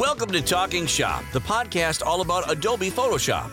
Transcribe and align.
Welcome 0.00 0.30
to 0.30 0.40
Talking 0.40 0.86
Shop, 0.86 1.22
the 1.34 1.42
podcast 1.42 2.02
all 2.02 2.22
about 2.22 2.50
Adobe 2.50 2.90
Photoshop. 2.90 3.50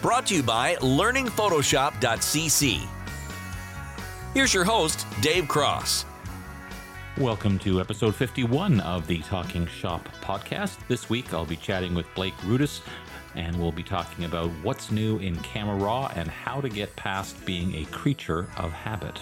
Brought 0.00 0.28
to 0.28 0.36
you 0.36 0.42
by 0.42 0.76
learningphotoshop.cc. 0.76 2.88
Here's 4.32 4.54
your 4.54 4.64
host, 4.64 5.04
Dave 5.20 5.46
Cross. 5.46 6.06
Welcome 7.18 7.58
to 7.58 7.82
episode 7.82 8.14
51 8.14 8.80
of 8.80 9.06
the 9.06 9.18
Talking 9.18 9.66
Shop 9.66 10.08
podcast. 10.22 10.78
This 10.88 11.10
week 11.10 11.34
I'll 11.34 11.44
be 11.44 11.56
chatting 11.56 11.94
with 11.94 12.06
Blake 12.14 12.32
Rudis 12.38 12.80
and 13.34 13.60
we'll 13.60 13.72
be 13.72 13.82
talking 13.82 14.24
about 14.24 14.48
what's 14.62 14.90
new 14.90 15.18
in 15.18 15.36
Camera 15.40 15.76
Raw 15.76 16.10
and 16.16 16.30
how 16.30 16.62
to 16.62 16.70
get 16.70 16.96
past 16.96 17.44
being 17.44 17.74
a 17.74 17.84
creature 17.90 18.48
of 18.56 18.72
habit. 18.72 19.18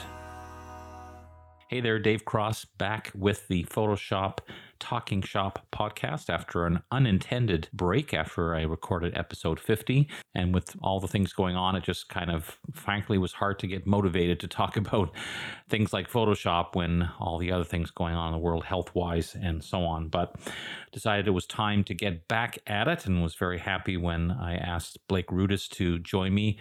Hey 1.70 1.80
there, 1.80 2.00
Dave 2.00 2.24
Cross, 2.24 2.64
back 2.78 3.12
with 3.14 3.46
the 3.46 3.62
Photoshop 3.62 4.38
Talking 4.80 5.22
Shop 5.22 5.68
podcast 5.72 6.28
after 6.28 6.66
an 6.66 6.82
unintended 6.90 7.68
break 7.72 8.12
after 8.12 8.56
I 8.56 8.62
recorded 8.62 9.16
episode 9.16 9.60
50. 9.60 10.08
And 10.34 10.52
with 10.52 10.74
all 10.82 10.98
the 10.98 11.06
things 11.06 11.32
going 11.32 11.54
on, 11.54 11.76
it 11.76 11.84
just 11.84 12.08
kind 12.08 12.28
of, 12.28 12.58
frankly, 12.72 13.18
was 13.18 13.34
hard 13.34 13.60
to 13.60 13.68
get 13.68 13.86
motivated 13.86 14.40
to 14.40 14.48
talk 14.48 14.76
about 14.76 15.14
things 15.68 15.92
like 15.92 16.10
Photoshop 16.10 16.74
when 16.74 17.08
all 17.20 17.38
the 17.38 17.52
other 17.52 17.62
things 17.62 17.92
going 17.92 18.16
on 18.16 18.26
in 18.26 18.32
the 18.32 18.44
world, 18.44 18.64
health 18.64 18.92
wise, 18.96 19.36
and 19.40 19.62
so 19.62 19.84
on. 19.84 20.08
But 20.08 20.34
decided 20.90 21.28
it 21.28 21.30
was 21.30 21.46
time 21.46 21.84
to 21.84 21.94
get 21.94 22.26
back 22.26 22.58
at 22.66 22.88
it 22.88 23.06
and 23.06 23.22
was 23.22 23.36
very 23.36 23.60
happy 23.60 23.96
when 23.96 24.32
I 24.32 24.56
asked 24.56 24.98
Blake 25.06 25.28
Rudis 25.28 25.68
to 25.68 26.00
join 26.00 26.34
me 26.34 26.58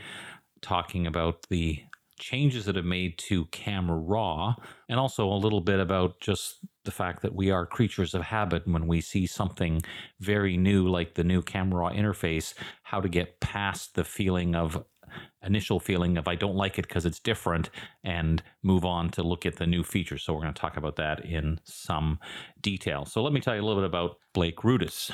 talking 0.62 1.08
about 1.08 1.48
the 1.50 1.82
changes 2.20 2.66
that 2.66 2.76
have 2.76 2.86
made 2.86 3.18
to 3.18 3.46
Camera 3.46 3.98
Raw, 3.98 4.56
and 4.88 5.00
also 5.00 5.28
a 5.28 5.34
little 5.34 5.62
bit 5.62 5.80
about 5.80 6.20
just 6.20 6.60
the 6.86 6.92
fact 6.92 7.22
that 7.22 7.36
we 7.36 7.52
are 7.52 7.66
creatures 7.66 8.14
of 8.14 8.22
habit 8.22 8.68
when 8.68 8.88
we 8.88 9.02
see 9.02 9.26
something 9.26 9.82
very 10.20 10.58
new, 10.58 10.88
like 10.88 11.16
the 11.16 11.24
new 11.24 11.42
Camera 11.42 11.82
Raw 11.82 11.90
interface, 11.90 12.54
how 12.84 13.02
to 13.02 13.10
get 13.10 13.40
past 13.40 13.96
the 13.96 14.04
feeling 14.04 14.56
of 14.56 14.84
initial 15.44 15.80
feeling 15.80 16.18
of 16.18 16.28
I 16.28 16.36
don't 16.36 16.56
like 16.56 16.78
it 16.78 16.88
because 16.88 17.06
it's 17.06 17.20
different 17.20 17.70
and 18.04 18.44
move 18.62 18.86
on 18.86 19.10
to 19.12 19.24
look 19.24 19.46
at 19.46 19.56
the 19.56 19.66
new 19.66 19.84
features. 19.84 20.24
So 20.24 20.34
we're 20.34 20.42
going 20.42 20.54
to 20.54 20.62
talk 20.62 20.78
about 20.78 20.98
that 20.98 21.26
in 21.26 21.60
some 21.64 22.20
detail. 22.62 23.06
So 23.06 23.24
let 23.24 23.34
me 23.34 23.40
tell 23.40 23.56
you 23.56 23.62
a 23.62 23.66
little 23.66 23.82
bit 23.82 23.88
about 23.88 24.18
Blake 24.34 24.58
Rudis. 24.58 25.12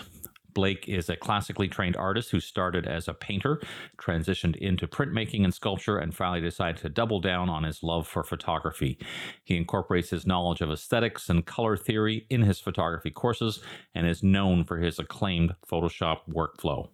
Blake 0.56 0.90
is 0.90 1.10
a 1.10 1.16
classically 1.16 1.68
trained 1.68 1.96
artist 1.96 2.32
who 2.32 2.40
started 2.40 2.88
as 2.88 3.08
a 3.08 3.14
painter, 3.14 3.62
transitioned 3.98 4.56
into 4.56 4.88
printmaking 4.88 5.44
and 5.44 5.54
sculpture, 5.54 6.00
and 6.00 6.16
finally 6.16 6.42
decided 6.42 6.82
to 6.82 6.90
double 6.90 7.20
down 7.20 7.50
on 7.50 7.64
his 7.64 7.84
love 7.84 8.08
for 8.08 8.24
photography. 8.24 8.98
He 9.44 9.58
incorporates 9.58 10.10
his 10.10 10.26
knowledge 10.26 10.62
of 10.62 10.72
aesthetics 10.72 11.30
and 11.30 11.46
color 11.46 11.78
theory 11.78 12.26
in 12.32 12.42
his 12.42 12.60
photography 12.60 13.12
courses 13.12 13.60
and 13.94 14.08
is 14.08 14.24
known 14.24 14.64
for 14.64 14.78
his 14.78 14.98
acclaimed 14.98 15.54
Photoshop 15.70 16.22
workflow. 16.28 16.90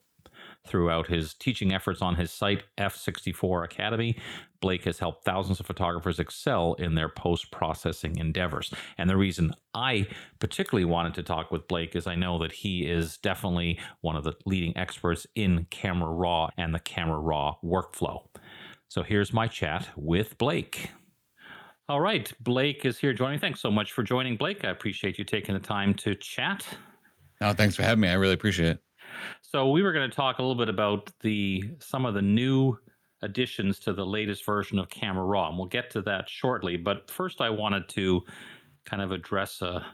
Throughout 0.68 1.08
his 1.08 1.34
teaching 1.34 1.74
efforts 1.74 2.02
on 2.02 2.16
his 2.16 2.32
site, 2.32 2.64
F64 2.78 3.66
Academy, 3.66 4.16
Blake 4.60 4.84
has 4.84 5.00
helped 5.00 5.26
thousands 5.26 5.60
of 5.60 5.66
photographers 5.66 6.20
excel 6.20 6.76
in 6.76 6.94
their 6.94 7.10
post 7.10 7.52
processing 7.52 8.18
endeavors. 8.20 8.72
And 8.98 9.10
the 9.10 9.18
reason 9.18 9.56
I 9.74 10.08
particularly 10.40 10.86
wanted 10.86 11.16
to 11.16 11.24
talk 11.24 11.52
with 11.52 11.68
Blake 11.68 11.96
is 11.96 12.06
I 12.06 12.16
know 12.16 12.38
that 12.40 12.52
he 12.52 12.86
is 12.86 13.18
definitely 13.18 13.80
one 14.02 14.16
of 14.16 14.24
the 14.24 14.34
leading 14.46 14.78
experts 14.78 15.26
in 15.34 15.66
Camera 15.72 16.12
Raw 16.12 16.50
and 16.58 16.76
the 16.76 16.80
Camera 16.80 17.20
Raw 17.20 17.56
workflow. 17.64 18.28
So 18.88 19.02
here's 19.02 19.34
my 19.34 19.48
chat 19.48 19.88
with 19.96 20.38
Blake. 20.38 20.92
All 21.90 22.00
right, 22.00 22.32
Blake 22.40 22.86
is 22.86 23.00
here 23.00 23.14
joining. 23.14 23.40
Thanks 23.40 23.62
so 23.62 23.72
much 23.72 23.94
for 23.94 24.04
joining, 24.04 24.38
Blake. 24.38 24.64
I 24.64 24.70
appreciate 24.70 25.18
you 25.18 25.26
taking 25.26 25.56
the 25.56 25.60
time 25.60 25.96
to 25.96 26.14
chat. 26.14 26.66
Oh, 27.42 27.54
thanks 27.54 27.76
for 27.76 27.82
having 27.82 28.02
me. 28.02 28.10
I 28.10 28.14
really 28.14 28.36
appreciate 28.36 28.70
it. 28.70 28.80
So 29.52 29.70
we 29.70 29.84
were 29.84 29.92
going 29.92 30.10
to 30.10 30.16
talk 30.16 30.40
a 30.40 30.42
little 30.42 30.56
bit 30.56 30.70
about 30.70 31.12
the 31.20 31.62
some 31.80 32.06
of 32.06 32.14
the 32.14 32.22
new 32.22 32.78
additions 33.22 33.80
to 33.80 33.92
the 33.92 34.06
latest 34.06 34.46
version 34.46 34.80
of 34.80 34.90
Camera 34.90 35.26
Raw, 35.26 35.50
and 35.50 35.58
we'll 35.58 35.68
get 35.68 35.90
to 35.90 36.02
that 36.04 36.30
shortly. 36.30 36.78
But 36.78 37.12
first, 37.12 37.42
I 37.42 37.50
wanted 37.50 37.90
to 37.90 38.22
kind 38.86 39.02
of 39.02 39.12
address 39.12 39.62
a 39.62 39.86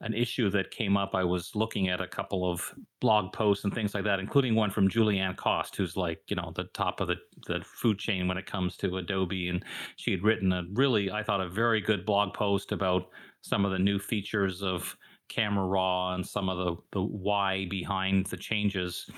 an 0.00 0.14
issue 0.14 0.48
that 0.50 0.70
came 0.70 0.96
up. 0.96 1.14
I 1.14 1.24
was 1.24 1.54
looking 1.54 1.88
at 1.88 2.00
a 2.00 2.06
couple 2.06 2.50
of 2.50 2.74
blog 3.00 3.34
posts 3.34 3.64
and 3.64 3.74
things 3.74 3.92
like 3.92 4.04
that, 4.04 4.18
including 4.18 4.54
one 4.54 4.70
from 4.70 4.88
Julieanne 4.88 5.36
Kost, 5.36 5.76
who's 5.76 5.96
like, 5.96 6.22
you 6.28 6.36
know, 6.36 6.52
the 6.54 6.64
top 6.64 7.00
of 7.00 7.08
the, 7.08 7.16
the 7.46 7.60
food 7.64 7.98
chain 7.98 8.28
when 8.28 8.38
it 8.38 8.46
comes 8.46 8.78
to 8.78 8.96
Adobe. 8.96 9.48
And 9.48 9.62
she 9.96 10.10
had 10.10 10.22
written 10.22 10.52
a 10.52 10.64
really, 10.72 11.10
I 11.10 11.22
thought, 11.22 11.42
a 11.42 11.48
very 11.48 11.82
good 11.82 12.06
blog 12.06 12.32
post 12.32 12.72
about 12.72 13.08
some 13.42 13.66
of 13.66 13.72
the 13.72 13.78
new 13.78 13.98
features 13.98 14.62
of 14.62 14.96
Camera 15.28 15.66
Raw 15.66 16.14
and 16.14 16.26
some 16.26 16.48
of 16.48 16.58
the, 16.58 16.76
the 16.92 17.02
why 17.02 17.66
behind 17.68 18.26
the 18.26 18.36
changes. 18.36 19.10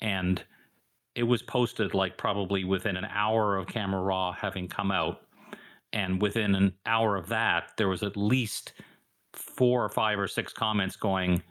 And 0.00 0.42
it 1.14 1.22
was 1.22 1.42
posted 1.42 1.94
like 1.94 2.18
probably 2.18 2.64
within 2.64 2.96
an 2.96 3.06
hour 3.06 3.56
of 3.56 3.66
Camera 3.66 4.02
Raw 4.02 4.32
having 4.32 4.68
come 4.68 4.90
out. 4.90 5.22
And 5.92 6.20
within 6.20 6.54
an 6.54 6.74
hour 6.84 7.16
of 7.16 7.28
that, 7.28 7.70
there 7.76 7.88
was 7.88 8.02
at 8.02 8.16
least 8.16 8.74
four 9.32 9.84
or 9.84 9.88
five 9.88 10.18
or 10.18 10.28
six 10.28 10.52
comments 10.52 10.96
going, 10.96 11.42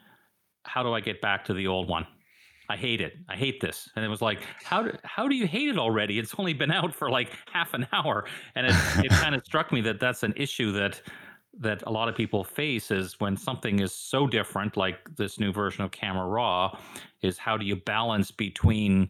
How 0.63 0.83
do 0.83 0.93
I 0.93 0.99
get 0.99 1.21
back 1.21 1.45
to 1.45 1.53
the 1.53 1.67
old 1.67 1.89
one? 1.89 2.05
I 2.69 2.75
hate 2.75 3.01
it. 3.01 3.13
I 3.29 3.35
hate 3.35 3.61
this. 3.61 3.89
And 3.95 4.03
it 4.03 4.07
was 4.07 4.21
like, 4.21 4.39
how 4.63 4.83
do, 4.83 4.97
how 5.03 5.27
do 5.27 5.35
you 5.35 5.45
hate 5.45 5.69
it 5.69 5.77
already? 5.77 6.17
It's 6.17 6.33
only 6.37 6.53
been 6.53 6.71
out 6.71 6.93
for 6.93 7.09
like 7.09 7.29
half 7.51 7.73
an 7.73 7.87
hour. 7.93 8.25
And 8.55 8.67
it, 8.67 8.75
it 9.05 9.11
kind 9.21 9.35
of 9.35 9.43
struck 9.45 9.71
me 9.71 9.81
that 9.81 9.99
that's 9.99 10.23
an 10.23 10.33
issue 10.35 10.71
that 10.73 11.01
that 11.59 11.83
a 11.87 11.91
lot 11.91 12.09
of 12.09 12.15
people 12.15 12.43
face 12.43 12.91
is 12.91 13.19
when 13.19 13.37
something 13.37 13.79
is 13.79 13.93
so 13.93 14.27
different, 14.27 14.77
like 14.77 15.15
this 15.15 15.39
new 15.39 15.51
version 15.51 15.83
of 15.83 15.91
Camera 15.91 16.27
Raw, 16.27 16.77
is 17.21 17.37
how 17.37 17.57
do 17.57 17.65
you 17.65 17.75
balance 17.75 18.31
between 18.31 19.09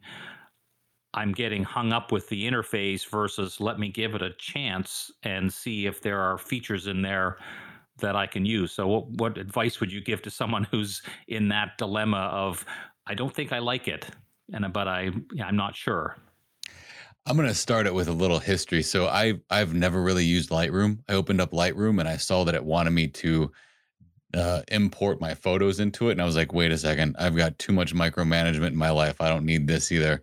I'm 1.15 1.31
getting 1.31 1.63
hung 1.63 1.93
up 1.93 2.11
with 2.11 2.27
the 2.27 2.45
interface 2.45 3.07
versus 3.09 3.61
let 3.61 3.79
me 3.79 3.89
give 3.89 4.15
it 4.15 4.21
a 4.21 4.31
chance 4.37 5.11
and 5.23 5.51
see 5.51 5.85
if 5.85 6.01
there 6.01 6.19
are 6.19 6.37
features 6.37 6.87
in 6.87 7.01
there 7.01 7.37
that 7.99 8.17
I 8.17 8.27
can 8.27 8.45
use. 8.45 8.73
So, 8.73 8.87
what, 8.87 9.09
what 9.11 9.37
advice 9.37 9.79
would 9.79 9.91
you 9.91 10.01
give 10.01 10.21
to 10.23 10.29
someone 10.29 10.63
who's 10.71 11.01
in 11.27 11.47
that 11.49 11.77
dilemma 11.77 12.29
of 12.31 12.65
I 13.07 13.13
don't 13.13 13.33
think 13.33 13.53
I 13.53 13.59
like 13.59 13.87
it, 13.87 14.07
and 14.53 14.71
but 14.73 14.87
I 14.87 15.11
I'm 15.43 15.55
not 15.55 15.75
sure. 15.75 16.17
I'm 17.27 17.35
going 17.35 17.47
to 17.47 17.55
start 17.55 17.87
it 17.87 17.93
with 17.93 18.07
a 18.07 18.13
little 18.13 18.39
history. 18.39 18.83
So 18.83 19.07
I 19.07 19.35
I've 19.49 19.73
never 19.73 20.01
really 20.01 20.25
used 20.25 20.51
Lightroom. 20.51 20.99
I 21.09 21.13
opened 21.13 21.41
up 21.41 21.51
Lightroom 21.51 21.99
and 21.99 22.07
I 22.07 22.17
saw 22.17 22.43
that 22.43 22.55
it 22.55 22.63
wanted 22.63 22.91
me 22.91 23.07
to 23.07 23.51
uh, 24.35 24.61
import 24.67 25.21
my 25.21 25.33
photos 25.33 25.79
into 25.79 26.09
it, 26.09 26.13
and 26.13 26.21
I 26.21 26.25
was 26.25 26.35
like, 26.35 26.53
wait 26.53 26.71
a 26.71 26.77
second, 26.77 27.15
I've 27.17 27.35
got 27.35 27.57
too 27.57 27.71
much 27.71 27.95
micromanagement 27.95 28.67
in 28.67 28.75
my 28.75 28.89
life. 28.89 29.21
I 29.21 29.29
don't 29.29 29.45
need 29.45 29.65
this 29.65 29.91
either. 29.91 30.21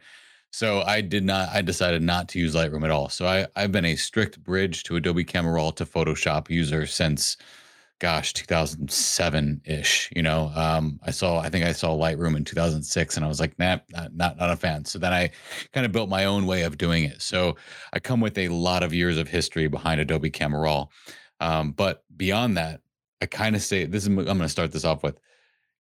So 0.52 0.82
I 0.82 1.00
did 1.00 1.24
not. 1.24 1.48
I 1.48 1.62
decided 1.62 2.02
not 2.02 2.28
to 2.30 2.38
use 2.38 2.54
Lightroom 2.54 2.84
at 2.84 2.90
all. 2.90 3.08
So 3.08 3.26
I 3.26 3.46
I've 3.56 3.72
been 3.72 3.86
a 3.86 3.96
strict 3.96 4.42
bridge 4.44 4.84
to 4.84 4.96
Adobe 4.96 5.24
Camera 5.24 5.54
Raw 5.54 5.70
to 5.72 5.86
Photoshop 5.86 6.50
user 6.50 6.86
since 6.86 7.36
gosh 8.02 8.32
2007 8.32 9.62
ish 9.64 10.10
you 10.14 10.22
know? 10.24 10.50
Um, 10.56 10.98
i 11.04 11.12
saw 11.12 11.38
i 11.38 11.48
think 11.48 11.64
i 11.64 11.70
saw 11.70 11.96
lightroom 11.96 12.36
in 12.36 12.42
2006 12.42 13.16
and 13.16 13.24
i 13.24 13.28
was 13.28 13.38
like 13.38 13.56
nah 13.60 13.78
not, 13.90 14.12
not, 14.12 14.36
not 14.38 14.50
a 14.50 14.56
fan. 14.56 14.84
So 14.84 14.98
then 14.98 15.12
i 15.12 15.30
kind 15.72 15.86
of 15.86 15.92
built 15.92 16.08
my 16.08 16.24
own 16.24 16.44
way 16.44 16.62
of 16.62 16.76
doing 16.76 17.04
it. 17.04 17.22
So 17.22 17.56
i 17.92 18.00
come 18.00 18.20
with 18.20 18.36
a 18.38 18.48
lot 18.48 18.82
of 18.82 18.92
years 18.92 19.18
of 19.18 19.28
history 19.28 19.68
behind 19.68 20.00
adobe 20.00 20.30
camera 20.30 20.60
raw 20.60 20.86
um, 21.38 21.70
but 21.70 22.02
beyond 22.16 22.56
that 22.56 22.80
i 23.20 23.26
kind 23.26 23.54
of 23.54 23.62
say 23.62 23.86
this 23.86 24.02
is 24.02 24.08
i'm 24.08 24.16
going 24.16 24.38
to 24.40 24.48
start 24.48 24.72
this 24.72 24.84
off 24.84 25.04
with. 25.04 25.20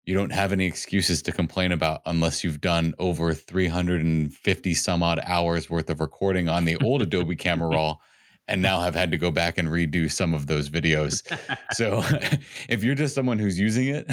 You 0.05 0.15
don't 0.15 0.33
have 0.33 0.53
any 0.53 0.67
excuses 0.67 1.23
to 1.23 1.33
complain 1.33 1.73
about 1.73 2.03
unless 2.05 2.45
you've 2.45 2.61
done 2.61 2.95
over 2.99 3.33
350 3.33 4.75
some 4.75 5.03
odd 5.03 5.21
hours 5.25 5.71
worth 5.71 5.89
of 5.89 6.01
recording 6.01 6.49
on 6.51 6.67
the 6.67 6.77
old 6.77 7.01
adobe 7.07 7.37
camera 7.37 7.69
raw 7.69 7.97
and 8.51 8.61
now 8.61 8.81
have 8.81 8.95
had 8.95 9.11
to 9.13 9.17
go 9.17 9.31
back 9.31 9.57
and 9.59 9.69
redo 9.69 10.11
some 10.11 10.35
of 10.35 10.47
those 10.47 10.69
videos. 10.69 11.23
so 11.73 12.03
if 12.69 12.83
you're 12.85 12.97
just 12.97 13.15
someone 13.15 13.39
who's 13.39 13.59
using 13.59 13.87
it, 13.87 14.11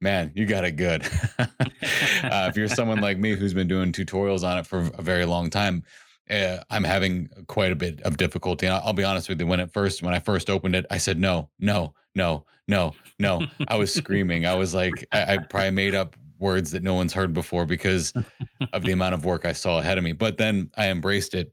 man, 0.00 0.30
you 0.34 0.46
got 0.46 0.64
it 0.64 0.76
good. 0.76 1.04
uh, 1.38 2.46
if 2.48 2.56
you're 2.56 2.68
someone 2.68 3.00
like 3.00 3.18
me 3.18 3.34
who's 3.34 3.52
been 3.52 3.68
doing 3.68 3.92
tutorials 3.92 4.48
on 4.48 4.56
it 4.58 4.66
for 4.66 4.88
a 4.96 5.02
very 5.02 5.24
long 5.24 5.50
time, 5.50 5.82
uh, 6.30 6.58
I'm 6.70 6.84
having 6.84 7.28
quite 7.48 7.72
a 7.72 7.76
bit 7.76 8.00
of 8.02 8.16
difficulty. 8.16 8.66
And 8.66 8.76
I'll, 8.76 8.82
I'll 8.86 8.92
be 8.92 9.04
honest 9.04 9.28
with 9.28 9.40
you. 9.40 9.46
When 9.46 9.58
it 9.58 9.72
first, 9.72 10.02
when 10.02 10.14
I 10.14 10.20
first 10.20 10.48
opened 10.48 10.76
it, 10.76 10.86
I 10.90 10.98
said 10.98 11.18
no, 11.18 11.50
no, 11.58 11.92
no, 12.14 12.46
no, 12.68 12.94
no. 13.18 13.44
I 13.66 13.76
was 13.76 13.92
screaming. 13.92 14.46
I 14.46 14.54
was 14.54 14.72
like, 14.72 15.04
I, 15.10 15.34
I 15.34 15.38
probably 15.38 15.72
made 15.72 15.96
up 15.96 16.16
words 16.38 16.70
that 16.70 16.84
no 16.84 16.94
one's 16.94 17.12
heard 17.12 17.34
before 17.34 17.66
because 17.66 18.14
of 18.72 18.82
the 18.82 18.92
amount 18.92 19.14
of 19.14 19.24
work 19.24 19.44
I 19.44 19.52
saw 19.52 19.80
ahead 19.80 19.98
of 19.98 20.04
me. 20.04 20.12
But 20.12 20.38
then 20.38 20.70
I 20.76 20.88
embraced 20.88 21.34
it, 21.34 21.52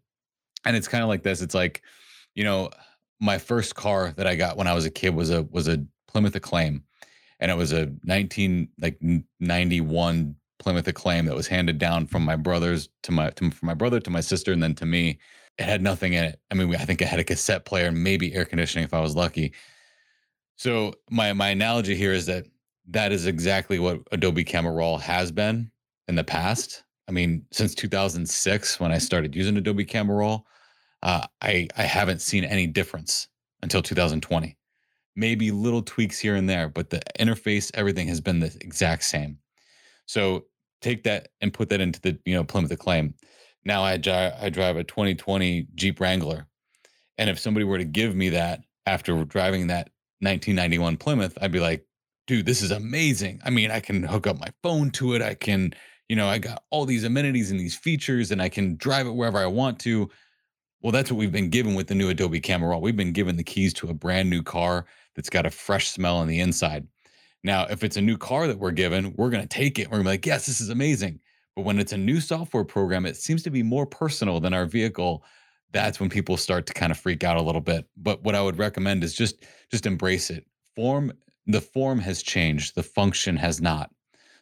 and 0.63 0.75
it's 0.75 0.87
kind 0.87 1.03
of 1.03 1.09
like 1.09 1.23
this. 1.23 1.41
It's 1.41 1.55
like 1.55 1.81
you 2.37 2.43
know, 2.43 2.69
my 3.19 3.39
first 3.39 3.73
car 3.73 4.13
that 4.15 4.27
I 4.27 4.35
got 4.35 4.57
when 4.57 4.67
I 4.67 4.75
was 4.75 4.85
a 4.85 4.91
kid 4.91 5.15
was 5.15 5.31
a 5.31 5.41
was 5.43 5.67
a 5.67 5.83
Plymouth 6.07 6.35
Acclaim, 6.35 6.83
and 7.39 7.49
it 7.49 7.57
was 7.57 7.73
a 7.73 7.91
19 8.03 8.69
like 8.79 9.01
91 9.39 10.35
Plymouth 10.59 10.87
Acclaim 10.87 11.25
that 11.25 11.35
was 11.35 11.47
handed 11.47 11.79
down 11.79 12.05
from 12.05 12.23
my 12.23 12.35
brothers 12.35 12.89
to 13.03 13.11
my 13.11 13.31
to, 13.31 13.49
from 13.49 13.65
my 13.65 13.73
brother 13.73 13.99
to 13.99 14.11
my 14.11 14.21
sister 14.21 14.53
and 14.53 14.61
then 14.61 14.75
to 14.75 14.85
me. 14.85 15.19
It 15.57 15.65
had 15.65 15.81
nothing 15.81 16.13
in 16.13 16.23
it. 16.23 16.39
I 16.51 16.53
mean, 16.53 16.75
I 16.75 16.85
think 16.85 17.01
it 17.01 17.07
had 17.07 17.19
a 17.19 17.23
cassette 17.23 17.65
player 17.65 17.87
and 17.87 18.03
maybe 18.03 18.35
air 18.35 18.45
conditioning 18.45 18.85
if 18.85 18.93
I 18.93 19.01
was 19.01 19.15
lucky. 19.15 19.53
So 20.55 20.93
my 21.09 21.33
my 21.33 21.49
analogy 21.49 21.95
here 21.95 22.13
is 22.13 22.27
that 22.27 22.45
that 22.89 23.11
is 23.11 23.25
exactly 23.25 23.79
what 23.79 24.01
Adobe 24.11 24.43
Camera 24.43 24.71
Raw 24.71 24.97
has 24.97 25.31
been 25.31 25.71
in 26.07 26.13
the 26.13 26.23
past. 26.23 26.83
I 27.07 27.11
mean, 27.11 27.47
since 27.51 27.73
2006 27.73 28.79
when 28.79 28.91
I 28.91 28.99
started 28.99 29.35
using 29.35 29.57
Adobe 29.57 29.85
Camera 29.85 30.17
Raw, 30.17 30.41
uh, 31.03 31.25
I 31.41 31.67
I 31.77 31.83
haven't 31.83 32.21
seen 32.21 32.43
any 32.43 32.67
difference 32.67 33.27
until 33.61 33.81
2020. 33.81 34.57
Maybe 35.15 35.51
little 35.51 35.81
tweaks 35.81 36.19
here 36.19 36.35
and 36.35 36.47
there, 36.47 36.69
but 36.69 36.89
the 36.89 37.01
interface, 37.19 37.71
everything 37.73 38.07
has 38.07 38.21
been 38.21 38.39
the 38.39 38.55
exact 38.61 39.03
same. 39.03 39.39
So 40.05 40.45
take 40.81 41.03
that 41.03 41.29
and 41.41 41.53
put 41.53 41.69
that 41.69 41.81
into 41.81 41.99
the 42.01 42.19
you 42.25 42.33
know 42.33 42.43
Plymouth 42.43 42.71
Acclaim. 42.71 43.13
Now 43.65 43.83
I 43.83 43.93
I 43.93 44.49
drive 44.49 44.77
a 44.77 44.83
2020 44.83 45.67
Jeep 45.75 45.99
Wrangler, 45.99 46.47
and 47.17 47.29
if 47.29 47.39
somebody 47.39 47.65
were 47.65 47.77
to 47.77 47.85
give 47.85 48.15
me 48.15 48.29
that 48.29 48.61
after 48.85 49.23
driving 49.25 49.67
that 49.67 49.89
1991 50.21 50.97
Plymouth, 50.97 51.37
I'd 51.41 51.51
be 51.51 51.59
like, 51.59 51.85
dude, 52.25 52.45
this 52.45 52.61
is 52.61 52.71
amazing. 52.71 53.41
I 53.43 53.49
mean, 53.49 53.71
I 53.71 53.79
can 53.79 54.03
hook 54.03 54.27
up 54.27 54.39
my 54.39 54.49
phone 54.63 54.91
to 54.91 55.13
it. 55.13 55.21
I 55.21 55.33
can, 55.33 55.73
you 56.09 56.15
know, 56.15 56.27
I 56.27 56.37
got 56.37 56.63
all 56.71 56.85
these 56.85 57.03
amenities 57.03 57.51
and 57.51 57.59
these 57.59 57.75
features, 57.75 58.31
and 58.31 58.41
I 58.41 58.49
can 58.49 58.77
drive 58.77 59.07
it 59.07 59.11
wherever 59.11 59.37
I 59.37 59.47
want 59.47 59.79
to. 59.81 60.09
Well, 60.87 60.93
that's 60.93 61.11
what 61.11 61.17
we've 61.17 61.33
been 61.33 61.49
given 61.49 61.75
with 61.75 61.87
the 61.87 61.95
new 61.95 62.07
Adobe 62.07 62.39
Camera 62.39 62.69
Raw. 62.69 62.77
We've 62.77 62.95
been 62.95 63.11
given 63.11 63.35
the 63.35 63.43
keys 63.43 63.73
to 63.73 63.89
a 63.89 63.93
brand 63.93 64.29
new 64.29 64.41
car 64.41 64.85
that's 65.15 65.29
got 65.29 65.45
a 65.45 65.49
fresh 65.49 65.89
smell 65.89 66.15
on 66.15 66.27
the 66.27 66.39
inside. 66.39 66.87
Now, 67.43 67.65
if 67.65 67.83
it's 67.83 67.97
a 67.97 68.01
new 68.01 68.15
car 68.15 68.47
that 68.47 68.57
we're 68.57 68.71
given, 68.71 69.13
we're 69.17 69.29
going 69.29 69.45
to 69.45 69.49
take 69.49 69.79
it. 69.79 69.87
We're 69.87 69.97
going 69.97 70.05
to 70.05 70.07
be 70.07 70.13
like, 70.13 70.25
yes, 70.25 70.45
this 70.45 70.61
is 70.61 70.69
amazing. 70.69 71.19
But 71.57 71.65
when 71.65 71.77
it's 71.77 71.91
a 71.91 71.97
new 71.97 72.21
software 72.21 72.63
program, 72.63 73.05
it 73.05 73.17
seems 73.17 73.43
to 73.43 73.49
be 73.49 73.63
more 73.63 73.85
personal 73.85 74.39
than 74.39 74.53
our 74.53 74.65
vehicle. 74.65 75.25
That's 75.73 75.99
when 75.99 76.09
people 76.09 76.37
start 76.37 76.65
to 76.67 76.73
kind 76.73 76.93
of 76.93 76.97
freak 76.97 77.25
out 77.25 77.35
a 77.35 77.41
little 77.41 77.59
bit. 77.59 77.85
But 77.97 78.23
what 78.23 78.33
I 78.33 78.41
would 78.41 78.57
recommend 78.57 79.03
is 79.03 79.13
just 79.13 79.45
just 79.69 79.85
embrace 79.85 80.29
it. 80.29 80.45
Form 80.73 81.11
the 81.47 81.59
form 81.59 81.99
has 81.99 82.23
changed, 82.23 82.75
the 82.75 82.83
function 82.83 83.35
has 83.35 83.59
not. 83.59 83.91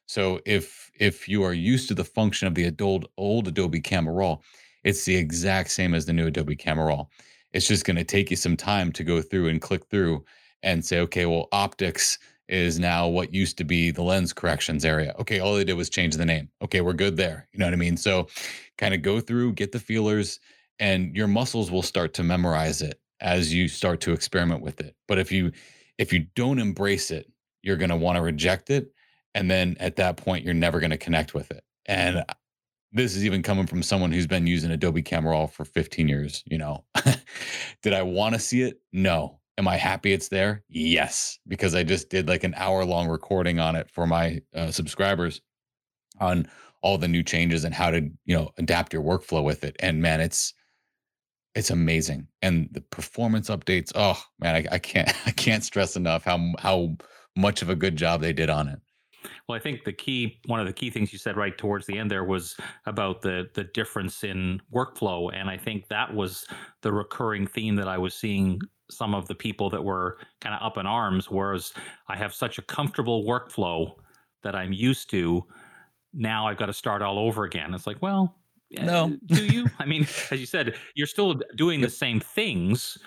So 0.06 0.42
if 0.46 0.92
if 1.00 1.28
you 1.28 1.42
are 1.42 1.54
used 1.54 1.88
to 1.88 1.96
the 1.96 2.04
function 2.04 2.48
of 2.48 2.54
the 2.54 2.72
old 2.80 3.08
old 3.18 3.48
Adobe 3.48 3.82
Camera 3.82 4.14
Raw, 4.14 4.38
it's 4.86 5.04
the 5.04 5.16
exact 5.16 5.72
same 5.72 5.94
as 5.94 6.06
the 6.06 6.14
new 6.14 6.28
Adobe 6.28 6.56
Camera 6.56 6.86
Raw. 6.86 7.06
It's 7.52 7.68
just 7.68 7.86
going 7.86 7.98
to 7.98 8.04
take 8.06 8.30
you 8.30 8.38
some 8.38 8.56
time 8.56 8.92
to 8.94 9.04
go 9.04 9.22
through 9.22 9.50
and 9.50 9.62
click 9.62 9.86
through 9.90 10.24
and 10.64 10.86
say, 10.86 11.00
okay, 11.02 11.26
well, 11.26 11.50
optics 11.52 12.18
is 12.48 12.80
now 12.80 13.08
what 13.08 13.34
used 13.34 13.58
to 13.58 13.64
be 13.64 13.92
the 13.92 14.04
lens 14.04 14.32
corrections 14.32 14.86
area. 14.86 15.14
Okay, 15.20 15.40
all 15.40 15.56
they 15.56 15.64
did 15.64 15.74
was 15.74 15.90
change 15.90 16.16
the 16.16 16.26
name. 16.26 16.50
Okay, 16.62 16.82
we're 16.82 16.94
good 16.94 17.18
there. 17.18 17.48
You 17.52 17.60
know 17.60 17.66
what 17.66 17.74
I 17.74 17.78
mean? 17.78 17.98
So 17.98 18.28
kind 18.78 18.94
of 18.94 19.02
go 19.02 19.20
through, 19.20 19.54
get 19.54 19.72
the 19.72 19.80
feelers, 19.80 20.40
and 20.80 21.16
your 21.16 21.28
muscles 21.28 21.72
will 21.72 21.82
start 21.82 22.14
to 22.16 22.24
memorize 22.24 22.82
it 22.82 23.00
as 23.20 23.54
you 23.54 23.68
start 23.68 24.00
to 24.02 24.14
experiment 24.14 24.62
with 24.62 24.80
it. 24.80 24.96
But 25.08 25.18
if 25.18 25.32
you 25.32 25.52
if 25.98 26.14
you 26.14 26.28
don't 26.36 26.60
embrace 26.60 27.10
it, 27.10 27.32
you're 27.64 27.78
going 27.78 27.90
to 27.90 27.96
want 27.96 28.18
to 28.18 28.22
reject 28.22 28.70
it 28.70 28.92
and 29.36 29.52
then 29.52 29.76
at 29.80 29.98
that 29.98 30.18
point 30.18 30.46
you're 30.46 30.54
never 30.54 30.80
going 30.80 30.92
to 30.92 30.98
connect 30.98 31.34
with 31.34 31.52
it. 31.52 31.64
And 31.86 32.24
this 32.96 33.16
is 33.16 33.26
even 33.26 33.44
coming 33.44 33.68
from 33.68 33.84
someone 33.84 34.12
who's 34.12 34.26
been 34.26 34.48
using 34.48 34.72
Adobe 34.72 35.02
Camera 35.02 35.34
Raw 35.34 35.48
for 35.48 35.66
15 35.66 36.08
years, 36.08 36.44
you 36.46 36.58
know. 36.58 36.86
Did 37.84 37.94
I 37.94 38.02
want 38.02 38.36
to 38.36 38.40
see 38.40 38.62
it? 38.62 38.80
No. 38.94 39.40
Am 39.58 39.68
I 39.68 39.76
happy 39.76 40.14
it's 40.14 40.30
there? 40.30 40.64
Yes, 40.70 41.38
because 41.48 41.76
I 41.76 41.84
just 41.84 42.10
did 42.10 42.28
like 42.28 42.44
an 42.44 42.54
hour 42.58 42.84
long 42.84 43.08
recording 43.08 43.60
on 43.60 43.76
it 43.76 43.90
for 43.90 44.08
my 44.08 44.42
uh, 44.54 44.72
subscribers 44.72 45.42
on 46.20 46.48
all 46.82 46.98
the 46.98 47.08
new 47.08 47.24
changes 47.24 47.64
and 47.64 47.74
how 47.74 47.90
to, 47.90 48.02
you 48.26 48.36
know, 48.36 48.50
adapt 48.58 48.94
your 48.94 49.02
workflow 49.02 49.44
with 49.44 49.64
it. 49.64 49.76
And 49.80 50.02
man, 50.02 50.20
it's 50.20 50.54
it's 51.54 51.70
amazing. 51.70 52.28
And 52.42 52.68
the 52.72 52.82
performance 52.82 53.50
updates, 53.50 53.94
oh 53.96 54.22
man, 54.40 54.56
I, 54.56 54.76
I 54.76 54.80
can't 54.80 55.10
I 55.28 55.32
can't 55.32 55.64
stress 55.64 55.96
enough 55.96 56.24
how 56.26 56.54
how 56.60 56.96
much 57.38 57.62
of 57.62 57.70
a 57.70 57.76
good 57.76 57.96
job 57.96 58.22
they 58.22 58.34
did 58.34 58.50
on 58.50 58.68
it. 58.68 58.80
Well, 59.48 59.56
I 59.56 59.60
think 59.62 59.84
the 59.84 59.94
key, 59.94 60.40
one 60.48 60.60
of 60.60 60.66
the 60.66 60.74
key 60.74 60.90
things 60.90 61.14
you 61.14 61.20
said 61.20 61.38
right 61.38 61.56
towards 61.56 61.86
the 61.86 61.98
end 62.00 62.10
there 62.10 62.24
was 62.24 62.58
about 62.86 63.22
the 63.22 63.50
the 63.54 63.64
difference 63.64 64.24
in 64.24 64.62
workflow, 64.74 65.32
and 65.34 65.50
I 65.50 65.58
think 65.58 65.88
that 65.90 66.14
was 66.14 66.48
the 66.82 66.92
recurring 66.92 67.46
theme 67.46 67.76
that 67.76 67.88
I 67.88 67.98
was 67.98 68.16
seeing 68.16 68.60
some 68.90 69.14
of 69.14 69.28
the 69.28 69.36
people 69.36 69.70
that 69.70 69.84
were 69.84 70.18
kind 70.42 70.56
of 70.56 70.62
up 70.62 70.78
in 70.78 70.86
arms. 70.88 71.30
Whereas 71.30 71.74
I 72.08 72.16
have 72.16 72.34
such 72.34 72.58
a 72.58 72.62
comfortable 72.64 73.24
workflow 73.24 73.96
that 74.44 74.56
I'm 74.56 74.74
used 74.74 75.10
to, 75.12 75.44
now 76.14 76.48
I've 76.48 76.58
got 76.58 76.68
to 76.68 76.74
start 76.74 77.02
all 77.02 77.20
over 77.20 77.44
again. 77.44 77.74
It's 77.74 77.88
like, 77.88 78.02
well, 78.02 78.36
no, 78.80 79.06
eh, 79.06 79.16
do 79.28 79.46
you? 79.46 79.68
I 79.80 79.86
mean, 79.86 80.04
as 80.32 80.40
you 80.40 80.46
said, 80.46 80.76
you're 80.96 81.08
still 81.08 81.36
doing 81.56 81.82
the 81.82 81.90
same 81.90 82.20
things. 82.20 82.98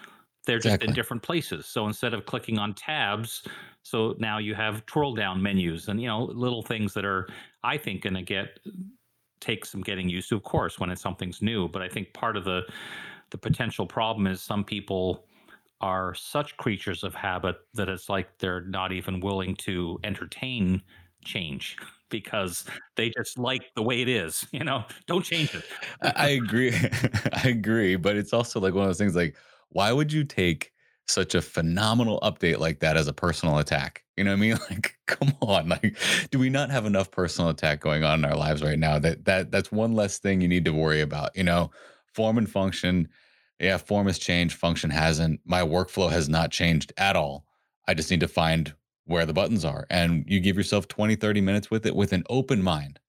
They're 0.49 0.59
just 0.59 0.83
in 0.83 0.95
different 0.95 1.23
places. 1.23 1.67
So 1.67 1.87
instead 1.87 2.15
of 2.15 2.25
clicking 2.25 2.59
on 2.59 2.73
tabs, 2.73 3.47
so 3.83 4.15
now 4.19 4.39
you 4.39 4.55
have 4.55 4.87
twirl 4.87 5.15
down 5.15 5.43
menus 5.43 5.89
and 5.89 6.01
you 6.01 6.09
know 6.09 6.25
little 6.25 6.63
things 6.63 6.95
that 6.95 7.05
are, 7.05 7.29
I 7.63 7.77
think, 7.77 8.03
going 8.03 8.15
to 8.15 8.23
get 8.23 8.59
take 9.41 9.67
some 9.67 9.83
getting 9.83 10.09
used 10.09 10.31
to. 10.31 10.37
Of 10.37 10.45
course, 10.45 10.79
when 10.79 10.89
it's 10.89 11.03
something's 11.03 11.43
new, 11.43 11.69
but 11.69 11.83
I 11.83 11.89
think 11.89 12.15
part 12.15 12.39
of 12.39 12.45
the 12.45 12.63
the 13.31 13.37
potential 13.37 13.87
problem 13.87 14.27
is 14.27 14.41
some 14.41 14.65
people 14.65 15.27
are 15.83 16.15
such 16.15 16.57
creatures 16.57 17.05
of 17.05 17.15
habit 17.15 17.57
that 17.75 17.91
it's 17.91 18.09
like 18.09 18.39
they're 18.39 18.63
not 18.63 18.91
even 18.91 19.21
willing 19.21 19.55
to 19.57 20.01
entertain 20.03 20.83
change 21.25 21.77
because 22.09 22.65
they 22.97 23.11
just 23.11 23.39
like 23.39 23.71
the 23.75 23.83
way 23.83 24.01
it 24.01 24.09
is 24.09 24.47
you 24.53 24.65
know? 24.65 24.85
Don't 25.07 25.25
change 25.27 25.55
it. 25.55 25.67
I 26.01 26.31
agree. 26.31 26.73
I 27.33 27.49
agree. 27.49 27.97
But 27.97 28.17
it's 28.17 28.33
also 28.33 28.61
like 28.61 28.75
one 28.75 28.85
of 28.85 28.89
those 28.89 28.99
things 28.99 29.17
like 29.17 29.37
why 29.71 29.93
would 29.93 30.13
you 30.13 30.25
take 30.25 30.73
such 31.07 31.35
a 31.35 31.43
phenomenal 31.43 32.21
update 32.21 32.59
like 32.59 32.81
that 32.81 32.97
as 32.97 33.09
a 33.09 33.13
personal 33.13 33.59
attack? 33.59 34.05
You 34.17 34.25
know 34.25 34.33
what 34.33 34.37
i 34.37 34.41
mean? 34.41 34.59
Like 34.71 34.95
come 35.07 35.33
on 35.41 35.69
like 35.69 35.97
do 36.31 36.39
we 36.39 36.51
not 36.51 36.71
have 36.71 36.85
enough 36.87 37.11
personal 37.11 37.51
attack 37.51 37.81
going 37.81 38.05
on 38.05 38.21
in 38.21 38.31
our 38.31 38.37
lives 38.37 38.63
right 38.63 38.79
now 38.79 38.99
that 38.99 39.25
that 39.25 39.51
that's 39.51 39.73
one 39.73 39.95
less 39.95 40.19
thing 40.19 40.41
you 40.41 40.49
need 40.49 40.65
to 40.67 40.73
worry 40.73 41.01
about 41.01 41.37
you 41.37 41.45
know? 41.45 41.71
Form 42.15 42.39
and 42.39 42.51
function 42.51 43.09
yeah 43.61 43.77
form 43.79 44.07
has 44.07 44.19
changed 44.19 44.57
function 44.57 44.91
hasn't 44.91 45.41
my 45.45 45.63
workflow 45.63 46.11
has 46.11 46.29
not 46.29 46.51
changed 46.51 46.93
at 46.97 47.17
all. 47.17 47.45
I 47.87 47.95
just 47.95 48.11
need 48.11 48.21
to 48.21 48.29
find 48.29 48.75
where 49.07 49.25
the 49.25 49.33
buttons 49.33 49.65
are 49.65 49.87
and 49.89 50.25
you 50.29 50.41
give 50.41 50.57
yourself 50.57 50.89
20 50.89 51.17
30 51.17 51.41
minutes 51.41 51.71
with 51.71 51.87
it 51.87 51.97
with 51.97 52.13
an 52.13 52.25
open 52.29 52.63
mind. 52.63 53.01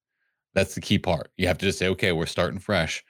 That's 0.53 0.73
the 0.73 0.81
key 0.81 0.99
part. 0.99 1.31
You 1.37 1.47
have 1.47 1.57
to 1.59 1.65
just 1.65 1.79
say 1.79 1.87
okay 1.89 2.11
we're 2.11 2.25
starting 2.25 2.59
fresh 2.59 3.03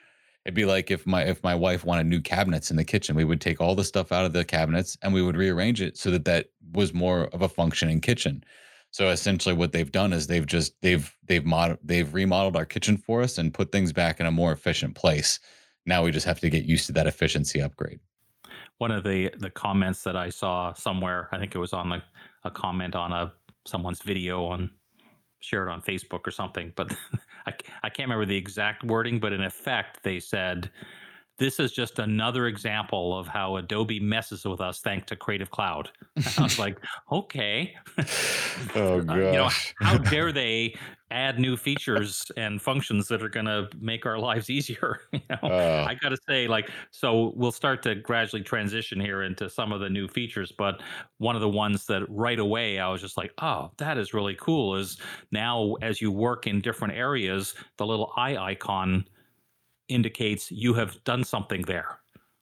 it'd 0.46 0.56
be 0.56 0.66
like 0.66 0.92
if 0.92 1.06
my 1.06 1.24
if 1.24 1.44
my 1.44 1.56
wife 1.56 1.86
wanted 1.86 2.06
new 2.06 2.22
cabinets 2.22 2.72
in 2.72 2.78
the 2.78 2.84
kitchen 2.84 3.16
we 3.16 3.24
would 3.24 3.42
take 3.42 3.62
all 3.62 3.76
the 3.76 3.84
stuff 3.84 4.12
out 4.12 4.26
of 4.26 4.34
the 4.34 4.46
cabinets 4.46 4.98
and 5.02 5.14
we 5.14 5.22
would 5.22 5.38
rearrange 5.38 5.82
it 5.82 5.98
so 5.98 6.10
that 6.12 6.26
that 6.26 6.48
was 6.74 6.94
more 6.94 7.26
of 7.28 7.42
a 7.42 7.50
functioning 7.50 8.02
kitchen. 8.02 8.44
So 8.92 9.10
essentially 9.10 9.54
what 9.54 9.72
they've 9.72 9.92
done 9.92 10.14
is 10.14 10.28
they've 10.28 10.46
just 10.46 10.74
they've 10.82 11.16
they've 11.28 11.46
mod 11.46 11.78
they've 11.84 12.12
remodeled 12.12 12.56
our 12.56 12.66
kitchen 12.66 12.98
for 12.98 13.22
us 13.22 13.38
and 13.38 13.54
put 13.54 13.72
things 13.72 13.94
back 13.94 14.20
in 14.20 14.26
a 14.26 14.32
more 14.32 14.52
efficient 14.52 14.96
place. 14.96 15.40
Now 15.86 16.04
we 16.04 16.12
just 16.12 16.26
have 16.26 16.40
to 16.40 16.50
get 16.50 16.66
used 16.66 16.88
to 16.88 16.94
that 16.94 17.08
efficiency 17.08 17.62
upgrade. 17.62 18.00
One 18.80 18.92
of 18.92 19.04
the 19.04 19.32
the 19.38 19.50
comments 19.50 20.04
that 20.04 20.16
I 20.16 20.30
saw 20.30 20.74
somewhere, 20.74 21.30
I 21.32 21.38
think 21.38 21.54
it 21.54 21.60
was 21.60 21.74
on 21.74 21.90
the 21.90 22.02
a 22.44 22.52
comment 22.52 22.96
on 22.96 23.12
a 23.12 23.34
someone's 23.66 24.02
video 24.02 24.46
on 24.46 24.72
shared 25.40 25.70
on 25.70 25.82
Facebook 25.82 26.28
or 26.28 26.32
something, 26.32 26.74
but 26.76 26.94
I, 27.46 27.54
I 27.84 27.90
can't 27.90 28.08
remember 28.10 28.26
the 28.26 28.38
exact 28.38 28.84
wording, 28.84 29.20
but 29.20 29.34
in 29.34 29.44
effect 29.44 30.04
they 30.04 30.20
said 30.20 30.70
this 31.40 31.60
is 31.60 31.72
just 31.72 32.00
another 32.00 32.48
example 32.48 33.18
of 33.18 33.28
how 33.28 33.56
Adobe 33.56 34.00
messes 34.00 34.46
with 34.46 34.60
us 34.60 34.82
thanks 34.82 35.08
to 35.08 35.16
Creative 35.16 35.50
Cloud. 35.50 35.90
I 36.38 36.44
was 36.44 36.60
like, 36.60 36.78
okay. 37.12 37.74
oh 38.76 39.02
gosh. 39.02 39.16
you 39.16 39.32
know, 39.32 39.50
how 39.80 39.98
dare 40.10 40.32
they 40.32 40.76
add 41.12 41.40
new 41.40 41.58
features 41.58 42.30
and 42.38 42.62
functions 42.62 43.08
that 43.08 43.24
are 43.24 43.30
going 43.30 43.46
to 43.46 43.70
make 43.80 44.06
our 44.06 44.20
lives 44.20 44.50
easier? 44.50 45.00
you 45.14 45.22
know, 45.30 45.50
uh, 45.50 45.86
I 45.88 45.96
got 45.96 46.10
to 46.10 46.18
say, 46.28 46.48
like, 46.48 46.70
so 46.92 47.34
we'll 47.36 47.54
start 47.54 47.82
to 47.84 47.96
gradually 47.96 48.44
transition 48.44 49.00
here 49.00 49.24
into 49.24 49.50
some 49.50 49.72
of 49.72 49.80
the 49.80 49.90
new 49.90 50.08
features. 50.10 50.52
But 50.52 50.84
one 51.18 51.36
of 51.36 51.42
the 51.42 51.50
ones 51.50 51.86
that 51.86 52.04
right 52.10 52.40
away 52.40 52.80
I 52.80 52.90
was 52.90 53.02
just 53.02 53.18
like, 53.18 53.32
oh, 53.42 53.72
that 53.78 53.98
is 53.98 54.14
really 54.14 54.36
cool. 54.36 54.76
Is 54.76 54.98
now 55.32 55.76
as 55.82 56.02
you 56.02 56.12
work 56.12 56.48
in 56.48 56.60
different 56.60 56.94
areas, 56.96 57.56
the 57.78 57.88
little 57.88 58.12
eye 58.18 58.36
icon 58.36 59.06
indicates 59.90 60.52
you 60.52 60.74
have 60.76 61.04
done 61.04 61.24
something 61.24 61.62
there. 61.64 62.00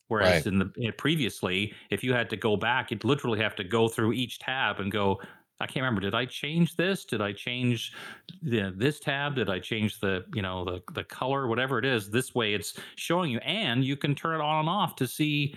Whereas 0.07 0.45
right. 0.45 0.47
in 0.47 0.59
the 0.59 0.71
in 0.77 0.93
previously, 0.93 1.73
if 1.89 2.03
you 2.03 2.13
had 2.13 2.29
to 2.29 2.37
go 2.37 2.55
back, 2.55 2.91
you'd 2.91 3.03
literally 3.03 3.39
have 3.39 3.55
to 3.55 3.63
go 3.63 3.89
through 3.89 4.13
each 4.13 4.39
tab 4.39 4.79
and 4.79 4.89
go, 4.91 5.19
I 5.59 5.65
can't 5.65 5.83
remember. 5.83 6.01
Did 6.01 6.13
I 6.13 6.25
change 6.25 6.75
this? 6.75 7.03
Did 7.03 7.19
I 7.19 7.33
change 7.33 7.93
the, 8.41 8.73
this 8.75 8.99
tab? 8.99 9.35
Did 9.35 9.49
I 9.49 9.59
change 9.59 9.99
the 9.99 10.23
you 10.33 10.41
know 10.41 10.63
the 10.63 10.81
the 10.93 11.03
color, 11.03 11.47
whatever 11.47 11.79
it 11.79 11.85
is? 11.85 12.09
This 12.09 12.35
way, 12.35 12.53
it's 12.53 12.79
showing 12.95 13.31
you, 13.31 13.39
and 13.39 13.83
you 13.83 13.97
can 13.97 14.15
turn 14.15 14.35
it 14.35 14.43
on 14.43 14.61
and 14.61 14.69
off 14.69 14.95
to 14.97 15.07
see 15.07 15.55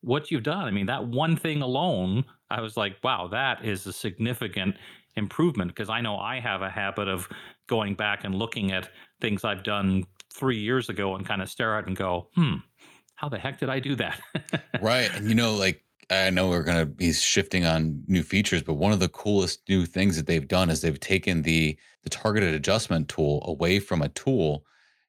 what 0.00 0.30
you've 0.30 0.42
done. 0.42 0.64
I 0.64 0.70
mean, 0.70 0.86
that 0.86 1.06
one 1.06 1.36
thing 1.36 1.62
alone, 1.62 2.24
I 2.50 2.60
was 2.60 2.76
like, 2.76 2.96
wow, 3.04 3.28
that 3.28 3.64
is 3.64 3.86
a 3.86 3.92
significant 3.92 4.76
improvement 5.16 5.70
because 5.70 5.90
I 5.90 6.00
know 6.00 6.16
I 6.16 6.40
have 6.40 6.62
a 6.62 6.70
habit 6.70 7.06
of 7.06 7.28
going 7.68 7.94
back 7.94 8.24
and 8.24 8.34
looking 8.34 8.72
at 8.72 8.90
things 9.20 9.44
I've 9.44 9.62
done 9.62 10.04
three 10.32 10.58
years 10.58 10.88
ago 10.88 11.14
and 11.14 11.26
kind 11.26 11.42
of 11.42 11.48
stare 11.48 11.76
at 11.78 11.86
and 11.86 11.96
go, 11.96 12.28
hmm, 12.34 12.56
how 13.14 13.28
the 13.28 13.38
heck 13.38 13.58
did 13.58 13.68
I 13.68 13.78
do 13.78 13.94
that? 13.96 14.20
right. 14.82 15.10
And 15.14 15.28
you 15.28 15.34
know, 15.34 15.54
like 15.54 15.84
I 16.10 16.30
know 16.30 16.48
we're 16.48 16.64
gonna 16.64 16.86
be 16.86 17.12
shifting 17.12 17.64
on 17.64 18.02
new 18.06 18.22
features, 18.22 18.62
but 18.62 18.74
one 18.74 18.92
of 18.92 19.00
the 19.00 19.08
coolest 19.08 19.60
new 19.68 19.86
things 19.86 20.16
that 20.16 20.26
they've 20.26 20.46
done 20.46 20.70
is 20.70 20.80
they've 20.80 20.98
taken 20.98 21.42
the 21.42 21.78
the 22.02 22.10
targeted 22.10 22.54
adjustment 22.54 23.08
tool 23.08 23.44
away 23.46 23.78
from 23.78 24.02
a 24.02 24.08
tool 24.08 24.64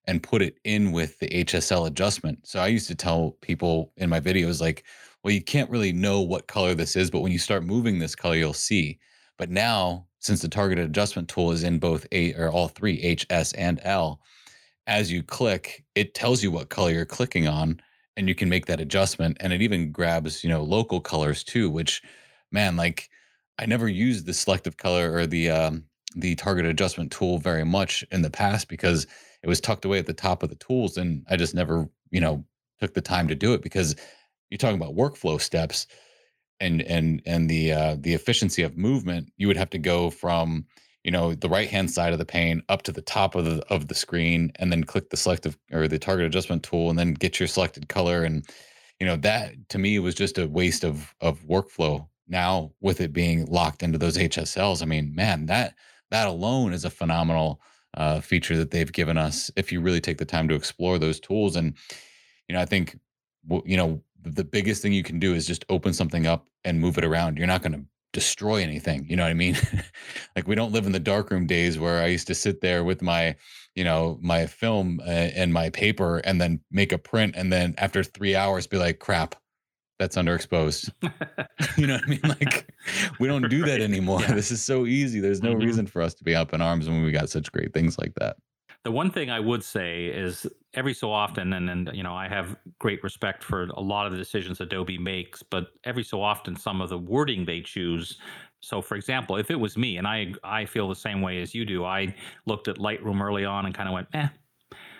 and 0.05 0.21
put 0.21 0.41
it 0.41 0.59
in 0.63 0.91
with 0.91 1.17
the 1.19 1.29
HSL 1.29 1.87
adjustment. 1.87 2.45
So 2.45 2.59
I 2.59 2.67
used 2.67 2.87
to 2.87 2.95
tell 2.95 3.31
people 3.41 3.91
in 3.97 4.09
my 4.09 4.19
videos 4.19 4.61
like, 4.61 4.83
well, 5.23 5.33
you 5.33 5.41
can't 5.41 5.69
really 5.69 5.93
know 5.93 6.21
what 6.21 6.47
color 6.47 6.75
this 6.75 6.95
is, 6.95 7.09
but 7.09 7.21
when 7.21 7.31
you 7.31 7.39
start 7.39 7.63
moving 7.63 7.99
this 7.99 8.15
color, 8.15 8.35
you'll 8.35 8.53
see. 8.53 8.99
But 9.37 9.49
now, 9.49 10.05
since 10.19 10.41
the 10.41 10.49
targeted 10.49 10.85
adjustment 10.85 11.29
tool 11.29 11.51
is 11.51 11.63
in 11.63 11.79
both 11.79 12.05
A 12.11 12.33
or 12.33 12.51
all 12.51 12.67
three 12.67 13.01
H, 13.01 13.25
S, 13.29 13.53
and 13.53 13.79
L, 13.83 14.19
as 14.87 15.11
you 15.11 15.23
click, 15.23 15.83
it 15.95 16.13
tells 16.13 16.43
you 16.43 16.51
what 16.51 16.69
color 16.69 16.91
you're 16.91 17.05
clicking 17.05 17.47
on 17.47 17.79
and 18.17 18.27
you 18.27 18.35
can 18.35 18.49
make 18.49 18.65
that 18.65 18.79
adjustment 18.79 19.37
and 19.39 19.53
it 19.53 19.61
even 19.61 19.91
grabs 19.91 20.43
you 20.43 20.49
know 20.49 20.63
local 20.63 20.99
colors 20.99 21.43
too 21.43 21.69
which 21.69 22.01
man 22.51 22.75
like 22.75 23.09
i 23.59 23.65
never 23.65 23.87
used 23.87 24.25
the 24.25 24.33
selective 24.33 24.77
color 24.77 25.13
or 25.13 25.25
the 25.25 25.49
um 25.49 25.83
the 26.15 26.35
target 26.35 26.65
adjustment 26.65 27.11
tool 27.11 27.39
very 27.39 27.65
much 27.65 28.03
in 28.11 28.21
the 28.21 28.29
past 28.29 28.67
because 28.67 29.07
it 29.41 29.47
was 29.47 29.59
tucked 29.59 29.85
away 29.85 29.97
at 29.99 30.05
the 30.05 30.13
top 30.13 30.43
of 30.43 30.49
the 30.49 30.55
tools 30.55 30.97
and 30.97 31.25
i 31.29 31.35
just 31.35 31.55
never 31.55 31.87
you 32.11 32.21
know 32.21 32.43
took 32.79 32.93
the 32.93 33.01
time 33.01 33.27
to 33.27 33.35
do 33.35 33.53
it 33.53 33.61
because 33.61 33.95
you're 34.49 34.57
talking 34.57 34.79
about 34.79 34.95
workflow 34.95 35.39
steps 35.39 35.87
and 36.59 36.81
and 36.83 37.21
and 37.25 37.49
the 37.49 37.71
uh 37.71 37.95
the 37.99 38.13
efficiency 38.13 38.61
of 38.61 38.77
movement 38.77 39.31
you 39.37 39.47
would 39.47 39.57
have 39.57 39.69
to 39.69 39.79
go 39.79 40.09
from 40.09 40.65
you 41.03 41.11
know 41.11 41.33
the 41.33 41.49
right 41.49 41.69
hand 41.69 41.91
side 41.91 42.13
of 42.13 42.19
the 42.19 42.25
pane 42.25 42.63
up 42.69 42.83
to 42.83 42.91
the 42.91 43.01
top 43.01 43.35
of 43.35 43.45
the 43.45 43.63
of 43.69 43.87
the 43.87 43.95
screen 43.95 44.51
and 44.55 44.71
then 44.71 44.83
click 44.83 45.09
the 45.09 45.17
selective 45.17 45.57
or 45.71 45.87
the 45.87 45.99
target 45.99 46.25
adjustment 46.25 46.63
tool 46.63 46.89
and 46.89 46.97
then 46.97 47.13
get 47.13 47.39
your 47.39 47.47
selected 47.47 47.89
color. 47.89 48.23
And 48.23 48.47
you 48.99 49.07
know 49.07 49.17
that 49.17 49.69
to 49.69 49.77
me 49.77 49.99
was 49.99 50.15
just 50.15 50.37
a 50.37 50.47
waste 50.47 50.83
of 50.83 51.13
of 51.21 51.41
workflow. 51.43 52.07
Now 52.27 52.71
with 52.81 53.01
it 53.01 53.13
being 53.13 53.45
locked 53.45 53.83
into 53.83 53.97
those 53.97 54.17
hsls 54.17 54.81
i 54.81 54.85
mean 54.85 55.13
man 55.13 55.45
that 55.47 55.75
that 56.09 56.27
alone 56.27 56.71
is 56.73 56.85
a 56.85 56.89
phenomenal 56.89 57.61
uh, 57.95 58.21
feature 58.21 58.57
that 58.57 58.71
they've 58.71 58.91
given 58.91 59.17
us 59.17 59.51
if 59.55 59.71
you 59.71 59.81
really 59.81 60.01
take 60.01 60.17
the 60.17 60.25
time 60.25 60.47
to 60.47 60.55
explore 60.55 60.97
those 60.97 61.19
tools. 61.19 61.55
And 61.55 61.75
you 62.47 62.55
know 62.55 62.61
i 62.61 62.65
think 62.65 62.97
you 63.65 63.77
know 63.77 64.01
the 64.23 64.43
biggest 64.43 64.81
thing 64.81 64.93
you 64.93 65.03
can 65.03 65.19
do 65.19 65.33
is 65.33 65.45
just 65.45 65.65
open 65.69 65.93
something 65.93 66.25
up 66.25 66.47
and 66.63 66.79
move 66.79 66.97
it 66.97 67.03
around. 67.03 67.37
You're 67.37 67.47
not 67.47 67.61
going 67.61 67.73
to 67.73 67.85
destroy 68.13 68.61
anything. 68.61 69.05
You 69.09 69.17
know 69.17 69.23
what 69.23 69.31
I 69.31 69.33
mean? 69.33 69.57
like 70.35 70.47
we 70.47 70.55
don't 70.55 70.71
live 70.71 70.85
in 70.85 70.93
the 70.93 70.99
darkroom 70.99 71.45
days 71.45 71.77
where 71.77 72.01
I 72.01 72.07
used 72.07 72.27
to 72.27 72.35
sit 72.35 72.61
there 72.61 72.83
with 72.83 73.01
my, 73.01 73.35
you 73.75 73.83
know, 73.83 74.17
my 74.21 74.45
film 74.45 75.01
uh, 75.01 75.09
and 75.09 75.51
my 75.51 75.69
paper 75.71 76.19
and 76.19 76.39
then 76.39 76.61
make 76.71 76.91
a 76.91 76.97
print 76.97 77.35
and 77.35 77.51
then 77.51 77.75
after 77.77 78.03
3 78.03 78.35
hours 78.35 78.67
be 78.67 78.77
like, 78.77 78.99
"Crap, 78.99 79.35
that's 79.99 80.15
underexposed." 80.15 80.89
you 81.77 81.87
know 81.87 81.95
what 81.95 82.03
I 82.05 82.07
mean? 82.07 82.21
Like 82.23 82.73
we 83.19 83.27
don't 83.27 83.49
do 83.49 83.65
that 83.65 83.81
anymore. 83.81 84.21
Yeah. 84.21 84.35
This 84.35 84.51
is 84.51 84.63
so 84.63 84.85
easy. 84.85 85.19
There's 85.19 85.43
no 85.43 85.51
mm-hmm. 85.51 85.65
reason 85.65 85.87
for 85.87 86.01
us 86.01 86.13
to 86.15 86.23
be 86.23 86.35
up 86.35 86.53
in 86.53 86.61
arms 86.61 86.87
when 86.87 87.03
we 87.03 87.11
got 87.11 87.29
such 87.29 87.51
great 87.51 87.73
things 87.73 87.97
like 87.97 88.13
that. 88.15 88.37
The 88.83 88.91
one 88.91 89.11
thing 89.11 89.29
I 89.29 89.39
would 89.39 89.63
say 89.63 90.07
is 90.07 90.45
every 90.73 90.93
so 90.93 91.09
often, 91.11 91.53
and, 91.53 91.69
and 91.69 91.89
you 91.93 92.03
know, 92.03 92.13
I 92.13 92.27
have 92.27 92.57
great 92.79 93.01
respect 93.01 93.41
for 93.41 93.63
a 93.63 93.79
lot 93.79 94.05
of 94.05 94.11
the 94.11 94.17
decisions 94.17 94.59
Adobe 94.59 94.97
makes, 94.97 95.41
but 95.41 95.67
every 95.85 96.03
so 96.03 96.21
often, 96.21 96.55
some 96.57 96.81
of 96.81 96.89
the 96.89 96.97
wording 96.97 97.45
they 97.45 97.61
choose. 97.61 98.17
So, 98.59 98.81
for 98.81 98.95
example, 98.95 99.37
if 99.37 99.49
it 99.49 99.55
was 99.59 99.77
me, 99.77 99.97
and 99.97 100.05
I 100.05 100.33
I 100.43 100.65
feel 100.65 100.89
the 100.89 100.95
same 100.95 101.21
way 101.21 101.41
as 101.41 101.55
you 101.55 101.63
do, 101.63 101.85
I 101.85 102.13
looked 102.45 102.67
at 102.67 102.77
Lightroom 102.77 103.21
early 103.21 103.45
on 103.45 103.65
and 103.65 103.73
kind 103.73 103.87
of 103.87 103.93
went, 103.93 104.07
eh. 104.13 104.27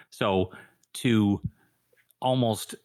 So 0.10 0.52
to 0.96 1.42
almost 2.22 2.76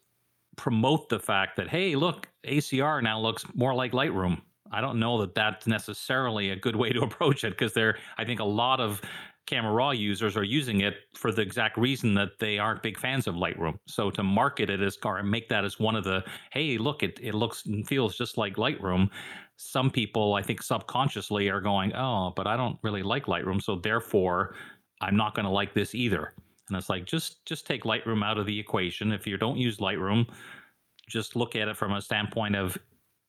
promote 0.57 1.09
the 1.09 1.19
fact 1.19 1.57
that 1.57 1.69
hey, 1.69 1.95
look, 1.95 2.29
ACR 2.45 3.01
now 3.01 3.19
looks 3.19 3.45
more 3.55 3.73
like 3.73 3.93
Lightroom. 3.93 4.41
I 4.71 4.81
don't 4.81 4.99
know 4.99 5.19
that 5.21 5.33
that's 5.33 5.65
necessarily 5.67 6.51
a 6.51 6.55
good 6.55 6.75
way 6.75 6.91
to 6.91 7.01
approach 7.03 7.43
it 7.43 7.51
because 7.51 7.73
there, 7.73 7.97
I 8.17 8.25
think 8.25 8.39
a 8.39 8.45
lot 8.45 8.79
of 8.79 9.01
Camera 9.49 9.73
Raw 9.73 9.89
users 9.89 10.37
are 10.37 10.43
using 10.43 10.81
it 10.81 10.93
for 11.15 11.31
the 11.31 11.41
exact 11.41 11.75
reason 11.75 12.13
that 12.13 12.37
they 12.39 12.59
aren't 12.59 12.83
big 12.83 12.99
fans 12.99 13.25
of 13.25 13.33
Lightroom. 13.33 13.79
So 13.87 14.11
to 14.11 14.21
market 14.21 14.69
it 14.69 14.79
as 14.79 14.95
or 15.03 15.23
make 15.23 15.49
that 15.49 15.65
as 15.65 15.79
one 15.79 15.95
of 15.95 16.03
the 16.03 16.23
hey, 16.51 16.77
look, 16.77 17.01
it 17.01 17.19
it 17.19 17.33
looks 17.33 17.65
and 17.65 17.87
feels 17.87 18.15
just 18.15 18.37
like 18.37 18.57
Lightroom. 18.57 19.09
Some 19.57 19.89
people, 19.89 20.35
I 20.35 20.43
think, 20.43 20.61
subconsciously 20.61 21.49
are 21.49 21.61
going, 21.61 21.95
oh, 21.95 22.31
but 22.35 22.45
I 22.45 22.55
don't 22.55 22.77
really 22.83 23.01
like 23.01 23.25
Lightroom, 23.25 23.59
so 23.61 23.75
therefore, 23.75 24.55
I'm 25.01 25.17
not 25.17 25.33
going 25.33 25.45
to 25.45 25.51
like 25.51 25.73
this 25.73 25.95
either. 25.95 26.33
And 26.67 26.77
it's 26.77 26.89
like 26.89 27.05
just 27.05 27.43
just 27.47 27.65
take 27.65 27.85
Lightroom 27.85 28.23
out 28.23 28.37
of 28.37 28.45
the 28.45 28.59
equation. 28.59 29.11
If 29.11 29.25
you 29.25 29.35
don't 29.37 29.57
use 29.57 29.77
Lightroom, 29.77 30.27
just 31.07 31.35
look 31.35 31.55
at 31.55 31.67
it 31.67 31.75
from 31.75 31.93
a 31.93 32.01
standpoint 32.03 32.55
of 32.55 32.77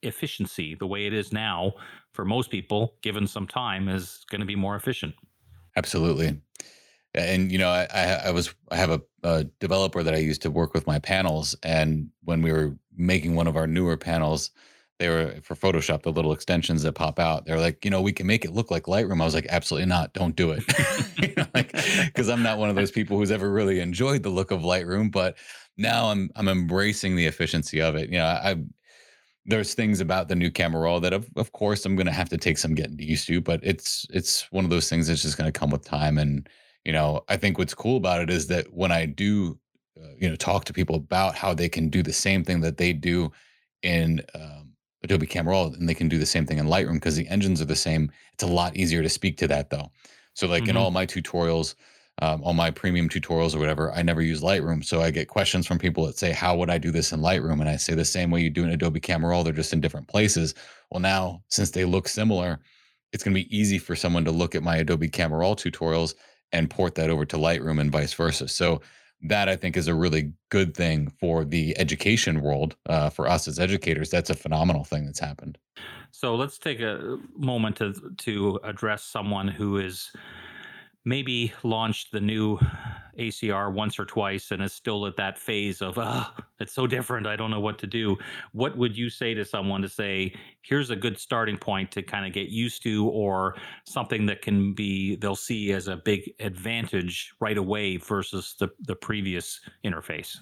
efficiency. 0.03 0.75
The 0.75 0.87
way 0.87 1.07
it 1.07 1.15
is 1.15 1.33
now, 1.33 1.73
for 2.13 2.27
most 2.27 2.51
people, 2.51 2.97
given 3.01 3.27
some 3.27 3.47
time, 3.47 3.89
is 3.89 4.23
going 4.31 4.41
to 4.41 4.47
be 4.47 4.57
more 4.57 4.77
efficient. 4.77 5.15
Absolutely. 5.77 6.41
And 7.15 7.51
you 7.53 7.59
know, 7.59 7.71
I, 7.71 8.23
I 8.27 8.31
was 8.31 8.55
I 8.71 8.77
have 8.77 8.91
a, 8.91 9.03
a 9.25 9.45
developer 9.61 10.03
that 10.03 10.15
I 10.15 10.19
used 10.19 10.43
to 10.43 10.51
work 10.51 10.75
with 10.75 10.87
my 10.87 10.99
panels, 11.01 11.57
and 11.63 12.11
when 12.25 12.43
we 12.43 12.53
were 12.53 12.77
making 12.97 13.35
one 13.35 13.49
of 13.49 13.57
our 13.57 13.67
newer 13.67 13.97
panels, 13.97 14.51
they 14.99 15.09
were 15.09 15.37
for 15.43 15.57
Photoshop, 15.57 16.03
the 16.03 16.13
little 16.13 16.33
extensions 16.33 16.83
that 16.85 16.93
pop 16.95 17.19
out. 17.19 17.47
They're 17.47 17.61
like, 17.61 17.85
you 17.85 17.91
know, 17.91 18.03
we 18.03 18.13
can 18.13 18.27
make 18.29 18.45
it 18.45 18.53
look 18.53 18.71
like 18.71 18.85
Lightroom. 18.85 19.23
I 19.23 19.25
was 19.25 19.35
like, 19.35 19.47
absolutely 19.51 19.89
not. 19.89 20.13
Don't 20.15 20.37
do 20.37 20.53
it. 20.53 20.65
you 21.23 21.35
know, 21.37 21.47
like, 21.55 21.73
because 22.07 22.29
I'm 22.29 22.43
not 22.45 22.59
one 22.59 22.71
of 22.71 22.77
those 22.77 22.93
people 22.93 23.17
who's 23.19 23.33
ever 23.33 23.51
really 23.51 23.81
enjoyed 23.81 24.23
the 24.23 24.31
look 24.31 24.51
of 24.53 24.61
Lightroom. 24.61 25.11
But 25.13 25.37
now 25.79 26.07
I'm 26.11 26.31
I'm 26.37 26.49
embracing 26.49 27.17
the 27.17 27.27
efficiency 27.27 27.81
of 27.81 27.97
it. 27.97 28.11
You 28.11 28.19
know, 28.19 28.27
I 28.27 28.57
there's 29.47 29.75
things 29.75 30.01
about 30.01 30.29
the 30.29 30.35
new 30.35 30.51
camera 30.51 30.83
raw 30.83 30.99
that 30.99 31.13
of, 31.13 31.29
of 31.37 31.53
course 31.53 31.85
i'm 31.85 31.97
going 31.97 32.07
to 32.07 32.13
have 32.13 32.29
to 32.29 32.37
take 32.37 32.59
some 32.59 32.75
getting 32.75 32.99
used 32.99 33.27
to 33.27 33.41
but 33.41 33.61
it's 33.63 34.07
it's 34.11 34.51
one 34.53 34.65
of 34.65 34.71
those 34.71 34.89
things 34.89 35.07
that's 35.07 35.23
just 35.23 35.39
going 35.39 35.51
to 35.51 35.59
come 35.59 35.71
with 35.71 35.85
time 35.85 36.19
and 36.19 36.49
you 36.85 36.93
know 36.93 37.25
i 37.29 37.37
think 37.37 37.59
what's 37.59 37.75
cool 37.75 37.97
about 37.97 38.21
it 38.21 38.31
is 38.31 38.47
that 38.47 38.73
when 38.73 38.93
i 38.93 39.07
do 39.07 39.59
uh, 40.01 40.09
you 40.19 40.29
know 40.29 40.37
talk 40.37 40.65
to 40.65 40.73
people 40.73 40.97
about 40.97 41.35
how 41.35 41.55
they 41.55 41.69
can 41.69 41.89
do 41.89 42.03
the 42.03 42.13
same 42.13 42.45
thing 42.45 42.61
that 42.61 42.77
they 42.77 42.93
do 42.93 43.31
in 43.83 44.23
um, 44.35 44.73
adobe 45.03 45.27
camera 45.27 45.55
raw 45.55 45.65
and 45.67 45.89
they 45.89 45.95
can 45.95 46.09
do 46.09 46.19
the 46.19 46.27
same 46.27 46.45
thing 46.45 46.59
in 46.59 46.67
lightroom 46.67 46.95
because 46.95 47.17
the 47.17 47.29
engines 47.29 47.61
are 47.61 47.67
the 47.67 47.77
same 47.77 48.11
it's 48.35 48.45
a 48.45 48.47
lot 48.47 48.77
easier 48.77 49.03
to 49.03 49.09
speak 49.09 49.37
to 49.37 49.49
that 49.49 49.71
though 49.71 49.91
so 50.35 50.47
like 50.47 50.63
mm-hmm. 50.63 50.71
in 50.71 50.77
all 50.77 50.91
my 50.91 51.07
tutorials 51.07 51.75
um, 52.21 52.43
on 52.45 52.57
my 52.57 52.71
premium 52.71 53.09
tutorials 53.09 53.55
or 53.55 53.59
whatever, 53.59 53.93
I 53.93 54.03
never 54.03 54.21
use 54.21 54.43
Lightroom. 54.43 54.85
So 54.85 55.01
I 55.01 55.11
get 55.11 55.29
questions 55.29 55.67
from 55.67 55.79
people 55.79 56.07
that 56.07 56.19
say, 56.19 56.33
How 56.33 56.57
would 56.57 56.71
I 56.71 56.79
do 56.79 56.91
this 56.91 57.13
in 57.13 57.21
Lightroom? 57.21 57.61
And 57.61 57.69
I 57.69 57.77
say 57.77 57.95
the 57.95 58.05
same 58.05 58.31
way 58.31 58.41
you 58.41 58.51
do 58.51 58.65
in 58.65 58.71
Adobe 58.71 59.01
Camera 59.01 59.31
Raw, 59.31 59.43
they're 59.43 59.53
just 59.53 59.73
in 59.73 59.81
different 59.81 60.09
places. 60.09 60.55
Well, 60.91 61.01
now 61.01 61.43
since 61.49 61.71
they 61.71 61.85
look 61.85 62.09
similar, 62.09 62.61
it's 63.13 63.25
going 63.25 63.35
to 63.35 63.43
be 63.43 63.57
easy 63.57 63.79
for 63.79 63.97
someone 63.97 64.25
to 64.25 64.31
look 64.31 64.55
at 64.55 64.63
my 64.63 64.77
Adobe 64.77 65.09
Camera 65.09 65.41
Raw 65.41 65.55
tutorials 65.55 66.15
and 66.53 66.71
port 66.71 66.95
that 66.97 67.11
over 67.11 67.25
to 67.25 67.37
Lightroom 67.37 67.81
and 67.81 67.91
vice 67.91 68.13
versa. 68.13 68.49
So 68.49 68.81
that 69.23 69.49
I 69.49 69.57
think 69.57 69.77
is 69.77 69.89
a 69.89 69.95
really 69.95 70.33
good 70.51 70.75
thing 70.75 71.13
for 71.21 71.45
the 71.45 71.79
education 71.79 72.41
world. 72.41 72.77
Uh, 72.87 73.11
for 73.11 73.29
us 73.29 73.47
as 73.49 73.59
educators, 73.59 74.11
that's 74.11 74.31
a 74.31 74.35
phenomenal 74.35 74.85
thing 74.85 75.05
that's 75.05 75.21
happened. 75.21 75.59
So 76.11 76.35
let's 76.35 76.59
take 76.59 76.81
a 76.81 77.19
moment 77.37 77.77
to 77.77 77.95
to 78.19 78.59
address 78.65 79.05
someone 79.05 79.49
who 79.49 79.79
is 79.79 80.11
maybe 81.05 81.53
launched 81.63 82.13
the 82.13 82.21
new 82.21 82.59
ACR 83.19 83.73
once 83.73 83.99
or 83.99 84.05
twice 84.05 84.51
and 84.51 84.63
is 84.63 84.73
still 84.73 85.07
at 85.07 85.17
that 85.17 85.39
phase 85.39 85.83
of, 85.83 85.99
ah, 85.99 86.35
oh, 86.39 86.45
it's 86.61 86.73
so 86.73 86.87
different. 86.87 87.27
I 87.27 87.37
don't 87.37 87.51
know 87.51 87.61
what 87.61 87.79
to 87.81 87.87
do. 87.87 88.17
What 88.53 88.77
would 88.77 88.97
you 88.97 89.11
say 89.11 89.35
to 89.35 89.45
someone 89.45 89.83
to 89.83 89.89
say, 89.89 90.35
here's 90.63 90.91
a 90.91 90.97
good 90.97 91.19
starting 91.19 91.57
point 91.57 91.91
to 91.93 92.03
kind 92.03 92.27
of 92.27 92.33
get 92.33 92.49
used 92.49 92.83
to, 92.85 93.09
or 93.09 93.57
something 93.87 94.27
that 94.27 94.43
can 94.43 94.75
be, 94.75 95.17
they'll 95.17 95.37
see 95.37 95.73
as 95.73 95.89
a 95.89 95.97
big 95.97 96.33
advantage 96.39 97.33
right 97.41 97.59
away 97.59 97.97
versus 97.97 98.55
the, 98.59 98.69
the 98.81 98.97
previous 98.97 99.61
interface? 99.85 100.37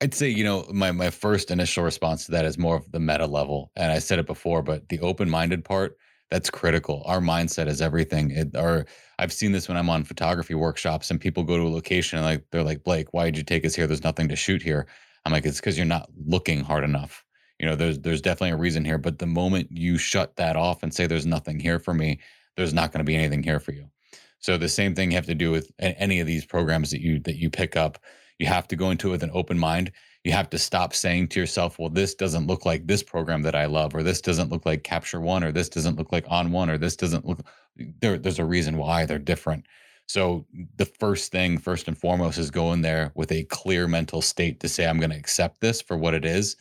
I'd 0.00 0.14
say, 0.14 0.28
you 0.28 0.42
know, 0.42 0.66
my 0.72 0.90
my 0.90 1.10
first 1.10 1.50
initial 1.50 1.84
response 1.84 2.24
to 2.24 2.32
that 2.32 2.46
is 2.46 2.56
more 2.56 2.76
of 2.76 2.90
the 2.92 3.00
meta 3.00 3.26
level. 3.26 3.70
And 3.76 3.92
I 3.92 3.98
said 3.98 4.18
it 4.18 4.26
before, 4.26 4.62
but 4.62 4.88
the 4.88 5.00
open-minded 5.00 5.64
part, 5.64 5.96
that's 6.30 6.50
critical. 6.50 7.02
Our 7.06 7.20
mindset 7.20 7.66
is 7.66 7.82
everything. 7.82 8.30
It, 8.30 8.56
our 8.56 8.86
I've 9.18 9.32
seen 9.32 9.52
this 9.52 9.68
when 9.68 9.76
I'm 9.76 9.90
on 9.90 10.04
photography 10.04 10.54
workshops 10.54 11.10
and 11.10 11.20
people 11.20 11.42
go 11.42 11.56
to 11.56 11.64
a 11.64 11.68
location 11.68 12.18
and 12.18 12.26
like 12.26 12.44
they're 12.50 12.62
like, 12.62 12.84
Blake, 12.84 13.12
why 13.12 13.24
did 13.24 13.36
you 13.36 13.44
take 13.44 13.64
us 13.64 13.74
here? 13.74 13.86
There's 13.86 14.04
nothing 14.04 14.28
to 14.28 14.36
shoot 14.36 14.62
here. 14.62 14.86
I'm 15.24 15.32
like, 15.32 15.44
it's 15.44 15.60
because 15.60 15.76
you're 15.76 15.86
not 15.86 16.08
looking 16.26 16.60
hard 16.62 16.84
enough. 16.84 17.24
You 17.58 17.66
know, 17.66 17.76
there's 17.76 17.98
there's 17.98 18.22
definitely 18.22 18.52
a 18.52 18.56
reason 18.56 18.84
here. 18.84 18.98
But 18.98 19.18
the 19.18 19.26
moment 19.26 19.68
you 19.70 19.98
shut 19.98 20.36
that 20.36 20.56
off 20.56 20.82
and 20.82 20.94
say 20.94 21.06
there's 21.06 21.26
nothing 21.26 21.60
here 21.60 21.78
for 21.78 21.92
me, 21.92 22.20
there's 22.56 22.72
not 22.72 22.92
going 22.92 23.00
to 23.00 23.04
be 23.04 23.16
anything 23.16 23.42
here 23.42 23.60
for 23.60 23.72
you. 23.72 23.90
So 24.38 24.56
the 24.56 24.68
same 24.68 24.94
thing 24.94 25.10
you 25.10 25.16
have 25.16 25.26
to 25.26 25.34
do 25.34 25.50
with 25.50 25.70
any 25.78 26.20
of 26.20 26.26
these 26.26 26.46
programs 26.46 26.90
that 26.92 27.02
you 27.02 27.20
that 27.20 27.36
you 27.36 27.50
pick 27.50 27.76
up. 27.76 27.98
You 28.40 28.46
have 28.46 28.66
to 28.68 28.76
go 28.76 28.90
into 28.90 29.08
it 29.08 29.12
with 29.12 29.22
an 29.22 29.30
open 29.32 29.58
mind 29.58 29.92
you 30.24 30.32
have 30.32 30.50
to 30.50 30.58
stop 30.58 30.94
saying 30.94 31.28
to 31.28 31.40
yourself, 31.40 31.78
well, 31.78 31.88
this 31.88 32.14
doesn't 32.14 32.46
look 32.46 32.66
like 32.66 32.86
this 32.86 33.02
program 33.02 33.42
that 33.42 33.54
I 33.54 33.66
love, 33.66 33.94
or 33.94 34.02
this 34.02 34.20
doesn't 34.20 34.50
look 34.50 34.66
like 34.66 34.84
Capture 34.84 35.20
One, 35.20 35.42
or 35.42 35.52
this 35.52 35.68
doesn't 35.68 35.96
look 35.98 36.12
like 36.12 36.26
On1, 36.26 36.68
or 36.68 36.76
this 36.76 36.96
doesn't 36.96 37.26
look. 37.26 37.40
There, 37.76 38.18
there's 38.18 38.38
a 38.38 38.44
reason 38.44 38.76
why 38.76 39.06
they're 39.06 39.18
different. 39.18 39.64
So 40.06 40.46
the 40.76 40.84
first 40.84 41.32
thing, 41.32 41.56
first 41.56 41.88
and 41.88 41.96
foremost, 41.96 42.36
is 42.38 42.50
go 42.50 42.72
in 42.72 42.82
there 42.82 43.12
with 43.14 43.32
a 43.32 43.44
clear 43.44 43.88
mental 43.88 44.20
state 44.20 44.60
to 44.60 44.68
say, 44.68 44.86
I'm 44.86 44.98
going 44.98 45.10
to 45.10 45.16
accept 45.16 45.60
this 45.60 45.80
for 45.80 45.96
what 45.96 46.14
it 46.14 46.24
is, 46.24 46.56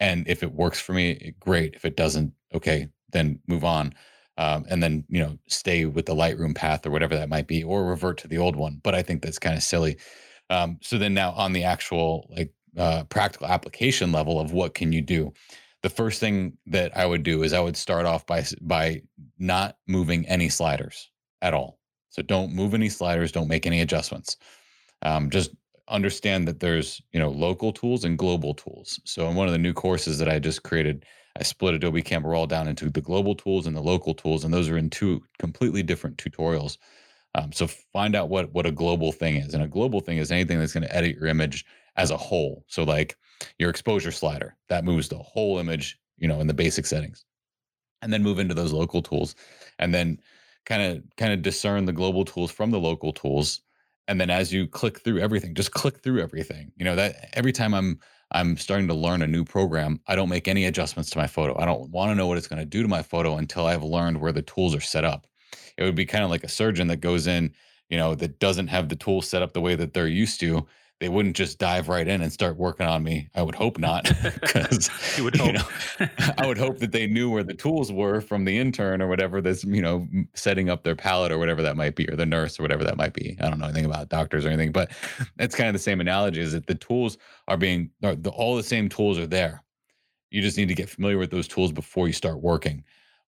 And 0.00 0.26
if 0.26 0.42
it 0.42 0.52
works 0.52 0.80
for 0.80 0.92
me, 0.92 1.34
great. 1.38 1.74
If 1.74 1.84
it 1.84 1.96
doesn't, 1.96 2.32
okay, 2.54 2.88
then 3.12 3.38
move 3.46 3.64
on. 3.64 3.94
Um, 4.36 4.64
and 4.68 4.82
then 4.82 5.04
you 5.08 5.20
know 5.20 5.38
stay 5.46 5.84
with 5.84 6.06
the 6.06 6.14
Lightroom 6.14 6.56
path 6.56 6.84
or 6.84 6.90
whatever 6.90 7.16
that 7.16 7.28
might 7.28 7.46
be, 7.46 7.62
or 7.62 7.84
revert 7.84 8.18
to 8.18 8.28
the 8.28 8.38
old 8.38 8.56
one. 8.56 8.80
But 8.82 8.94
I 8.94 9.02
think 9.02 9.22
that's 9.22 9.38
kind 9.38 9.56
of 9.56 9.62
silly. 9.62 9.98
Um, 10.50 10.78
so 10.82 10.98
then 10.98 11.14
now 11.14 11.32
on 11.32 11.52
the 11.52 11.64
actual 11.64 12.28
like 12.36 12.52
uh, 12.76 13.04
practical 13.04 13.46
application 13.46 14.12
level 14.12 14.40
of 14.40 14.52
what 14.52 14.74
can 14.74 14.92
you 14.92 15.00
do, 15.00 15.32
the 15.82 15.90
first 15.90 16.20
thing 16.20 16.56
that 16.66 16.96
I 16.96 17.06
would 17.06 17.22
do 17.22 17.42
is 17.42 17.52
I 17.52 17.60
would 17.60 17.76
start 17.76 18.06
off 18.06 18.26
by 18.26 18.44
by 18.60 19.02
not 19.38 19.76
moving 19.86 20.26
any 20.26 20.48
sliders 20.48 21.10
at 21.42 21.54
all. 21.54 21.78
So 22.10 22.22
don't 22.22 22.54
move 22.54 22.74
any 22.74 22.88
sliders, 22.88 23.32
don't 23.32 23.48
make 23.48 23.66
any 23.66 23.80
adjustments. 23.80 24.36
Um, 25.02 25.30
just 25.30 25.50
understand 25.88 26.48
that 26.48 26.60
there's 26.60 27.02
you 27.12 27.20
know 27.20 27.30
local 27.30 27.72
tools 27.72 28.04
and 28.04 28.16
global 28.16 28.54
tools. 28.54 29.00
So 29.04 29.28
in 29.28 29.34
one 29.34 29.46
of 29.46 29.52
the 29.52 29.58
new 29.58 29.74
courses 29.74 30.18
that 30.18 30.28
I 30.28 30.38
just 30.38 30.62
created, 30.62 31.04
I 31.38 31.42
split 31.42 31.74
Adobe 31.74 32.02
Camera 32.02 32.32
Raw 32.32 32.46
down 32.46 32.68
into 32.68 32.88
the 32.88 33.00
global 33.00 33.34
tools 33.34 33.66
and 33.66 33.76
the 33.76 33.82
local 33.82 34.14
tools, 34.14 34.44
and 34.44 34.54
those 34.54 34.68
are 34.68 34.78
in 34.78 34.90
two 34.90 35.22
completely 35.38 35.82
different 35.82 36.16
tutorials. 36.16 36.78
Um, 37.34 37.52
so 37.52 37.66
find 37.66 38.14
out 38.14 38.28
what 38.28 38.52
what 38.52 38.66
a 38.66 38.70
global 38.70 39.12
thing 39.12 39.36
is, 39.36 39.54
and 39.54 39.62
a 39.62 39.68
global 39.68 40.00
thing 40.00 40.18
is 40.18 40.30
anything 40.30 40.58
that's 40.58 40.72
going 40.72 40.86
to 40.86 40.96
edit 40.96 41.16
your 41.16 41.26
image 41.26 41.64
as 41.96 42.10
a 42.10 42.16
whole. 42.16 42.64
So 42.68 42.84
like 42.84 43.16
your 43.58 43.70
exposure 43.70 44.12
slider 44.12 44.56
that 44.68 44.84
moves 44.84 45.08
the 45.08 45.18
whole 45.18 45.58
image, 45.58 45.98
you 46.16 46.28
know, 46.28 46.40
in 46.40 46.46
the 46.46 46.54
basic 46.54 46.86
settings, 46.86 47.24
and 48.02 48.12
then 48.12 48.22
move 48.22 48.38
into 48.38 48.54
those 48.54 48.72
local 48.72 49.02
tools, 49.02 49.34
and 49.78 49.92
then 49.92 50.20
kind 50.64 50.82
of 50.82 51.02
kind 51.16 51.32
of 51.32 51.42
discern 51.42 51.84
the 51.84 51.92
global 51.92 52.24
tools 52.24 52.50
from 52.50 52.70
the 52.70 52.80
local 52.80 53.12
tools. 53.12 53.60
And 54.06 54.20
then 54.20 54.30
as 54.30 54.52
you 54.52 54.68
click 54.68 55.00
through 55.00 55.18
everything 55.20 55.54
just 55.54 55.72
click 55.72 56.02
through 56.02 56.20
everything. 56.20 56.72
You 56.76 56.84
know 56.84 56.96
that 56.96 57.30
every 57.32 57.52
time 57.52 57.74
i'm 57.74 57.98
i'm 58.32 58.56
starting 58.56 58.88
to 58.88 58.94
learn 58.94 59.22
a 59.22 59.26
new 59.26 59.44
program 59.44 60.00
i 60.06 60.14
don't 60.16 60.28
make 60.28 60.48
any 60.48 60.66
adjustments 60.66 61.10
to 61.10 61.18
my 61.18 61.26
photo. 61.26 61.58
I 61.58 61.64
don't 61.64 61.90
want 61.90 62.10
to 62.10 62.14
know 62.14 62.26
what 62.26 62.38
it's 62.38 62.48
going 62.48 62.60
to 62.60 62.66
do 62.66 62.82
to 62.82 62.88
my 62.88 63.02
photo 63.02 63.36
until 63.38 63.66
i've 63.66 63.82
learned 63.82 64.20
where 64.20 64.32
the 64.32 64.42
tools 64.42 64.74
are 64.74 64.80
set 64.80 65.04
up 65.04 65.26
it 65.76 65.84
would 65.84 65.94
be 65.94 66.06
kind 66.06 66.24
of 66.24 66.30
like 66.30 66.44
a 66.44 66.48
surgeon 66.48 66.88
that 66.88 66.98
goes 66.98 67.26
in 67.26 67.52
you 67.88 67.96
know 67.96 68.14
that 68.14 68.38
doesn't 68.38 68.68
have 68.68 68.88
the 68.88 68.96
tools 68.96 69.28
set 69.28 69.42
up 69.42 69.52
the 69.52 69.60
way 69.60 69.74
that 69.74 69.92
they're 69.92 70.06
used 70.08 70.40
to 70.40 70.66
they 71.00 71.08
wouldn't 71.08 71.36
just 71.36 71.58
dive 71.58 71.88
right 71.88 72.06
in 72.06 72.22
and 72.22 72.32
start 72.32 72.56
working 72.56 72.86
on 72.86 73.02
me. 73.02 73.28
I 73.34 73.42
would 73.42 73.54
hope 73.54 73.78
not, 73.78 74.04
because 74.40 74.88
you 75.18 75.24
would 75.24 75.36
hope. 75.36 75.46
You 75.48 75.52
know, 75.54 76.08
I 76.38 76.46
would 76.46 76.56
hope 76.56 76.78
that 76.78 76.92
they 76.92 77.06
knew 77.06 77.30
where 77.30 77.42
the 77.42 77.54
tools 77.54 77.92
were 77.92 78.20
from 78.20 78.44
the 78.44 78.56
intern 78.56 79.02
or 79.02 79.08
whatever 79.08 79.40
that's 79.40 79.64
you 79.64 79.82
know 79.82 80.06
setting 80.34 80.70
up 80.70 80.84
their 80.84 80.94
palette 80.94 81.32
or 81.32 81.38
whatever 81.38 81.62
that 81.62 81.76
might 81.76 81.96
be, 81.96 82.08
or 82.08 82.16
the 82.16 82.26
nurse 82.26 82.58
or 82.58 82.62
whatever 82.62 82.84
that 82.84 82.96
might 82.96 83.12
be. 83.12 83.36
I 83.40 83.50
don't 83.50 83.58
know 83.58 83.66
anything 83.66 83.84
about 83.84 84.08
doctors 84.08 84.46
or 84.46 84.48
anything, 84.48 84.72
but 84.72 84.92
it's 85.38 85.54
kind 85.54 85.68
of 85.68 85.74
the 85.74 85.80
same 85.80 86.00
analogy: 86.00 86.40
is 86.40 86.52
that 86.52 86.66
the 86.66 86.76
tools 86.76 87.18
are 87.48 87.56
being 87.56 87.90
are 88.02 88.14
the, 88.14 88.30
all 88.30 88.56
the 88.56 88.62
same 88.62 88.88
tools 88.88 89.18
are 89.18 89.26
there. 89.26 89.62
You 90.30 90.42
just 90.42 90.56
need 90.56 90.68
to 90.68 90.74
get 90.74 90.88
familiar 90.88 91.18
with 91.18 91.30
those 91.30 91.48
tools 91.48 91.72
before 91.72 92.06
you 92.06 92.12
start 92.12 92.40
working, 92.40 92.84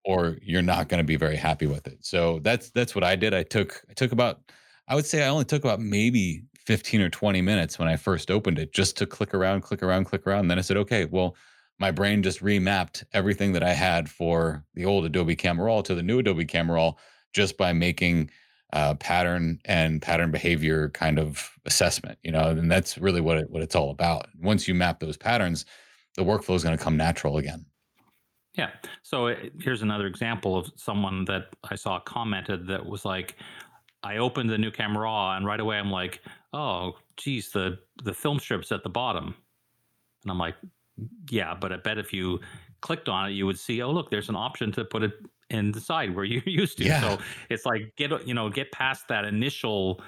or 0.06 0.38
you're 0.42 0.62
not 0.62 0.90
going 0.90 1.00
to 1.00 1.04
be 1.06 1.16
very 1.16 1.36
happy 1.36 1.66
with 1.66 1.88
it. 1.88 2.06
So 2.06 2.40
that's 2.40 2.70
that's 2.72 2.96
what 2.96 3.04
I 3.04 3.16
did. 3.16 3.34
I 3.34 3.44
took 3.44 3.84
I 3.90 3.94
took 3.94 4.12
about 4.12 4.40
I 4.88 4.96
would 4.96 5.06
say 5.06 5.24
I 5.24 5.30
only 5.30 5.46
took 5.46 5.64
about 5.64 5.80
maybe 5.80 6.44
15 6.66 7.02
or 7.02 7.10
20 7.10 7.42
minutes 7.42 7.78
when 7.78 7.88
I 7.88 7.96
first 7.96 8.32
opened 8.32 8.60
it 8.60 8.74
just 8.74 8.98
to 8.98 9.06
click 9.06 9.34
around, 9.34 9.62
click 9.62 9.84
around, 9.84 10.06
click 10.06 10.26
around. 10.26 10.42
And 10.42 10.52
then 10.52 10.60
I 10.60 10.62
said, 10.62 10.78
okay, 10.78 11.06
well, 11.06 11.36
my 11.80 11.92
brain 11.92 12.24
just 12.24 12.42
remapped 12.42 13.04
everything 13.14 13.54
that 13.54 13.64
I 13.64 13.74
had 13.74 14.10
for 14.10 14.64
the 14.74 14.86
old 14.86 15.06
Adobe 15.06 15.36
Camera 15.36 15.66
Raw 15.66 15.82
to 15.82 15.96
the 15.96 16.04
new 16.04 16.20
Adobe 16.20 16.46
Camera 16.46 16.76
Raw 16.76 16.94
just 17.34 17.58
by 17.58 17.74
making 17.74 18.30
uh, 18.74 18.94
pattern 18.96 19.60
and 19.66 20.02
pattern 20.02 20.32
behavior 20.32 20.90
kind 20.90 21.20
of 21.20 21.52
assessment, 21.66 22.18
you 22.24 22.32
know, 22.32 22.50
and 22.50 22.72
that's 22.72 22.98
really 22.98 23.22
what 23.22 23.38
it, 23.38 23.50
what 23.50 23.62
it's 23.62 23.76
all 23.76 23.92
about. 23.92 24.28
Once 24.42 24.68
you 24.68 24.74
map 24.74 25.00
those 25.00 25.18
patterns, 25.18 25.66
the 26.16 26.24
workflow 26.24 26.56
is 26.56 26.64
going 26.64 26.78
to 26.78 26.84
come 26.84 26.98
natural 26.98 27.38
again. 27.38 27.66
Yeah. 28.56 28.70
So 29.02 29.28
uh, 29.28 29.36
here's 29.60 29.82
another 29.82 30.06
example 30.08 30.58
of 30.58 30.72
someone 30.76 31.26
that 31.26 31.48
I 31.70 31.76
saw 31.76 32.00
commented 32.00 32.68
that 32.68 32.86
was 32.86 33.04
like, 33.04 33.36
I 34.04 34.18
opened 34.18 34.50
the 34.50 34.58
new 34.58 34.72
Camera 34.72 35.04
Raw 35.04 35.36
and 35.36 35.46
right 35.46 35.60
away 35.60 35.78
I'm 35.78 35.90
like, 35.90 36.22
oh, 36.52 36.94
geez, 37.18 37.50
the 37.50 37.80
the 38.04 38.14
film 38.14 38.40
strip's 38.40 38.72
at 38.72 38.84
the 38.84 38.90
bottom, 38.90 39.36
and 40.24 40.32
I'm 40.32 40.38
like, 40.38 40.56
yeah, 41.30 41.56
but 41.60 41.72
I 41.72 41.78
bet 41.78 41.98
if 41.98 42.14
you 42.14 42.40
clicked 42.82 43.08
on 43.08 43.30
it, 43.30 43.34
you 43.34 43.46
would 43.46 43.58
see, 43.58 43.82
oh, 43.82 43.92
look, 43.92 44.12
there's 44.12 44.30
an 44.30 44.36
option 44.36 44.72
to 44.74 44.84
put 44.86 45.04
it 45.04 45.14
in 45.50 45.72
the 45.72 45.80
side 45.80 46.14
where 46.16 46.26
you're 46.26 46.44
used 46.46 46.78
to. 46.80 46.84
Yeah. 46.84 47.02
So 47.02 47.20
it's 47.50 47.66
like 47.66 47.94
get 47.96 48.28
you 48.28 48.34
know 48.34 48.50
get 48.50 48.72
past 48.72 49.08
that 49.08 49.26
initial, 49.26 50.02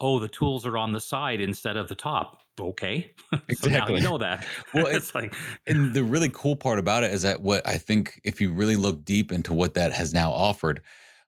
oh, 0.00 0.18
the 0.18 0.28
tools 0.28 0.66
are 0.66 0.76
on 0.76 0.92
the 0.92 1.00
side 1.00 1.40
instead 1.40 1.76
of 1.76 1.88
the 1.88 1.94
top. 1.94 2.41
Okay, 2.60 3.12
exactly. 3.48 3.96
you 3.96 4.02
know 4.02 4.18
that. 4.18 4.46
well, 4.74 4.86
it's 4.90 5.14
like, 5.14 5.34
and 5.66 5.94
the 5.94 6.04
really 6.04 6.30
cool 6.32 6.56
part 6.56 6.78
about 6.78 7.02
it 7.02 7.12
is 7.12 7.22
that 7.22 7.40
what 7.40 7.66
I 7.66 7.78
think, 7.78 8.20
if 8.24 8.40
you 8.40 8.52
really 8.52 8.76
look 8.76 9.04
deep 9.04 9.32
into 9.32 9.54
what 9.54 9.74
that 9.74 9.92
has 9.92 10.12
now 10.12 10.30
offered, 10.30 10.82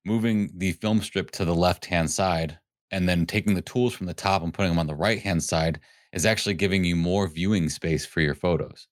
moving 0.05 0.51
the 0.55 0.73
film 0.73 1.01
strip 1.01 1.31
to 1.33 1.45
the 1.45 1.55
left 1.55 1.87
hand 1.87 2.11
side 2.11 2.59
and 2.91 3.09
then 3.09 3.27
taking 3.27 3.55
the 3.55 3.63
tools 3.63 3.95
from 3.95 4.07
the 4.07 4.15
top 4.15 4.43
and 4.43 4.53
putting 4.53 4.71
them 4.71 4.79
on 4.79 4.87
the 4.87 4.95
right 4.95 5.21
hand 5.21 5.43
side 5.43 5.81
is 6.13 6.27
actually 6.27 6.55
giving 6.55 6.85
you 6.85 6.95
more 6.95 7.27
viewing 7.27 7.69
space 7.69 8.05
for 8.05 8.21
your 8.21 8.35
photos. 8.35 8.87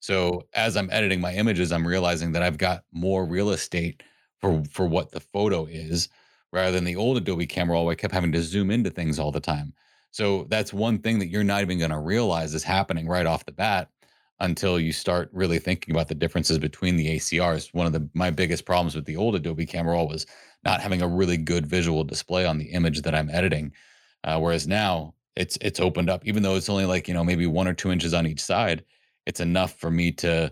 So 0.00 0.46
as 0.54 0.76
I'm 0.76 0.90
editing 0.90 1.20
my 1.20 1.32
images, 1.34 1.72
I'm 1.72 1.86
realizing 1.86 2.32
that 2.32 2.42
I've 2.42 2.58
got 2.58 2.84
more 2.92 3.24
real 3.24 3.50
estate 3.50 4.02
for 4.40 4.62
for 4.70 4.86
what 4.86 5.12
the 5.12 5.20
photo 5.20 5.64
is, 5.66 6.08
rather 6.52 6.72
than 6.72 6.84
the 6.84 6.96
old 6.96 7.16
Adobe 7.16 7.46
Camera 7.46 7.82
where 7.82 7.92
I 7.92 7.94
kept 7.94 8.12
having 8.12 8.32
to 8.32 8.42
zoom 8.42 8.70
into 8.70 8.90
things 8.90 9.18
all 9.18 9.32
the 9.32 9.40
time. 9.40 9.72
So 10.16 10.46
that's 10.48 10.72
one 10.72 11.00
thing 11.00 11.18
that 11.18 11.26
you're 11.26 11.44
not 11.44 11.60
even 11.60 11.78
going 11.78 11.90
to 11.90 11.98
realize 11.98 12.54
is 12.54 12.62
happening 12.62 13.06
right 13.06 13.26
off 13.26 13.44
the 13.44 13.52
bat 13.52 13.90
until 14.40 14.80
you 14.80 14.90
start 14.90 15.28
really 15.30 15.58
thinking 15.58 15.94
about 15.94 16.08
the 16.08 16.14
differences 16.14 16.58
between 16.58 16.96
the 16.96 17.16
ACRs. 17.16 17.74
One 17.74 17.86
of 17.86 17.92
the 17.92 18.08
my 18.14 18.30
biggest 18.30 18.64
problems 18.64 18.94
with 18.94 19.04
the 19.04 19.16
old 19.18 19.34
Adobe 19.34 19.66
Camera 19.66 19.92
Raw 19.92 20.04
was 20.04 20.24
not 20.64 20.80
having 20.80 21.02
a 21.02 21.06
really 21.06 21.36
good 21.36 21.66
visual 21.66 22.02
display 22.02 22.46
on 22.46 22.56
the 22.56 22.64
image 22.64 23.02
that 23.02 23.14
I'm 23.14 23.28
editing. 23.28 23.72
Uh, 24.24 24.38
whereas 24.38 24.66
now 24.66 25.12
it's 25.36 25.58
it's 25.60 25.80
opened 25.80 26.08
up, 26.08 26.26
even 26.26 26.42
though 26.42 26.56
it's 26.56 26.70
only 26.70 26.86
like 26.86 27.08
you 27.08 27.12
know 27.12 27.22
maybe 27.22 27.46
one 27.46 27.68
or 27.68 27.74
two 27.74 27.92
inches 27.92 28.14
on 28.14 28.26
each 28.26 28.40
side, 28.40 28.86
it's 29.26 29.40
enough 29.40 29.74
for 29.78 29.90
me 29.90 30.12
to 30.12 30.50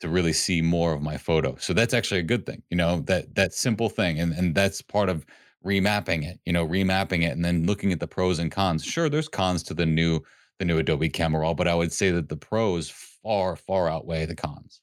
to 0.00 0.08
really 0.08 0.32
see 0.32 0.62
more 0.62 0.94
of 0.94 1.02
my 1.02 1.18
photo. 1.18 1.54
So 1.56 1.74
that's 1.74 1.92
actually 1.92 2.20
a 2.20 2.24
good 2.24 2.46
thing, 2.46 2.62
you 2.70 2.78
know 2.78 3.00
that 3.00 3.34
that 3.34 3.52
simple 3.52 3.90
thing, 3.90 4.20
and 4.20 4.32
and 4.32 4.54
that's 4.54 4.80
part 4.80 5.10
of 5.10 5.26
remapping 5.64 6.24
it, 6.24 6.40
you 6.44 6.52
know, 6.52 6.66
remapping 6.66 7.22
it, 7.22 7.32
and 7.32 7.44
then 7.44 7.66
looking 7.66 7.92
at 7.92 8.00
the 8.00 8.06
pros 8.06 8.38
and 8.38 8.50
cons. 8.50 8.84
Sure, 8.84 9.08
there's 9.08 9.28
cons 9.28 9.62
to 9.64 9.74
the 9.74 9.86
new 9.86 10.20
the 10.58 10.64
new 10.64 10.78
Adobe 10.78 11.08
Camera 11.08 11.40
Raw, 11.40 11.54
but 11.54 11.66
I 11.66 11.74
would 11.74 11.92
say 11.92 12.10
that 12.12 12.28
the 12.28 12.36
pros 12.36 12.88
far 12.90 13.56
far 13.56 13.88
outweigh 13.88 14.26
the 14.26 14.36
cons. 14.36 14.80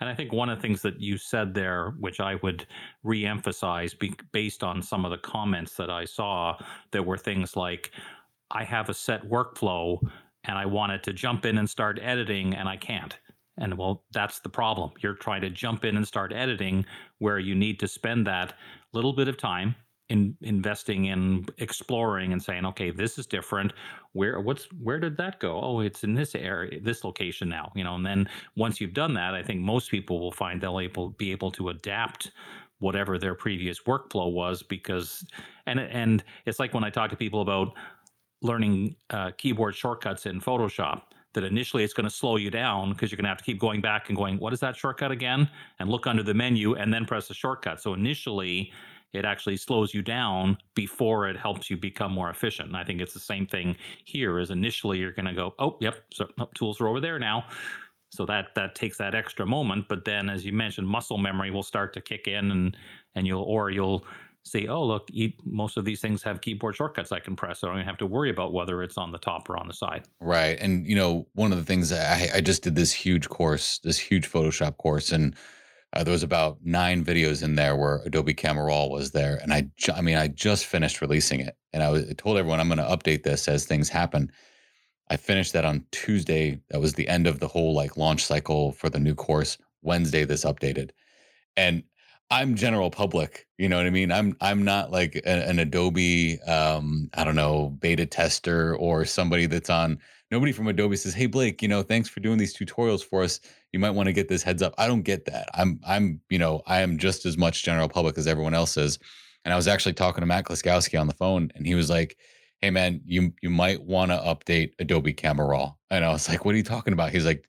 And 0.00 0.08
I 0.08 0.14
think 0.14 0.32
one 0.32 0.48
of 0.50 0.58
the 0.58 0.62
things 0.62 0.82
that 0.82 1.00
you 1.00 1.16
said 1.16 1.54
there, 1.54 1.94
which 1.98 2.20
I 2.20 2.34
would 2.42 2.66
reemphasize 3.04 3.98
be, 3.98 4.14
based 4.32 4.62
on 4.62 4.82
some 4.82 5.04
of 5.04 5.10
the 5.10 5.18
comments 5.18 5.76
that 5.76 5.90
I 5.90 6.04
saw, 6.04 6.58
there 6.90 7.02
were 7.02 7.16
things 7.16 7.56
like, 7.56 7.90
I 8.50 8.64
have 8.64 8.88
a 8.88 8.94
set 8.94 9.22
workflow 9.22 9.98
and 10.44 10.58
I 10.58 10.66
wanted 10.66 11.02
to 11.04 11.12
jump 11.12 11.46
in 11.46 11.58
and 11.58 11.70
start 11.70 11.98
editing 12.02 12.54
and 12.54 12.68
I 12.68 12.76
can't. 12.76 13.16
And 13.58 13.76
well, 13.78 14.04
that's 14.12 14.40
the 14.40 14.48
problem. 14.48 14.92
You're 15.00 15.14
trying 15.14 15.42
to 15.42 15.50
jump 15.50 15.84
in 15.84 15.96
and 15.96 16.06
start 16.06 16.32
editing 16.32 16.84
where 17.18 17.38
you 17.38 17.54
need 17.54 17.78
to 17.80 17.88
spend 17.88 18.26
that 18.26 18.54
little 18.92 19.12
bit 19.12 19.28
of 19.28 19.36
time 19.36 19.74
in 20.08 20.36
investing 20.42 21.06
in 21.06 21.46
exploring 21.58 22.32
and 22.32 22.42
saying, 22.42 22.66
okay, 22.66 22.90
this 22.90 23.18
is 23.18 23.26
different. 23.26 23.72
Where 24.12 24.40
what's 24.40 24.64
where 24.72 24.98
did 24.98 25.16
that 25.16 25.40
go? 25.40 25.60
Oh, 25.60 25.80
it's 25.80 26.04
in 26.04 26.14
this 26.14 26.34
area, 26.34 26.80
this 26.80 27.02
location 27.02 27.48
now. 27.48 27.72
You 27.74 27.84
know, 27.84 27.94
and 27.94 28.04
then 28.04 28.28
once 28.56 28.80
you've 28.80 28.92
done 28.92 29.14
that, 29.14 29.34
I 29.34 29.42
think 29.42 29.60
most 29.60 29.90
people 29.90 30.20
will 30.20 30.32
find 30.32 30.60
they'll 30.60 30.80
able 30.80 31.10
be 31.10 31.30
able 31.30 31.50
to 31.52 31.70
adapt 31.70 32.32
whatever 32.78 33.16
their 33.16 33.34
previous 33.34 33.80
workflow 33.84 34.30
was 34.30 34.62
because 34.62 35.24
and 35.66 35.78
and 35.80 36.24
it's 36.46 36.58
like 36.58 36.74
when 36.74 36.84
I 36.84 36.90
talk 36.90 37.10
to 37.10 37.16
people 37.16 37.40
about 37.40 37.72
learning 38.42 38.96
uh, 39.10 39.30
keyboard 39.38 39.74
shortcuts 39.76 40.26
in 40.26 40.40
Photoshop 40.40 41.02
that 41.34 41.44
initially 41.44 41.84
it's 41.84 41.94
going 41.94 42.08
to 42.08 42.14
slow 42.14 42.36
you 42.36 42.50
down 42.50 42.92
because 42.92 43.10
you're 43.10 43.16
going 43.16 43.24
to 43.24 43.30
have 43.30 43.38
to 43.38 43.44
keep 43.44 43.58
going 43.58 43.80
back 43.80 44.08
and 44.08 44.16
going, 44.16 44.38
what 44.38 44.52
is 44.52 44.60
that 44.60 44.76
shortcut 44.76 45.10
again? 45.10 45.48
And 45.78 45.88
look 45.88 46.06
under 46.06 46.22
the 46.22 46.34
menu 46.34 46.74
and 46.74 46.92
then 46.92 47.04
press 47.04 47.28
the 47.28 47.34
shortcut. 47.34 47.80
So 47.80 47.94
initially 47.94 48.72
it 49.12 49.24
actually 49.24 49.56
slows 49.56 49.92
you 49.92 50.02
down 50.02 50.56
before 50.74 51.28
it 51.28 51.36
helps 51.36 51.68
you 51.70 51.76
become 51.76 52.12
more 52.12 52.30
efficient. 52.30 52.68
And 52.68 52.76
I 52.76 52.84
think 52.84 53.00
it's 53.00 53.14
the 53.14 53.20
same 53.20 53.46
thing 53.46 53.76
here. 54.04 54.38
Is 54.38 54.50
initially 54.50 54.98
you're 54.98 55.12
going 55.12 55.26
to 55.26 55.34
go, 55.34 55.54
oh, 55.58 55.76
yep, 55.80 55.96
so 56.12 56.26
oh, 56.38 56.48
tools 56.54 56.80
are 56.80 56.88
over 56.88 57.00
there 57.00 57.18
now. 57.18 57.44
So 58.10 58.26
that 58.26 58.54
that 58.56 58.74
takes 58.74 58.98
that 58.98 59.14
extra 59.14 59.46
moment, 59.46 59.86
but 59.88 60.04
then, 60.04 60.28
as 60.28 60.44
you 60.44 60.52
mentioned, 60.52 60.86
muscle 60.86 61.16
memory 61.16 61.50
will 61.50 61.62
start 61.62 61.94
to 61.94 62.02
kick 62.02 62.28
in, 62.28 62.50
and 62.50 62.76
and 63.14 63.26
you'll 63.26 63.42
or 63.42 63.70
you'll 63.70 64.04
say, 64.44 64.66
oh, 64.66 64.84
look, 64.84 65.08
most 65.44 65.76
of 65.76 65.84
these 65.84 66.00
things 66.00 66.22
have 66.22 66.40
keyboard 66.40 66.74
shortcuts 66.76 67.12
I 67.12 67.20
can 67.20 67.36
press. 67.36 67.60
So 67.60 67.68
I 67.68 67.70
don't 67.70 67.78
even 67.78 67.88
have 67.88 67.98
to 67.98 68.06
worry 68.06 68.30
about 68.30 68.52
whether 68.52 68.82
it's 68.82 68.98
on 68.98 69.12
the 69.12 69.18
top 69.18 69.48
or 69.48 69.56
on 69.56 69.68
the 69.68 69.74
side. 69.74 70.04
Right. 70.20 70.58
And, 70.60 70.86
you 70.86 70.96
know, 70.96 71.26
one 71.34 71.52
of 71.52 71.58
the 71.58 71.64
things 71.64 71.92
I, 71.92 72.28
I 72.34 72.40
just 72.40 72.62
did 72.62 72.74
this 72.74 72.92
huge 72.92 73.28
course, 73.28 73.78
this 73.84 73.98
huge 73.98 74.30
Photoshop 74.30 74.76
course, 74.78 75.12
and 75.12 75.34
uh, 75.94 76.02
there 76.02 76.12
was 76.12 76.22
about 76.22 76.58
nine 76.64 77.04
videos 77.04 77.42
in 77.42 77.54
there 77.54 77.76
where 77.76 78.00
Adobe 78.04 78.34
Camera 78.34 78.64
Raw 78.64 78.86
was 78.86 79.10
there, 79.10 79.38
and 79.42 79.52
I, 79.52 79.68
ju- 79.76 79.92
I 79.92 80.00
mean, 80.00 80.16
I 80.16 80.28
just 80.28 80.64
finished 80.64 81.02
releasing 81.02 81.40
it, 81.40 81.56
and 81.72 81.82
I, 81.82 81.90
was, 81.90 82.08
I 82.08 82.14
told 82.14 82.38
everyone 82.38 82.60
I'm 82.60 82.68
going 82.68 82.78
to 82.78 82.84
update 82.84 83.24
this 83.24 83.46
as 83.46 83.66
things 83.66 83.90
happen. 83.90 84.32
I 85.10 85.16
finished 85.16 85.52
that 85.52 85.66
on 85.66 85.84
Tuesday. 85.92 86.60
That 86.70 86.80
was 86.80 86.94
the 86.94 87.08
end 87.08 87.26
of 87.26 87.40
the 87.40 87.48
whole 87.48 87.74
like 87.74 87.98
launch 87.98 88.24
cycle 88.24 88.72
for 88.72 88.88
the 88.88 88.98
new 88.98 89.14
course. 89.14 89.58
Wednesday, 89.82 90.24
this 90.24 90.44
updated. 90.44 90.90
And 91.56 91.82
I'm 92.30 92.54
general 92.54 92.90
public, 92.90 93.46
you 93.58 93.68
know 93.68 93.76
what 93.76 93.86
I 93.86 93.90
mean? 93.90 94.10
I'm 94.10 94.36
I'm 94.40 94.64
not 94.64 94.90
like 94.90 95.16
a, 95.16 95.48
an 95.48 95.58
Adobe 95.58 96.40
um 96.42 97.10
I 97.14 97.24
don't 97.24 97.36
know, 97.36 97.76
beta 97.80 98.06
tester 98.06 98.76
or 98.76 99.04
somebody 99.04 99.46
that's 99.46 99.70
on 99.70 99.98
nobody 100.30 100.50
from 100.52 100.66
Adobe 100.66 100.96
says, 100.96 101.14
"Hey 101.14 101.26
Blake, 101.26 101.62
you 101.62 101.68
know, 101.68 101.82
thanks 101.82 102.08
for 102.08 102.20
doing 102.20 102.38
these 102.38 102.56
tutorials 102.56 103.04
for 103.04 103.22
us. 103.22 103.40
You 103.72 103.78
might 103.78 103.90
want 103.90 104.06
to 104.06 104.12
get 104.12 104.28
this 104.28 104.42
heads 104.42 104.62
up." 104.62 104.74
I 104.78 104.86
don't 104.88 105.02
get 105.02 105.26
that. 105.26 105.48
I'm 105.54 105.78
I'm, 105.86 106.20
you 106.30 106.38
know, 106.38 106.62
I 106.66 106.80
am 106.80 106.98
just 106.98 107.26
as 107.26 107.36
much 107.36 107.62
general 107.64 107.88
public 107.88 108.16
as 108.18 108.26
everyone 108.26 108.54
else 108.54 108.76
is. 108.76 108.98
And 109.44 109.52
I 109.52 109.56
was 109.56 109.68
actually 109.68 109.94
talking 109.94 110.22
to 110.22 110.26
Matt 110.26 110.44
Kloskowski 110.44 111.00
on 111.00 111.08
the 111.08 111.14
phone 111.14 111.50
and 111.54 111.66
he 111.66 111.74
was 111.74 111.90
like, 111.90 112.16
"Hey 112.60 112.70
man, 112.70 113.02
you 113.04 113.34
you 113.42 113.50
might 113.50 113.82
want 113.82 114.10
to 114.10 114.16
update 114.18 114.72
Adobe 114.78 115.12
Camera 115.12 115.46
Raw." 115.46 115.74
And 115.90 116.04
I 116.04 116.10
was 116.10 116.28
like, 116.28 116.44
"What 116.44 116.54
are 116.54 116.58
you 116.58 116.64
talking 116.64 116.94
about?" 116.94 117.10
He's 117.12 117.26
like, 117.26 117.46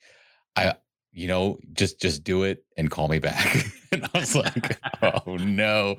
"I 0.56 0.76
you 1.14 1.28
know, 1.28 1.60
just 1.74 2.02
just 2.02 2.24
do 2.24 2.44
it 2.44 2.66
and 2.78 2.92
call 2.92 3.08
me 3.08 3.20
back. 3.20 3.66
and 4.02 4.10
I 4.14 4.20
was 4.20 4.36
like, 4.36 4.80
oh 5.02 5.36
no, 5.38 5.96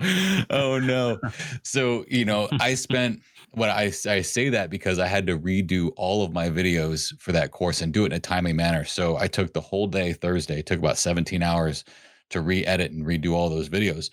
oh 0.51 0.79
no. 0.79 1.19
So 1.63 2.05
you 2.09 2.25
know, 2.25 2.49
I 2.61 2.75
spent 2.75 3.23
what 3.53 3.71
I 3.71 3.93
I 4.07 4.23
say 4.23 4.49
that 4.51 4.71
because 4.71 4.99
I 4.99 5.07
had 5.07 5.27
to 5.29 5.39
redo 5.39 5.93
all 5.97 6.25
of 6.25 6.33
my 6.33 6.49
videos 6.49 7.19
for 7.21 7.33
that 7.33 7.51
course 7.51 7.83
and 7.83 7.93
do 7.93 8.05
it 8.05 8.07
in 8.07 8.13
a 8.13 8.21
timely 8.21 8.53
manner. 8.53 8.85
So 8.85 9.17
I 9.17 9.27
took 9.27 9.53
the 9.53 9.61
whole 9.61 9.87
day 9.87 10.13
Thursday, 10.13 10.63
took 10.63 10.79
about 10.79 10.99
17 10.99 11.43
hours 11.43 11.85
to 12.31 12.41
re-edit 12.41 12.91
and 12.93 13.07
redo 13.07 13.33
all 13.33 13.49
those 13.49 13.69
videos. 13.69 14.11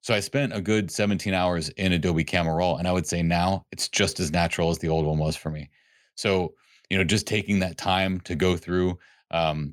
So 0.00 0.14
I 0.14 0.20
spent 0.20 0.54
a 0.54 0.60
good 0.60 0.90
17 0.90 1.32
hours 1.34 1.68
in 1.70 1.92
Adobe 1.92 2.24
Camera 2.24 2.54
Raw, 2.54 2.76
and 2.76 2.88
I 2.88 2.92
would 2.92 3.06
say 3.06 3.22
now 3.22 3.66
it's 3.70 3.88
just 3.88 4.18
as 4.20 4.32
natural 4.32 4.70
as 4.70 4.78
the 4.78 4.88
old 4.88 5.06
one 5.06 5.18
was 5.18 5.36
for 5.36 5.50
me. 5.50 5.70
So 6.14 6.54
you 6.90 6.98
know, 6.98 7.04
just 7.04 7.26
taking 7.26 7.60
that 7.60 7.78
time 7.78 8.20
to 8.20 8.34
go 8.34 8.54
through 8.54 8.98
um, 9.30 9.72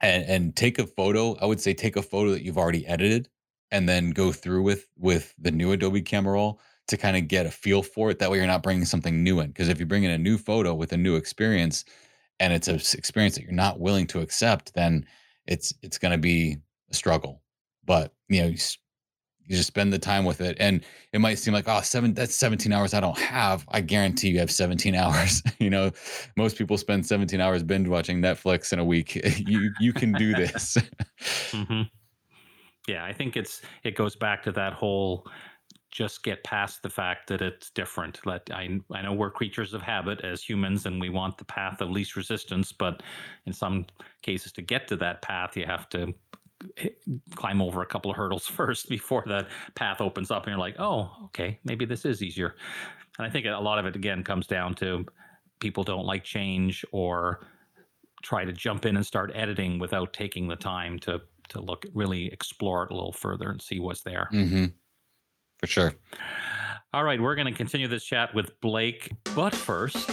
and 0.00 0.24
and 0.24 0.56
take 0.56 0.78
a 0.78 0.86
photo. 0.86 1.36
I 1.36 1.46
would 1.46 1.60
say 1.60 1.74
take 1.74 1.96
a 1.96 2.02
photo 2.02 2.30
that 2.30 2.42
you've 2.42 2.58
already 2.58 2.86
edited 2.86 3.28
and 3.70 3.88
then 3.88 4.10
go 4.10 4.32
through 4.32 4.62
with 4.62 4.86
with 4.96 5.34
the 5.38 5.50
new 5.50 5.72
Adobe 5.72 6.02
Camera 6.02 6.34
Raw 6.34 6.54
to 6.88 6.96
kind 6.96 7.16
of 7.16 7.28
get 7.28 7.46
a 7.46 7.50
feel 7.50 7.82
for 7.82 8.10
it. 8.10 8.18
That 8.18 8.30
way 8.30 8.38
you're 8.38 8.46
not 8.46 8.62
bringing 8.62 8.84
something 8.84 9.22
new 9.22 9.40
in. 9.40 9.48
Because 9.48 9.68
if 9.68 9.78
you 9.78 9.86
bring 9.86 10.04
in 10.04 10.10
a 10.10 10.18
new 10.18 10.38
photo 10.38 10.74
with 10.74 10.92
a 10.92 10.96
new 10.96 11.16
experience 11.16 11.84
and 12.40 12.52
it's 12.52 12.68
an 12.68 12.76
experience 12.76 13.34
that 13.34 13.42
you're 13.42 13.52
not 13.52 13.80
willing 13.80 14.06
to 14.08 14.20
accept, 14.20 14.74
then 14.74 15.06
it's 15.46 15.74
it's 15.82 15.98
going 15.98 16.12
to 16.12 16.18
be 16.18 16.56
a 16.90 16.94
struggle. 16.94 17.42
But 17.84 18.14
you 18.28 18.42
know, 18.42 18.54
you 19.48 19.56
just 19.56 19.66
spend 19.66 19.92
the 19.92 19.98
time 19.98 20.24
with 20.24 20.40
it. 20.40 20.56
And 20.60 20.84
it 21.12 21.20
might 21.20 21.38
seem 21.38 21.54
like 21.54 21.64
oh 21.66 21.80
seven 21.80 22.14
that's 22.14 22.36
17 22.36 22.72
hours 22.72 22.94
i 22.94 23.00
don't 23.00 23.18
have. 23.18 23.66
I 23.68 23.80
guarantee 23.80 24.28
you 24.28 24.38
have 24.38 24.50
17 24.50 24.94
hours. 25.02 25.42
You 25.58 25.70
know 25.70 25.90
most 26.36 26.56
people 26.56 26.78
spend 26.78 27.04
17 27.04 27.40
hours 27.40 27.62
binge 27.62 27.88
watching 27.88 28.20
netflix 28.20 28.72
in 28.72 28.78
a 28.78 28.84
week. 28.84 29.20
You 29.48 29.70
you 29.80 29.92
can 29.92 30.12
do 30.12 30.34
this. 30.34 30.76
Mm-hmm. 31.50 31.82
yeah 32.86 33.04
i 33.04 33.12
think 33.12 33.36
it's 33.36 33.62
it 33.82 33.96
goes 33.96 34.14
back 34.14 34.42
to 34.44 34.52
that 34.52 34.72
whole 34.72 35.26
just 35.90 36.22
get 36.22 36.44
past 36.44 36.82
the 36.82 36.90
fact 36.90 37.28
that 37.28 37.40
it's 37.40 37.70
different. 37.70 38.20
Let 38.24 38.42
i 38.52 38.78
i 38.92 39.02
know 39.02 39.12
we're 39.12 39.30
creatures 39.30 39.74
of 39.74 39.82
habit 39.82 40.20
as 40.20 40.42
humans 40.42 40.86
and 40.86 41.00
we 41.00 41.08
want 41.08 41.38
the 41.38 41.44
path 41.44 41.80
of 41.80 41.90
least 41.90 42.14
resistance 42.14 42.72
but 42.72 43.02
in 43.46 43.52
some 43.52 43.86
cases 44.22 44.52
to 44.52 44.62
get 44.62 44.86
to 44.88 44.96
that 44.96 45.22
path 45.22 45.56
you 45.56 45.66
have 45.66 45.88
to 45.90 46.14
climb 47.34 47.62
over 47.62 47.82
a 47.82 47.86
couple 47.86 48.10
of 48.10 48.16
hurdles 48.16 48.46
first 48.46 48.88
before 48.88 49.24
that 49.26 49.48
path 49.74 50.00
opens 50.00 50.30
up 50.30 50.44
and 50.44 50.52
you're 50.52 50.58
like 50.58 50.76
oh 50.78 51.10
okay 51.24 51.58
maybe 51.64 51.84
this 51.84 52.04
is 52.04 52.22
easier. 52.22 52.54
And 53.18 53.26
i 53.26 53.30
think 53.30 53.46
a 53.46 53.50
lot 53.58 53.78
of 53.78 53.86
it 53.86 53.96
again 53.96 54.22
comes 54.24 54.46
down 54.46 54.74
to 54.76 55.04
people 55.60 55.84
don't 55.84 56.04
like 56.04 56.24
change 56.24 56.84
or 56.92 57.46
try 58.22 58.44
to 58.44 58.52
jump 58.52 58.86
in 58.86 58.96
and 58.96 59.06
start 59.06 59.30
editing 59.34 59.78
without 59.78 60.12
taking 60.12 60.48
the 60.48 60.56
time 60.56 60.98
to 61.00 61.20
to 61.48 61.60
look 61.60 61.86
really 61.94 62.26
explore 62.26 62.84
it 62.84 62.90
a 62.90 62.94
little 62.94 63.12
further 63.12 63.50
and 63.50 63.62
see 63.62 63.80
what's 63.80 64.02
there. 64.02 64.28
Mm-hmm. 64.32 64.66
for 65.58 65.66
sure. 65.66 65.94
All 66.92 67.04
right 67.04 67.20
we're 67.20 67.34
going 67.34 67.46
to 67.46 67.56
continue 67.56 67.88
this 67.88 68.04
chat 68.04 68.34
with 68.34 68.60
blake 68.60 69.12
but 69.34 69.54
first 69.54 70.10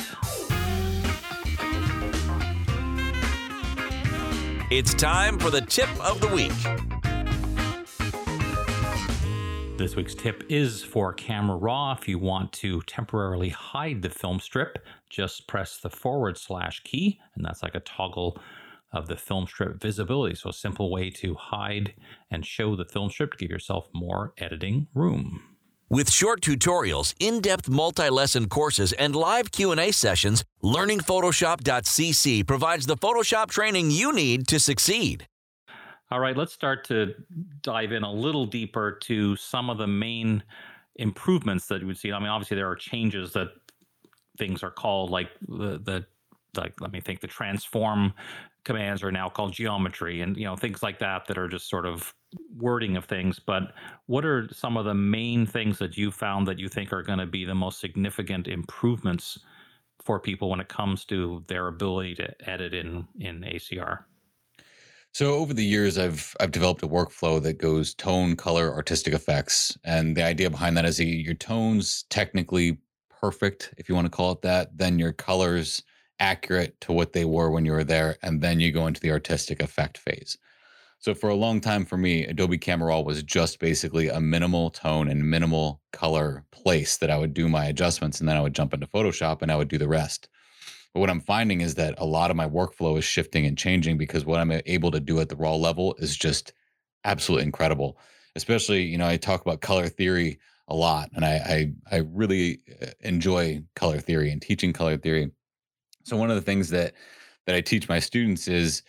It's 4.71 4.95
time 4.95 5.38
for 5.38 5.51
the 5.51 5.62
tip 5.62 5.89
of 6.04 6.19
the 6.19 6.28
week. 6.28 6.51
This 9.78 9.95
week's 9.95 10.15
tip 10.15 10.43
is 10.49 10.84
for 10.84 11.13
Camera 11.13 11.56
Raw. 11.56 11.91
If 11.91 12.08
you 12.08 12.17
want 12.17 12.51
to 12.54 12.82
temporarily 12.82 13.49
hide 13.49 14.01
the 14.01 14.10
film 14.10 14.39
strip, 14.39 14.80
just 15.08 15.47
press 15.47 15.78
the 15.78 15.91
forward 15.91 16.39
slash 16.39 16.82
key, 16.82 17.19
and 17.36 17.45
that's 17.45 17.62
like 17.62 17.75
a 17.75 17.80
toggle 17.82 18.41
of 18.91 19.08
the 19.08 19.15
film 19.15 19.45
strip 19.45 19.80
visibility. 19.80 20.34
So, 20.34 20.49
a 20.49 20.54
simple 20.54 20.89
way 20.89 21.12
to 21.12 21.36
hide 21.36 21.93
and 22.32 22.43
show 22.43 22.75
the 22.75 22.86
film 22.86 23.12
strip 23.12 23.34
to 23.34 23.38
give 23.38 23.51
yourself 23.51 23.88
more 23.93 24.34
editing 24.39 24.88
room. 24.95 25.55
With 25.88 26.12
short 26.12 26.41
tutorials, 26.41 27.13
in-depth 27.19 27.69
multi-lesson 27.69 28.50
courses, 28.50 28.91
and 28.93 29.15
live 29.15 29.52
Q&A 29.52 29.91
sessions, 29.91 30.43
learningphotoshop.cc 30.63 32.48
provides 32.48 32.88
the 32.88 32.98
Photoshop 32.98 33.52
training 33.52 33.91
you 33.91 34.12
need 34.12 34.48
to 34.48 34.60
succeed. 34.60 35.28
All 36.10 36.19
right, 36.19 36.36
let's 36.36 36.54
start 36.54 36.86
to 36.86 37.13
dive 37.62 37.91
in 37.91 38.02
a 38.02 38.12
little 38.12 38.48
deeper 38.48 38.98
to 39.04 39.36
some 39.36 39.69
of 39.69 39.78
the 39.78 39.86
main 39.86 40.41
improvements 40.95 41.67
that 41.67 41.82
you 41.82 41.88
would 41.88 41.98
see. 41.98 42.12
I 42.12 42.17
mean, 42.17 42.30
obviously 42.30 42.58
there 42.58 42.69
are 42.69 42.76
changes 42.76 43.34
that 43.34 43.50
things 44.39 44.63
are 44.63 44.71
called 44.71 45.12
like 45.12 45.30
the 45.48 45.80
the 45.80 46.06
like 46.58 46.80
let 46.82 46.91
me 46.91 47.00
think 47.00 47.19
the 47.19 47.28
transform 47.28 48.13
commands 48.63 49.04
are 49.04 49.12
now 49.12 49.30
called 49.30 49.54
geometry 49.54 50.21
and 50.21 50.36
you 50.36 50.43
know 50.43 50.56
things 50.56 50.82
like 50.82 51.00
that 51.00 51.28
that 51.28 51.38
are 51.38 51.48
just 51.48 51.69
sort 51.69 51.86
of 51.86 52.13
wording 52.58 52.98
of 52.98 53.06
things 53.06 53.39
but 53.39 53.74
what 54.08 54.26
are 54.26 54.48
some 54.52 54.78
of 54.78 54.86
the 54.86 54.93
main 54.93 55.45
things 55.45 55.78
that 55.78 55.98
you 55.98 56.12
found 56.12 56.48
that 56.48 56.60
you 56.60 56.67
think 56.67 56.91
are 56.93 57.04
going 57.04 57.19
to 57.19 57.26
be 57.26 57.45
the 57.45 57.56
most 57.56 57.80
significant 57.80 58.48
improvements 58.48 59.39
for 60.04 60.19
people 60.19 60.50
when 60.50 60.60
it 60.60 60.69
comes 60.69 61.06
to 61.06 61.43
their 61.48 61.67
ability 61.67 62.15
to 62.15 62.50
edit 62.50 62.74
in 62.74 63.08
in 63.19 63.41
ACR 63.41 64.04
so 65.12 65.36
over 65.36 65.54
the 65.54 65.63
years 65.63 65.98
I've 65.98 66.36
I've 66.39 66.52
developed 66.52 66.84
a 66.84 66.88
workflow 66.88 67.41
that 67.43 67.58
goes 67.58 67.93
tone 67.93 68.36
color 68.36 68.74
artistic 68.74 69.13
effects 69.13 69.78
and 69.84 70.15
the 70.15 70.24
idea 70.24 70.50
behind 70.50 70.78
that 70.78 70.86
is 70.86 71.00
your 71.00 71.36
tones 71.36 72.06
technically 72.10 72.78
perfect 73.10 73.74
if 73.78 73.89
you 73.89 73.95
want 73.95 74.06
to 74.06 74.15
call 74.15 74.32
it 74.34 74.41
that 74.41 74.78
then 74.78 75.00
your 75.00 75.12
colors 75.12 75.84
accurate 76.19 76.80
to 76.82 76.93
what 76.93 77.13
they 77.13 77.26
were 77.26 77.52
when 77.52 77.65
you 77.65 77.71
were 77.71 77.84
there 77.84 78.17
and 78.21 78.41
then 78.41 78.60
you 78.60 78.71
go 78.71 78.88
into 78.88 79.02
the 79.02 79.12
artistic 79.12 79.62
effect 79.62 79.98
phase 79.98 80.38
so 81.06 81.13
for 81.13 81.30
a 81.30 81.36
long 81.36 81.62
time 81.62 81.86
for 81.86 81.98
me, 81.98 82.26
Adobe 82.26 82.58
Camera 82.58 82.88
Raw 82.88 83.02
was 83.02 83.22
just 83.22 83.60
basically 83.60 84.08
a 84.08 84.20
minimal 84.20 84.72
tone 84.72 85.08
and 85.08 85.30
minimal 85.30 85.80
color 85.94 86.44
place 86.50 86.98
that 86.98 87.12
I 87.12 87.18
would 87.20 87.32
do 87.32 87.48
my 87.48 87.65
adjustments 87.65 88.20
and 88.20 88.28
then 88.28 88.36
I 88.36 88.41
would 88.41 88.56
jump 88.56 88.74
into 88.74 88.88
Photoshop 88.88 89.44
and 89.44 89.52
I 89.52 89.56
would 89.56 89.68
do 89.68 89.78
the 89.78 89.88
rest. 89.88 90.30
But 90.96 91.02
what 91.02 91.12
I'm 91.12 91.22
finding 91.22 91.62
is 91.62 91.76
that 91.76 91.94
a 92.00 92.06
lot 92.06 92.32
of 92.32 92.38
my 92.38 92.50
workflow 92.50 92.98
is 92.98 93.06
shifting 93.06 93.46
and 93.46 93.56
changing 93.56 94.00
because 94.00 94.26
what 94.26 94.39
I'm 94.39 94.52
able 94.65 94.89
to 94.89 95.00
do 95.00 95.20
at 95.20 95.30
the 95.30 95.36
raw 95.36 95.54
level 95.54 95.96
is 96.00 96.18
just 96.18 96.54
absolutely 97.04 97.46
incredible. 97.46 98.00
Especially, 98.36 98.82
you 98.82 98.98
know, 98.98 99.08
I 99.08 99.18
talk 99.18 99.41
about 99.41 99.62
color 99.62 99.88
theory 99.88 100.39
a 100.70 100.76
lot 100.76 101.12
and 101.13 101.24
I 101.24 101.74
I, 101.91 101.98
I 101.98 101.98
really 102.00 102.62
uh, 102.82 102.88
enjoy 103.02 103.62
color 103.76 104.00
theory 104.00 104.32
and 104.32 104.41
teaching 104.41 104.74
color 104.74 104.98
theory. 104.98 105.30
So 106.04 106.18
one 106.18 106.32
of 106.32 106.36
the 106.36 106.41
things 106.41 106.72
that 106.72 106.96
that 107.46 107.54
I 107.54 107.62
teach 107.62 107.88
my 107.88 108.00
students 108.00 108.48
is 108.48 108.82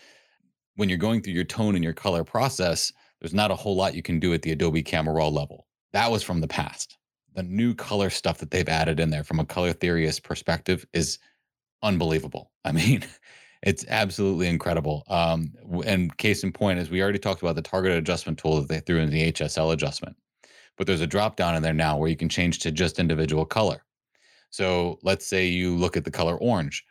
when 0.76 0.88
you're 0.88 0.98
going 0.98 1.20
through 1.22 1.32
your 1.32 1.44
tone 1.44 1.74
and 1.74 1.82
your 1.82 1.92
color 1.92 2.22
process, 2.22 2.92
there's 3.20 3.34
not 3.34 3.50
a 3.50 3.56
whole 3.56 3.76
lot 3.76 3.94
you 3.94 4.02
can 4.02 4.20
do 4.20 4.32
at 4.32 4.42
the 4.42 4.52
Adobe 4.52 4.82
Camera 4.82 5.14
Raw 5.14 5.28
level. 5.28 5.66
That 5.92 6.10
was 6.10 6.22
from 6.22 6.40
the 6.40 6.48
past. 6.48 6.98
The 7.34 7.42
new 7.42 7.74
color 7.74 8.10
stuff 8.10 8.38
that 8.38 8.50
they've 8.50 8.68
added 8.68 9.00
in 9.00 9.10
there 9.10 9.24
from 9.24 9.40
a 9.40 9.44
color 9.44 9.72
theorist 9.72 10.22
perspective 10.22 10.86
is 10.92 11.18
unbelievable. 11.82 12.52
I 12.64 12.72
mean, 12.72 13.04
it's 13.62 13.84
absolutely 13.88 14.48
incredible. 14.48 15.04
Um, 15.08 15.52
and 15.84 16.16
case 16.18 16.44
in 16.44 16.52
point, 16.52 16.78
is 16.78 16.90
we 16.90 17.02
already 17.02 17.18
talked 17.18 17.42
about 17.42 17.56
the 17.56 17.62
targeted 17.62 17.98
adjustment 17.98 18.38
tool 18.38 18.60
that 18.60 18.68
they 18.68 18.80
threw 18.80 19.00
in 19.00 19.10
the 19.10 19.32
HSL 19.32 19.72
adjustment, 19.72 20.16
but 20.76 20.86
there's 20.86 21.00
a 21.00 21.06
drop 21.06 21.36
down 21.36 21.56
in 21.56 21.62
there 21.62 21.72
now 21.72 21.96
where 21.96 22.08
you 22.08 22.16
can 22.16 22.28
change 22.28 22.58
to 22.60 22.70
just 22.70 22.98
individual 22.98 23.44
color. 23.44 23.82
So 24.50 24.98
let's 25.02 25.26
say 25.26 25.46
you 25.46 25.74
look 25.74 25.96
at 25.96 26.04
the 26.04 26.10
color 26.10 26.36
orange 26.36 26.84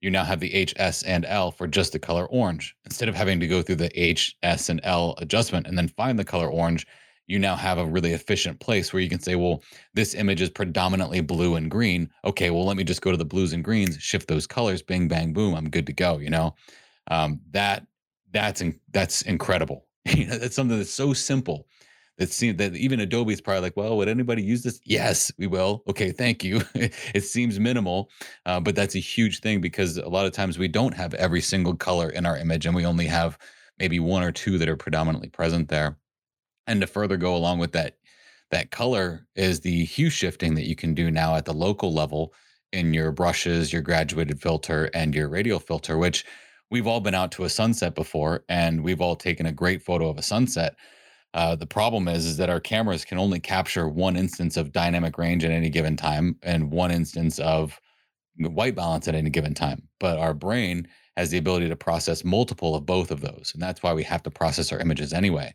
you 0.00 0.10
now 0.10 0.24
have 0.24 0.40
the 0.40 0.52
H, 0.54 0.74
S, 0.76 1.02
and 1.02 1.24
L 1.24 1.50
for 1.50 1.66
just 1.66 1.92
the 1.92 1.98
color 1.98 2.26
orange. 2.26 2.76
Instead 2.84 3.08
of 3.08 3.14
having 3.14 3.40
to 3.40 3.46
go 3.46 3.62
through 3.62 3.76
the 3.76 4.00
H, 4.00 4.36
S, 4.42 4.68
and 4.68 4.80
L 4.84 5.14
adjustment 5.18 5.66
and 5.66 5.76
then 5.76 5.88
find 5.88 6.18
the 6.18 6.24
color 6.24 6.48
orange, 6.48 6.86
you 7.26 7.38
now 7.38 7.56
have 7.56 7.78
a 7.78 7.86
really 7.86 8.12
efficient 8.12 8.60
place 8.60 8.92
where 8.92 9.02
you 9.02 9.08
can 9.08 9.20
say, 9.20 9.34
well, 9.34 9.62
this 9.94 10.14
image 10.14 10.40
is 10.40 10.50
predominantly 10.50 11.20
blue 11.20 11.56
and 11.56 11.70
green. 11.70 12.08
Okay, 12.24 12.50
well, 12.50 12.64
let 12.64 12.76
me 12.76 12.84
just 12.84 13.02
go 13.02 13.10
to 13.10 13.16
the 13.16 13.24
blues 13.24 13.52
and 13.52 13.64
greens, 13.64 14.00
shift 14.00 14.28
those 14.28 14.46
colors, 14.46 14.82
bing, 14.82 15.08
bang, 15.08 15.32
boom, 15.32 15.54
I'm 15.54 15.68
good 15.68 15.86
to 15.86 15.92
go. 15.92 16.18
You 16.18 16.30
know, 16.30 16.54
um, 17.10 17.40
that 17.50 17.86
that's 18.32 18.60
in, 18.60 18.78
that's 18.92 19.22
incredible. 19.22 19.86
that's 20.04 20.54
something 20.54 20.76
that's 20.76 20.90
so 20.90 21.12
simple 21.12 21.66
it 22.18 22.30
seems 22.30 22.56
that 22.58 22.74
even 22.74 23.00
Adobe's 23.00 23.40
probably 23.40 23.60
like, 23.60 23.76
well, 23.76 23.96
would 23.96 24.08
anybody 24.08 24.42
use 24.42 24.62
this? 24.62 24.80
Yes, 24.84 25.30
we 25.38 25.46
will. 25.46 25.82
Okay, 25.88 26.12
thank 26.12 26.42
you. 26.42 26.62
it 26.74 27.24
seems 27.24 27.60
minimal, 27.60 28.10
uh, 28.46 28.58
but 28.60 28.74
that's 28.74 28.94
a 28.94 29.00
huge 29.00 29.40
thing 29.40 29.60
because 29.60 29.98
a 29.98 30.08
lot 30.08 30.26
of 30.26 30.32
times 30.32 30.58
we 30.58 30.68
don't 30.68 30.94
have 30.94 31.12
every 31.14 31.42
single 31.42 31.74
color 31.74 32.08
in 32.08 32.24
our 32.24 32.36
image 32.36 32.64
and 32.64 32.74
we 32.74 32.86
only 32.86 33.06
have 33.06 33.38
maybe 33.78 34.00
one 34.00 34.22
or 34.22 34.32
two 34.32 34.56
that 34.58 34.68
are 34.68 34.76
predominantly 34.76 35.28
present 35.28 35.68
there. 35.68 35.98
And 36.66 36.80
to 36.80 36.86
further 36.86 37.16
go 37.18 37.36
along 37.36 37.58
with 37.58 37.72
that, 37.72 37.98
that 38.50 38.70
color 38.70 39.26
is 39.34 39.60
the 39.60 39.84
hue 39.84 40.08
shifting 40.08 40.54
that 40.54 40.66
you 40.66 40.74
can 40.74 40.94
do 40.94 41.10
now 41.10 41.36
at 41.36 41.44
the 41.44 41.52
local 41.52 41.92
level 41.92 42.32
in 42.72 42.94
your 42.94 43.12
brushes, 43.12 43.72
your 43.72 43.82
graduated 43.82 44.40
filter, 44.40 44.90
and 44.94 45.14
your 45.14 45.28
radial 45.28 45.60
filter, 45.60 45.98
which 45.98 46.24
we've 46.70 46.86
all 46.86 47.00
been 47.00 47.14
out 47.14 47.32
to 47.32 47.44
a 47.44 47.50
sunset 47.50 47.94
before 47.94 48.44
and 48.48 48.82
we've 48.82 49.00
all 49.00 49.16
taken 49.16 49.46
a 49.46 49.52
great 49.52 49.82
photo 49.82 50.08
of 50.08 50.18
a 50.18 50.22
sunset. 50.22 50.76
Uh, 51.36 51.54
the 51.54 51.66
problem 51.66 52.08
is, 52.08 52.24
is 52.24 52.38
that 52.38 52.48
our 52.48 52.58
cameras 52.58 53.04
can 53.04 53.18
only 53.18 53.38
capture 53.38 53.90
one 53.90 54.16
instance 54.16 54.56
of 54.56 54.72
dynamic 54.72 55.18
range 55.18 55.44
at 55.44 55.50
any 55.50 55.68
given 55.68 55.94
time 55.94 56.34
and 56.42 56.70
one 56.70 56.90
instance 56.90 57.38
of 57.38 57.78
white 58.38 58.74
balance 58.74 59.06
at 59.06 59.14
any 59.14 59.28
given 59.28 59.52
time. 59.52 59.82
But 60.00 60.16
our 60.16 60.32
brain 60.32 60.88
has 61.18 61.28
the 61.28 61.36
ability 61.36 61.68
to 61.68 61.76
process 61.76 62.24
multiple 62.24 62.74
of 62.74 62.86
both 62.86 63.10
of 63.10 63.20
those. 63.20 63.50
And 63.52 63.62
that's 63.62 63.82
why 63.82 63.92
we 63.92 64.02
have 64.04 64.22
to 64.22 64.30
process 64.30 64.72
our 64.72 64.80
images 64.80 65.12
anyway. 65.12 65.54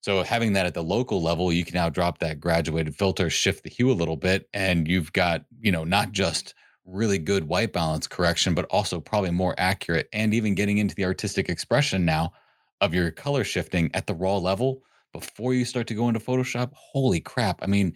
So 0.00 0.22
having 0.22 0.52
that 0.52 0.66
at 0.66 0.74
the 0.74 0.84
local 0.84 1.20
level, 1.20 1.52
you 1.52 1.64
can 1.64 1.74
now 1.74 1.88
drop 1.88 2.18
that 2.18 2.38
graduated 2.38 2.94
filter, 2.94 3.28
shift 3.28 3.64
the 3.64 3.70
hue 3.70 3.90
a 3.90 3.94
little 3.94 4.16
bit, 4.16 4.48
and 4.54 4.86
you've 4.86 5.12
got, 5.12 5.44
you 5.60 5.72
know, 5.72 5.82
not 5.82 6.12
just 6.12 6.54
really 6.84 7.18
good 7.18 7.48
white 7.48 7.72
balance 7.72 8.06
correction, 8.06 8.54
but 8.54 8.66
also 8.66 9.00
probably 9.00 9.32
more 9.32 9.56
accurate 9.58 10.08
and 10.12 10.32
even 10.34 10.54
getting 10.54 10.78
into 10.78 10.94
the 10.94 11.04
artistic 11.04 11.48
expression 11.48 12.04
now 12.04 12.30
of 12.80 12.94
your 12.94 13.10
color 13.10 13.42
shifting 13.42 13.90
at 13.92 14.06
the 14.06 14.14
raw 14.14 14.36
level 14.36 14.82
before 15.12 15.54
you 15.54 15.64
start 15.64 15.86
to 15.88 15.94
go 15.94 16.08
into 16.08 16.20
Photoshop. 16.20 16.72
Holy 16.74 17.20
crap. 17.20 17.62
I 17.62 17.66
mean, 17.66 17.94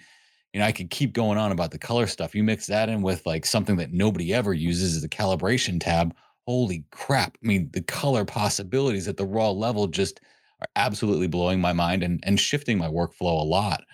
you 0.53 0.61
know, 0.61 0.67
I 0.67 0.73
could 0.73 0.91
keep 0.91 1.13
going 1.13 1.39
on 1.39 1.53
about 1.53 1.71
the 1.71 1.79
color 1.79 2.07
stuff. 2.07 2.35
You 2.35 2.43
mix 2.43 2.67
that 2.67 2.89
in 2.89 3.03
with 3.03 3.25
like 3.27 3.47
something 3.47 3.77
that 3.77 3.93
nobody 3.93 4.35
ever 4.35 4.53
uses 4.53 4.97
is 4.97 5.03
the 5.03 5.09
calibration 5.09 5.81
tab. 5.81 6.15
Holy 6.47 6.85
crap. 6.91 7.37
I 7.43 7.47
mean, 7.47 7.71
the 7.73 7.83
color 7.83 8.25
possibilities 8.25 9.07
at 9.07 9.17
the 9.17 9.27
raw 9.27 9.51
level 9.51 9.87
just 9.87 10.21
are 10.61 10.69
absolutely 10.77 11.29
blowing 11.29 11.61
my 11.61 11.73
mind 11.73 12.03
and, 12.03 12.21
and 12.25 12.41
shifting 12.41 12.79
my 12.79 12.89
workflow 12.89 13.41
a 13.41 13.45
lot. 13.45 13.85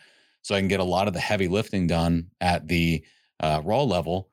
So 0.43 0.55
I 0.55 0.61
can 0.61 0.69
get 0.69 0.81
a 0.81 0.85
lot 0.85 1.09
of 1.09 1.15
the 1.15 1.21
heavy 1.21 1.49
lifting 1.49 1.87
done 1.87 2.29
at 2.41 2.69
the 2.69 3.05
uh, 3.41 3.61
raw 3.65 3.83
level 3.83 4.31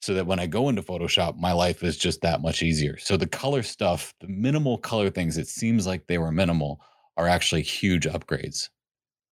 so 0.00 0.12
that 0.14 0.26
when 0.26 0.38
I 0.38 0.46
go 0.46 0.68
into 0.68 0.82
Photoshop, 0.82 1.38
my 1.38 1.52
life 1.52 1.82
is 1.82 1.96
just 1.96 2.20
that 2.20 2.42
much 2.42 2.62
easier. 2.62 2.98
So 2.98 3.16
the 3.16 3.26
color 3.26 3.62
stuff, 3.62 4.12
the 4.20 4.28
minimal 4.28 4.76
color 4.76 5.08
things, 5.08 5.38
it 5.38 5.48
seems 5.48 5.86
like 5.86 6.06
they 6.06 6.18
were 6.18 6.30
minimal, 6.30 6.82
are 7.16 7.28
actually 7.28 7.62
huge 7.62 8.06
upgrades. 8.06 8.68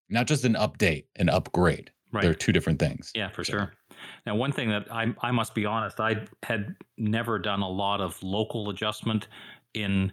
Not 0.08 0.26
just 0.26 0.44
an 0.44 0.54
update, 0.54 1.04
an 1.16 1.28
upgrade. 1.28 1.90
Right. 2.12 2.22
They're 2.22 2.34
two 2.34 2.52
different 2.52 2.78
things. 2.78 3.10
Yeah, 3.14 3.30
for 3.30 3.44
so. 3.44 3.52
sure. 3.52 3.72
Now, 4.26 4.34
one 4.34 4.52
thing 4.52 4.68
that 4.68 4.92
I 4.92 5.14
I 5.22 5.30
must 5.30 5.54
be 5.54 5.64
honest, 5.64 6.00
I 6.00 6.26
had 6.42 6.74
never 6.98 7.38
done 7.38 7.62
a 7.62 7.68
lot 7.68 8.00
of 8.00 8.22
local 8.22 8.68
adjustment 8.70 9.28
in 9.74 10.12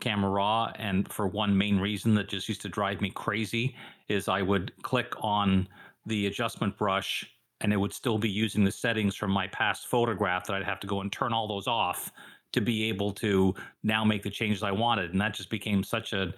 Camera 0.00 0.30
Raw, 0.30 0.72
and 0.76 1.10
for 1.12 1.26
one 1.26 1.56
main 1.56 1.78
reason 1.78 2.14
that 2.14 2.28
just 2.28 2.48
used 2.48 2.62
to 2.62 2.68
drive 2.68 3.00
me 3.00 3.10
crazy 3.10 3.74
is 4.08 4.28
I 4.28 4.42
would 4.42 4.72
click 4.82 5.12
on 5.20 5.68
the 6.06 6.26
adjustment 6.26 6.76
brush 6.78 7.26
and 7.60 7.72
it 7.72 7.76
would 7.76 7.92
still 7.92 8.18
be 8.18 8.28
using 8.28 8.64
the 8.64 8.70
settings 8.70 9.16
from 9.16 9.30
my 9.30 9.48
past 9.48 9.86
photograph 9.86 10.46
that 10.46 10.54
I'd 10.54 10.64
have 10.64 10.80
to 10.80 10.86
go 10.86 11.00
and 11.00 11.10
turn 11.10 11.32
all 11.32 11.48
those 11.48 11.66
off 11.66 12.12
to 12.52 12.60
be 12.60 12.84
able 12.84 13.12
to 13.12 13.54
now 13.82 14.04
make 14.04 14.22
the 14.22 14.30
changes 14.30 14.62
I 14.62 14.70
wanted. 14.70 15.12
And 15.12 15.20
that 15.20 15.34
just 15.34 15.50
became 15.50 15.82
such 15.82 16.12
a, 16.12 16.32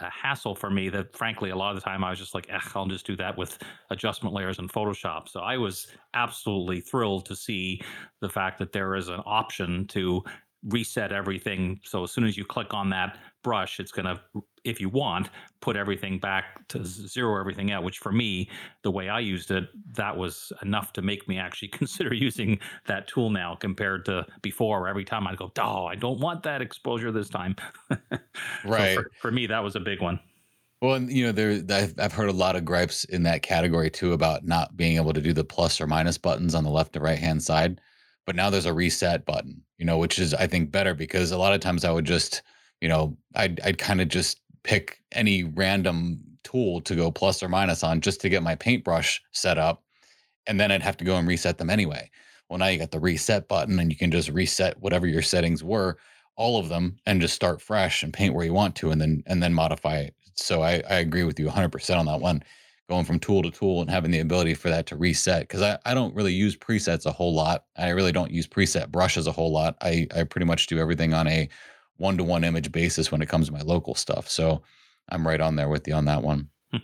a 0.00 0.10
hassle 0.10 0.54
for 0.54 0.70
me 0.70 0.88
that 0.90 1.16
frankly, 1.16 1.50
a 1.50 1.56
lot 1.56 1.70
of 1.70 1.76
the 1.76 1.80
time 1.80 2.04
I 2.04 2.10
was 2.10 2.18
just 2.18 2.34
like, 2.34 2.48
I'll 2.74 2.86
just 2.86 3.06
do 3.06 3.16
that 3.16 3.36
with 3.36 3.58
adjustment 3.90 4.34
layers 4.34 4.58
in 4.58 4.68
Photoshop. 4.68 5.28
So 5.28 5.40
I 5.40 5.56
was 5.56 5.88
absolutely 6.14 6.80
thrilled 6.80 7.26
to 7.26 7.36
see 7.36 7.80
the 8.20 8.28
fact 8.28 8.58
that 8.58 8.72
there 8.72 8.94
is 8.94 9.08
an 9.08 9.20
option 9.26 9.86
to 9.88 10.22
reset 10.64 11.12
everything. 11.12 11.80
So 11.84 12.02
as 12.04 12.12
soon 12.12 12.24
as 12.24 12.36
you 12.36 12.44
click 12.44 12.74
on 12.74 12.90
that 12.90 13.18
brush, 13.42 13.80
it's 13.80 13.92
going 13.92 14.06
to, 14.06 14.20
if 14.64 14.80
you 14.80 14.88
want, 14.88 15.30
put 15.60 15.76
everything 15.76 16.18
back 16.18 16.66
to 16.68 16.84
zero 16.84 17.38
everything 17.38 17.72
out, 17.72 17.82
which 17.82 17.98
for 17.98 18.12
me, 18.12 18.48
the 18.82 18.90
way 18.90 19.08
I 19.08 19.20
used 19.20 19.50
it, 19.50 19.64
that 19.92 20.16
was 20.16 20.52
enough 20.62 20.92
to 20.94 21.02
make 21.02 21.28
me 21.28 21.38
actually 21.38 21.68
consider 21.72 22.14
using 22.14 22.58
that 22.86 23.08
tool 23.08 23.30
now 23.30 23.54
compared 23.54 24.04
to 24.06 24.26
before, 24.42 24.88
every 24.88 25.04
time 25.04 25.26
I'd 25.26 25.36
go, 25.36 25.52
oh, 25.58 25.86
I 25.86 25.94
don't 25.94 26.20
want 26.20 26.42
that 26.44 26.62
exposure 26.62 27.12
this 27.12 27.28
time. 27.28 27.56
right. 28.64 28.94
So 28.96 29.02
for, 29.02 29.10
for 29.20 29.30
me, 29.30 29.46
that 29.46 29.62
was 29.62 29.76
a 29.76 29.80
big 29.80 30.00
one. 30.00 30.20
Well, 30.80 30.94
and 30.94 31.10
you 31.10 31.26
know, 31.26 31.32
there 31.32 31.60
I've, 31.70 31.94
I've 31.98 32.12
heard 32.12 32.28
a 32.28 32.32
lot 32.32 32.54
of 32.54 32.64
gripes 32.64 33.02
in 33.04 33.24
that 33.24 33.42
category 33.42 33.90
too 33.90 34.12
about 34.12 34.46
not 34.46 34.76
being 34.76 34.96
able 34.96 35.12
to 35.12 35.20
do 35.20 35.32
the 35.32 35.42
plus 35.42 35.80
or 35.80 35.88
minus 35.88 36.18
buttons 36.18 36.54
on 36.54 36.62
the 36.62 36.70
left 36.70 36.96
or 36.96 37.00
right 37.00 37.18
hand 37.18 37.42
side 37.42 37.80
but 38.28 38.36
now 38.36 38.50
there's 38.50 38.66
a 38.66 38.74
reset 38.74 39.24
button, 39.24 39.62
you 39.78 39.86
know, 39.86 39.96
which 39.96 40.18
is 40.18 40.34
I 40.34 40.46
think 40.46 40.70
better 40.70 40.92
because 40.92 41.30
a 41.30 41.38
lot 41.38 41.54
of 41.54 41.62
times 41.62 41.82
I 41.82 41.90
would 41.90 42.04
just, 42.04 42.42
you 42.80 42.88
know, 42.88 43.16
I'd 43.34 43.60
I'd 43.60 43.78
kind 43.78 44.00
of 44.00 44.08
just 44.08 44.40
pick 44.62 45.00
any 45.12 45.44
random 45.44 46.20
tool 46.44 46.80
to 46.82 46.94
go 46.94 47.10
plus 47.10 47.42
or 47.42 47.48
minus 47.48 47.82
on 47.82 48.00
just 48.00 48.20
to 48.22 48.28
get 48.28 48.42
my 48.42 48.54
paintbrush 48.54 49.22
set 49.32 49.58
up, 49.58 49.82
and 50.46 50.58
then 50.60 50.72
I'd 50.72 50.82
have 50.82 50.96
to 50.98 51.04
go 51.04 51.16
and 51.16 51.28
reset 51.28 51.58
them 51.58 51.70
anyway. 51.70 52.10
Well, 52.48 52.58
now 52.58 52.66
you 52.66 52.78
got 52.78 52.90
the 52.90 53.00
reset 53.00 53.48
button, 53.48 53.78
and 53.78 53.90
you 53.92 53.98
can 53.98 54.10
just 54.10 54.30
reset 54.30 54.80
whatever 54.80 55.06
your 55.06 55.22
settings 55.22 55.62
were, 55.62 55.98
all 56.36 56.58
of 56.58 56.68
them, 56.68 56.98
and 57.06 57.20
just 57.20 57.34
start 57.34 57.60
fresh 57.60 58.02
and 58.02 58.12
paint 58.12 58.34
where 58.34 58.44
you 58.44 58.54
want 58.54 58.76
to, 58.76 58.90
and 58.90 59.00
then 59.00 59.22
and 59.26 59.42
then 59.42 59.54
modify 59.54 59.98
it. 59.98 60.14
So 60.34 60.62
I 60.62 60.82
I 60.88 60.96
agree 60.96 61.24
with 61.24 61.38
you 61.38 61.46
100% 61.48 61.98
on 61.98 62.06
that 62.06 62.20
one 62.20 62.42
going 62.88 63.04
from 63.04 63.18
tool 63.18 63.42
to 63.42 63.50
tool 63.50 63.82
and 63.82 63.90
having 63.90 64.10
the 64.10 64.20
ability 64.20 64.54
for 64.54 64.70
that 64.70 64.86
to 64.86 64.96
reset 64.96 65.42
because 65.42 65.60
I, 65.60 65.78
I 65.84 65.92
don't 65.94 66.14
really 66.14 66.32
use 66.32 66.56
presets 66.56 67.04
a 67.04 67.12
whole 67.12 67.34
lot 67.34 67.64
i 67.76 67.90
really 67.90 68.12
don't 68.12 68.30
use 68.30 68.46
preset 68.46 68.88
brushes 68.88 69.26
a 69.26 69.32
whole 69.32 69.52
lot 69.52 69.76
i, 69.82 70.06
I 70.16 70.24
pretty 70.24 70.46
much 70.46 70.66
do 70.66 70.78
everything 70.78 71.12
on 71.12 71.28
a 71.28 71.48
one-to-one 71.98 72.44
image 72.44 72.72
basis 72.72 73.12
when 73.12 73.22
it 73.22 73.28
comes 73.28 73.46
to 73.46 73.52
my 73.52 73.60
local 73.60 73.94
stuff. 73.94 74.28
So 74.28 74.62
i'm 75.10 75.26
right 75.26 75.40
on 75.40 75.56
there 75.56 75.68
with 75.68 75.86
you 75.86 75.94
on 75.94 76.06
that 76.06 76.22
one. 76.22 76.48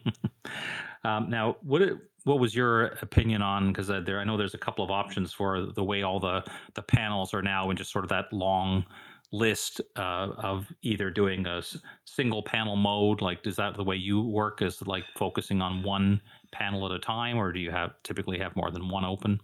Um, 1.04 1.28
now 1.28 1.56
what 1.60 1.82
it, 1.82 1.98
what 2.24 2.40
was 2.40 2.54
your 2.54 2.86
opinion 3.02 3.42
on 3.42 3.68
because 3.68 3.90
uh, 3.90 4.00
there 4.00 4.18
i 4.18 4.24
know 4.24 4.36
there's 4.36 4.54
a 4.54 4.58
couple 4.58 4.84
of 4.84 4.90
options 4.90 5.32
for 5.32 5.60
the 5.60 5.84
way 5.84 6.02
all 6.02 6.18
the 6.18 6.42
the 6.74 6.82
panels 6.82 7.34
are 7.34 7.42
now 7.42 7.68
and 7.68 7.78
just 7.78 7.92
sort 7.92 8.04
of 8.04 8.08
that 8.08 8.32
long 8.32 8.84
list 9.32 9.80
uh, 9.96 10.28
of 10.38 10.72
either 10.82 11.10
doing 11.10 11.46
a 11.46 11.62
single 12.04 12.42
panel 12.42 12.76
mode 12.76 13.20
like 13.20 13.46
is 13.46 13.56
that 13.56 13.76
the 13.76 13.84
way 13.84 13.96
you 13.96 14.22
work 14.22 14.62
is 14.62 14.80
like 14.82 15.04
focusing 15.16 15.60
on 15.60 15.82
one 15.82 16.20
panel 16.52 16.86
at 16.86 16.92
a 16.92 16.98
time 16.98 17.36
or 17.36 17.52
do 17.52 17.60
you 17.60 17.70
have 17.70 17.92
typically 18.02 18.38
have 18.38 18.56
more 18.56 18.70
than 18.70 18.88
one 18.88 19.04
open 19.04 19.38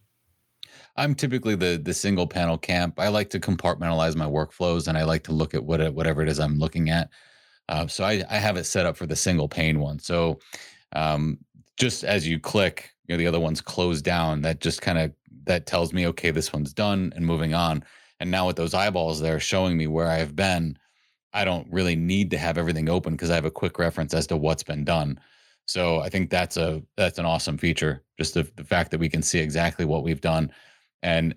i'm 1.00 1.14
typically 1.14 1.54
the 1.54 1.80
the 1.82 1.94
single 1.94 2.26
panel 2.26 2.58
camp 2.58 2.98
i 2.98 3.08
like 3.08 3.30
to 3.30 3.40
compartmentalize 3.40 4.16
my 4.16 4.26
workflows 4.26 4.88
and 4.88 4.96
i 4.96 5.04
like 5.04 5.24
to 5.24 5.32
look 5.32 5.54
at 5.54 5.64
what 5.64 5.92
whatever 5.94 6.22
it 6.22 6.28
is 6.28 6.40
i'm 6.40 6.58
looking 6.58 6.90
at 6.90 7.10
uh, 7.68 7.86
so 7.86 8.02
I, 8.02 8.24
I 8.28 8.38
have 8.38 8.56
it 8.56 8.64
set 8.64 8.84
up 8.84 8.96
for 8.96 9.06
the 9.06 9.14
single 9.14 9.48
pane 9.48 9.78
one 9.78 9.98
so 9.98 10.40
um, 10.92 11.38
just 11.76 12.02
as 12.02 12.26
you 12.26 12.40
click 12.40 12.90
you 13.06 13.14
know 13.14 13.18
the 13.18 13.26
other 13.26 13.40
one's 13.40 13.60
closed 13.60 14.04
down 14.04 14.42
that 14.42 14.60
just 14.60 14.82
kind 14.82 14.98
of 14.98 15.12
that 15.44 15.66
tells 15.66 15.92
me 15.92 16.06
okay 16.08 16.30
this 16.30 16.52
one's 16.52 16.72
done 16.72 17.12
and 17.14 17.24
moving 17.24 17.54
on 17.54 17.84
and 18.20 18.30
now 18.30 18.46
with 18.46 18.56
those 18.56 18.74
eyeballs 18.74 19.20
there 19.20 19.40
showing 19.40 19.76
me 19.76 19.86
where 19.86 20.08
I've 20.08 20.36
been, 20.36 20.78
I 21.32 21.44
don't 21.44 21.66
really 21.72 21.96
need 21.96 22.30
to 22.32 22.38
have 22.38 22.58
everything 22.58 22.88
open 22.88 23.14
because 23.14 23.30
I 23.30 23.34
have 23.34 23.46
a 23.46 23.50
quick 23.50 23.78
reference 23.78 24.12
as 24.14 24.26
to 24.28 24.36
what's 24.36 24.62
been 24.62 24.84
done. 24.84 25.18
So 25.64 26.00
I 26.00 26.08
think 26.10 26.30
that's 26.30 26.56
a 26.56 26.82
that's 26.96 27.18
an 27.18 27.24
awesome 27.24 27.56
feature. 27.56 28.02
Just 28.18 28.34
the, 28.34 28.48
the 28.56 28.64
fact 28.64 28.90
that 28.90 29.00
we 29.00 29.08
can 29.08 29.22
see 29.22 29.38
exactly 29.38 29.84
what 29.84 30.02
we've 30.04 30.20
done 30.20 30.52
and 31.02 31.34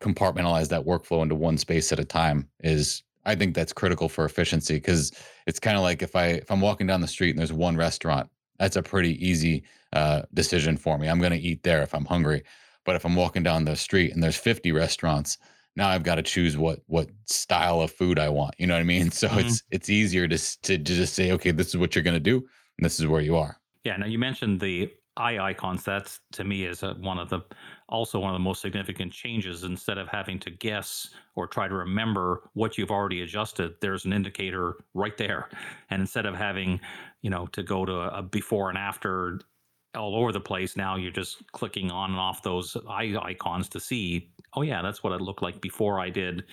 compartmentalize 0.00 0.68
that 0.68 0.84
workflow 0.84 1.22
into 1.22 1.34
one 1.34 1.58
space 1.58 1.92
at 1.92 1.98
a 1.98 2.04
time 2.04 2.48
is 2.60 3.02
I 3.24 3.34
think 3.34 3.54
that's 3.54 3.72
critical 3.72 4.08
for 4.08 4.24
efficiency 4.24 4.74
because 4.74 5.12
it's 5.46 5.60
kind 5.60 5.76
of 5.76 5.82
like 5.82 6.02
if 6.02 6.16
I 6.16 6.26
if 6.26 6.50
I'm 6.50 6.60
walking 6.60 6.86
down 6.86 7.00
the 7.00 7.08
street 7.08 7.30
and 7.30 7.38
there's 7.38 7.52
one 7.52 7.76
restaurant, 7.76 8.28
that's 8.58 8.76
a 8.76 8.82
pretty 8.82 9.24
easy 9.24 9.64
uh, 9.92 10.22
decision 10.34 10.76
for 10.76 10.98
me. 10.98 11.08
I'm 11.08 11.18
going 11.18 11.32
to 11.32 11.38
eat 11.38 11.62
there 11.62 11.82
if 11.82 11.94
I'm 11.94 12.04
hungry. 12.04 12.42
But 12.84 12.96
if 12.96 13.04
I'm 13.04 13.14
walking 13.14 13.42
down 13.42 13.64
the 13.64 13.76
street 13.76 14.12
and 14.12 14.22
there's 14.22 14.36
50 14.36 14.72
restaurants, 14.72 15.38
now 15.76 15.88
I've 15.88 16.02
got 16.02 16.16
to 16.16 16.22
choose 16.22 16.56
what 16.56 16.80
what 16.86 17.08
style 17.26 17.80
of 17.80 17.92
food 17.92 18.18
I 18.18 18.28
want. 18.28 18.54
You 18.58 18.66
know 18.66 18.74
what 18.74 18.80
I 18.80 18.84
mean? 18.84 19.10
So 19.10 19.28
mm-hmm. 19.28 19.40
it's 19.40 19.62
it's 19.70 19.90
easier 19.90 20.26
to, 20.28 20.38
to 20.38 20.78
to 20.78 20.78
just 20.78 21.14
say, 21.14 21.32
okay, 21.32 21.50
this 21.50 21.68
is 21.68 21.76
what 21.76 21.94
you're 21.94 22.02
going 22.02 22.14
to 22.14 22.20
do, 22.20 22.36
and 22.36 22.84
this 22.84 22.98
is 22.98 23.06
where 23.06 23.20
you 23.20 23.36
are. 23.36 23.58
Yeah. 23.84 23.96
Now 23.96 24.06
you 24.06 24.18
mentioned 24.18 24.60
the 24.60 24.90
eye 25.16 25.38
icons. 25.38 25.84
That's 25.84 26.20
to 26.32 26.44
me 26.44 26.64
is 26.64 26.82
a, 26.82 26.94
one 26.94 27.18
of 27.18 27.28
the 27.28 27.40
also 27.92 28.18
one 28.18 28.30
of 28.30 28.34
the 28.34 28.44
most 28.44 28.60
significant 28.60 29.12
changes. 29.12 29.62
Instead 29.62 29.98
of 29.98 30.08
having 30.08 30.40
to 30.40 30.50
guess 30.50 31.10
or 31.36 31.46
try 31.46 31.68
to 31.68 31.74
remember 31.74 32.50
what 32.54 32.76
you've 32.76 32.90
already 32.90 33.22
adjusted, 33.22 33.74
there's 33.80 34.04
an 34.04 34.12
indicator 34.12 34.76
right 34.94 35.16
there. 35.16 35.48
And 35.90 36.00
instead 36.00 36.26
of 36.26 36.34
having 36.34 36.80
you 37.20 37.30
know 37.30 37.46
to 37.48 37.62
go 37.62 37.84
to 37.84 37.92
a 38.16 38.22
before 38.22 38.68
and 38.68 38.78
after 38.78 39.38
all 39.96 40.16
over 40.16 40.32
the 40.32 40.40
place. 40.40 40.76
Now 40.76 40.96
you're 40.96 41.12
just 41.12 41.42
clicking 41.52 41.90
on 41.90 42.10
and 42.10 42.18
off 42.18 42.42
those 42.42 42.76
eye 42.88 43.14
icons 43.22 43.68
to 43.70 43.80
see, 43.80 44.30
oh 44.54 44.62
yeah, 44.62 44.82
that's 44.82 45.02
what 45.02 45.12
it 45.12 45.20
looked 45.20 45.42
like 45.42 45.60
before 45.60 46.00
I 46.00 46.10
did 46.10 46.44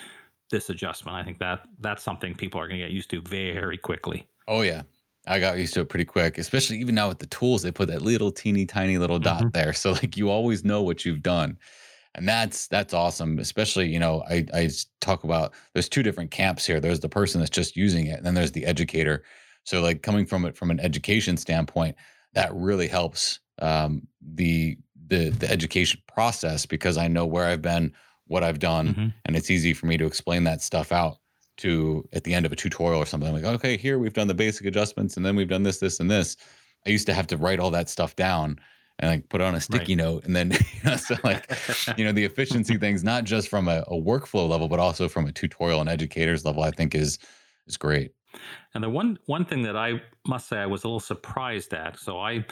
this 0.49 0.69
adjustment. 0.69 1.15
I 1.15 1.23
think 1.23 1.39
that 1.39 1.62
that's 1.80 2.04
something 2.04 2.34
people 2.34 2.60
are 2.60 2.67
going 2.67 2.80
to 2.80 2.86
get 2.86 2.93
used 2.93 3.10
to 3.12 3.21
very 3.21 3.78
quickly. 3.78 4.28
Oh 4.47 4.62
yeah. 4.62 4.84
I 5.27 5.39
got 5.39 5.58
used 5.58 5.73
to 5.75 5.82
it 5.82 5.89
pretty 5.89 6.05
quick, 6.05 6.38
especially 6.38 6.79
even 6.79 6.95
now 6.95 7.10
with 7.10 7.19
the 7.19 7.27
tools. 7.27 7.62
They 7.62 7.71
put 7.71 7.88
that 7.89 8.01
little 8.01 8.32
teeny 8.32 8.65
tiny 8.65 8.97
little 8.97 9.19
dot 9.19 9.47
Mhm. 9.47 9.51
there, 9.53 9.73
so 9.73 9.91
like 9.91 10.17
you 10.17 10.29
always 10.29 10.63
know 10.63 10.82
what 10.82 11.05
you've 11.05 11.21
done, 11.21 11.58
and 12.15 12.27
that's 12.27 12.67
that's 12.67 12.93
awesome. 12.93 13.39
Especially 13.39 13.89
you 13.91 13.99
know 13.99 14.23
I 14.29 14.45
I 14.53 14.69
talk 15.01 15.23
about 15.23 15.53
there's 15.73 15.89
two 15.89 16.03
different 16.03 16.32
camps 16.32 16.65
here. 16.65 16.79
There's 16.79 17.01
the 17.01 17.10
person 17.10 17.39
that's 17.39 17.49
just 17.51 17.75
using 17.75 18.08
it, 18.08 18.17
and 18.17 18.25
then 18.25 18.36
there's 18.36 18.53
the 18.53 18.65
educator. 18.65 19.23
So 19.65 19.82
like 19.82 20.03
coming 20.03 20.25
from 20.25 20.45
it 20.45 20.58
from 20.58 20.71
an 20.71 20.79
education 20.79 21.38
standpoint, 21.38 21.95
that 22.34 22.53
really 22.53 22.88
helps 22.88 23.39
um, 23.60 24.08
the 24.21 24.77
the 25.08 25.29
the 25.32 25.49
education 25.51 26.01
process 26.08 26.65
because 26.65 26.97
I 26.97 27.08
know 27.08 27.25
where 27.25 27.45
I've 27.45 27.62
been, 27.62 27.93
what 28.27 28.43
I've 28.43 28.60
done, 28.60 28.97
Mhm. 28.97 29.13
and 29.25 29.36
it's 29.36 29.51
easy 29.51 29.73
for 29.73 29.86
me 29.88 29.97
to 29.97 30.05
explain 30.05 30.45
that 30.45 30.62
stuff 30.62 30.91
out 30.91 31.17
to 31.60 32.08
at 32.13 32.24
the 32.24 32.34
end 32.34 32.45
of 32.45 32.52
a 32.52 32.56
tutorial 32.56 33.02
or 33.02 33.06
something. 33.06 33.30
I'm 33.30 33.36
like, 33.36 33.45
okay, 33.56 33.78
here 33.78 34.00
we've 34.00 34.13
done 34.13 34.28
the 34.28 34.34
basic 34.34 34.65
adjustments 34.65 35.17
and 35.17 35.26
then 35.26 35.36
we've 35.36 35.48
done 35.48 35.63
this, 35.63 35.80
this, 35.80 36.00
and 36.00 36.10
this. 36.10 36.38
I 36.86 36.89
used 36.89 37.06
to 37.08 37.13
have 37.13 37.28
to 37.28 37.38
write 37.38 37.60
all 37.60 37.72
that 37.72 37.89
stuff 37.89 38.15
down 38.15 38.60
and 39.00 39.12
like 39.12 39.30
put 39.30 39.41
it 39.41 39.45
on 39.45 39.56
a 39.56 39.62
sticky 39.62 39.95
note. 39.95 40.26
And 40.26 40.36
then, 40.36 40.52
you 40.74 40.89
know, 40.89 40.98
so 40.98 41.15
like, 41.24 41.50
you 41.98 42.06
know, 42.06 42.12
the 42.12 42.26
efficiency 42.26 42.78
things, 42.80 43.04
not 43.04 43.24
just 43.24 43.48
from 43.48 43.67
a, 43.67 43.84
a 43.88 43.95
workflow 43.95 44.48
level, 44.48 44.67
but 44.67 44.80
also 44.80 45.08
from 45.08 45.26
a 45.28 45.32
tutorial 45.32 45.82
and 45.82 45.89
educators 45.89 46.45
level, 46.45 46.63
I 46.63 46.72
think 46.72 46.95
is 46.95 47.19
is 47.67 47.78
great. 47.78 48.12
And 48.74 48.84
the 48.84 48.89
one 48.89 49.17
one 49.26 49.45
thing 49.45 49.63
that 49.63 49.76
I 49.76 50.02
must 50.28 50.48
say 50.48 50.58
I 50.58 50.65
was 50.65 50.84
a 50.84 50.88
little 50.88 51.00
surprised 51.00 51.74
at. 51.74 51.98
So 52.00 52.19
I 52.19 52.45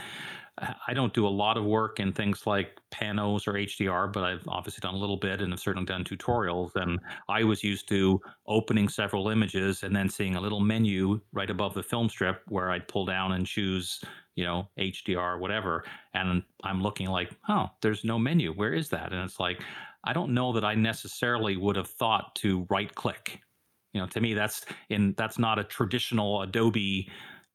I 0.60 0.94
don't 0.94 1.14
do 1.14 1.28
a 1.28 1.30
lot 1.30 1.58
of 1.58 1.66
work 1.66 2.00
in 2.00 2.14
things 2.14 2.48
like 2.48 2.80
Panos 3.00 3.48
or 3.48 3.54
HDR, 3.54 4.12
but 4.12 4.24
I've 4.24 4.48
obviously 4.48 4.82
done 4.82 4.96
a 4.96 4.98
little 4.98 5.18
bit 5.18 5.42
and 5.42 5.52
have 5.52 5.60
certainly 5.60 5.86
done 5.86 6.04
tutorials. 6.04 6.76
And 6.76 7.00
I 7.30 7.44
was 7.44 7.64
used 7.64 7.88
to 7.90 8.22
opening 8.48 8.90
several 8.90 9.30
images 9.30 9.84
and 9.84 9.96
then 9.96 10.10
seeing 10.10 10.36
a 10.36 10.42
little 10.42 10.60
menu 10.60 11.20
right 11.32 11.50
above 11.50 11.74
the 11.74 11.84
film 11.84 12.10
strip 12.10 12.42
where 12.48 12.72
I'd 12.72 12.88
pull 12.88 13.06
down 13.06 13.34
and 13.34 13.46
choose, 13.46 14.02
you 14.36 14.46
know, 14.46 14.68
HDR, 14.80 15.40
whatever. 15.40 15.84
And 16.14 16.44
I'm 16.64 16.82
looking 16.82 17.08
like, 17.08 17.32
oh, 17.50 17.70
there's 17.82 18.04
no 18.04 18.18
menu. 18.18 18.54
Where 18.54 18.74
is 18.74 18.90
that? 18.90 19.12
And 19.14 19.24
it's 19.24 19.40
like, 19.40 19.62
I 20.04 20.14
don't 20.14 20.34
know 20.34 20.54
that 20.54 20.64
I 20.64 20.76
necessarily 20.76 21.58
would 21.58 21.76
have 21.76 21.90
thought 21.90 22.34
to 22.36 22.66
right 22.70 22.94
click 22.94 23.42
you 23.98 24.02
know 24.02 24.08
to 24.08 24.22
me 24.22 24.34
that's 24.36 24.66
in 24.90 25.16
that's 25.18 25.40
not 25.40 25.58
a 25.58 25.64
traditional 25.64 26.44
adobe 26.44 27.10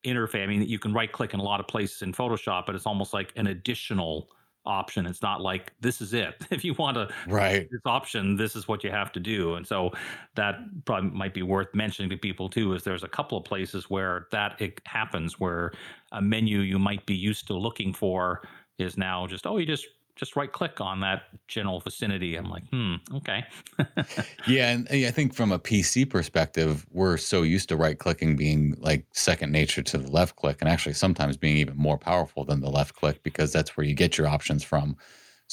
interface 0.04 0.42
i 0.42 0.46
mean 0.46 0.62
you 0.62 0.78
can 0.78 0.92
right 0.92 1.12
click 1.12 1.34
in 1.34 1.40
a 1.40 1.42
lot 1.42 1.60
of 1.60 1.68
places 1.68 2.02
in 2.02 2.12
photoshop 2.12 2.66
but 2.66 2.74
it's 2.74 2.86
almost 2.86 3.12
like 3.14 3.32
an 3.36 3.46
additional 3.46 4.28
option. 4.66 5.06
It's 5.06 5.22
not 5.22 5.40
like 5.40 5.72
this 5.80 6.00
is 6.00 6.12
it. 6.14 6.46
If 6.50 6.64
you 6.64 6.74
want 6.74 6.96
to 6.96 7.08
Right. 7.26 7.70
this 7.70 7.80
option 7.86 8.36
this 8.36 8.54
is 8.56 8.68
what 8.68 8.84
you 8.84 8.90
have 8.90 9.12
to 9.12 9.20
do. 9.20 9.54
And 9.54 9.66
so 9.66 9.92
that 10.36 10.56
probably 10.84 11.10
might 11.10 11.34
be 11.34 11.42
worth 11.42 11.74
mentioning 11.74 12.10
to 12.10 12.16
people 12.16 12.48
too 12.48 12.74
is 12.74 12.84
there's 12.84 13.04
a 13.04 13.08
couple 13.08 13.38
of 13.38 13.44
places 13.44 13.88
where 13.90 14.28
that 14.30 14.60
it 14.60 14.80
happens 14.86 15.40
where 15.40 15.72
a 16.12 16.20
menu 16.22 16.60
you 16.60 16.78
might 16.78 17.06
be 17.06 17.14
used 17.16 17.46
to 17.48 17.54
looking 17.54 17.92
for 17.92 18.42
is 18.78 18.96
now 18.96 19.26
just 19.26 19.46
oh 19.46 19.58
you 19.58 19.66
just 19.66 19.86
just 20.22 20.36
right 20.36 20.52
click 20.52 20.80
on 20.80 21.00
that 21.00 21.22
general 21.48 21.80
vicinity 21.80 22.36
i'm 22.36 22.48
like 22.48 22.62
hmm 22.70 22.94
okay 23.12 23.44
Yeah, 24.46 24.70
and 24.70 24.88
I 24.90 25.10
think 25.10 25.34
from 25.34 25.52
a 25.52 25.58
PC 25.58 26.08
perspective, 26.08 26.86
we're 26.90 27.16
so 27.16 27.42
used 27.42 27.68
to 27.68 27.76
right 27.76 27.98
clicking 27.98 28.36
being 28.36 28.74
like 28.78 29.06
second 29.12 29.52
nature 29.52 29.82
to 29.82 29.98
the 29.98 30.10
left 30.10 30.36
click, 30.36 30.58
and 30.60 30.68
actually 30.68 30.94
sometimes 30.94 31.36
being 31.36 31.56
even 31.56 31.76
more 31.76 31.98
powerful 31.98 32.44
than 32.44 32.60
the 32.60 32.70
left 32.70 32.94
click 32.94 33.22
because 33.22 33.52
that's 33.52 33.76
where 33.76 33.86
you 33.86 33.94
get 33.94 34.18
your 34.18 34.26
options 34.26 34.62
from. 34.64 34.96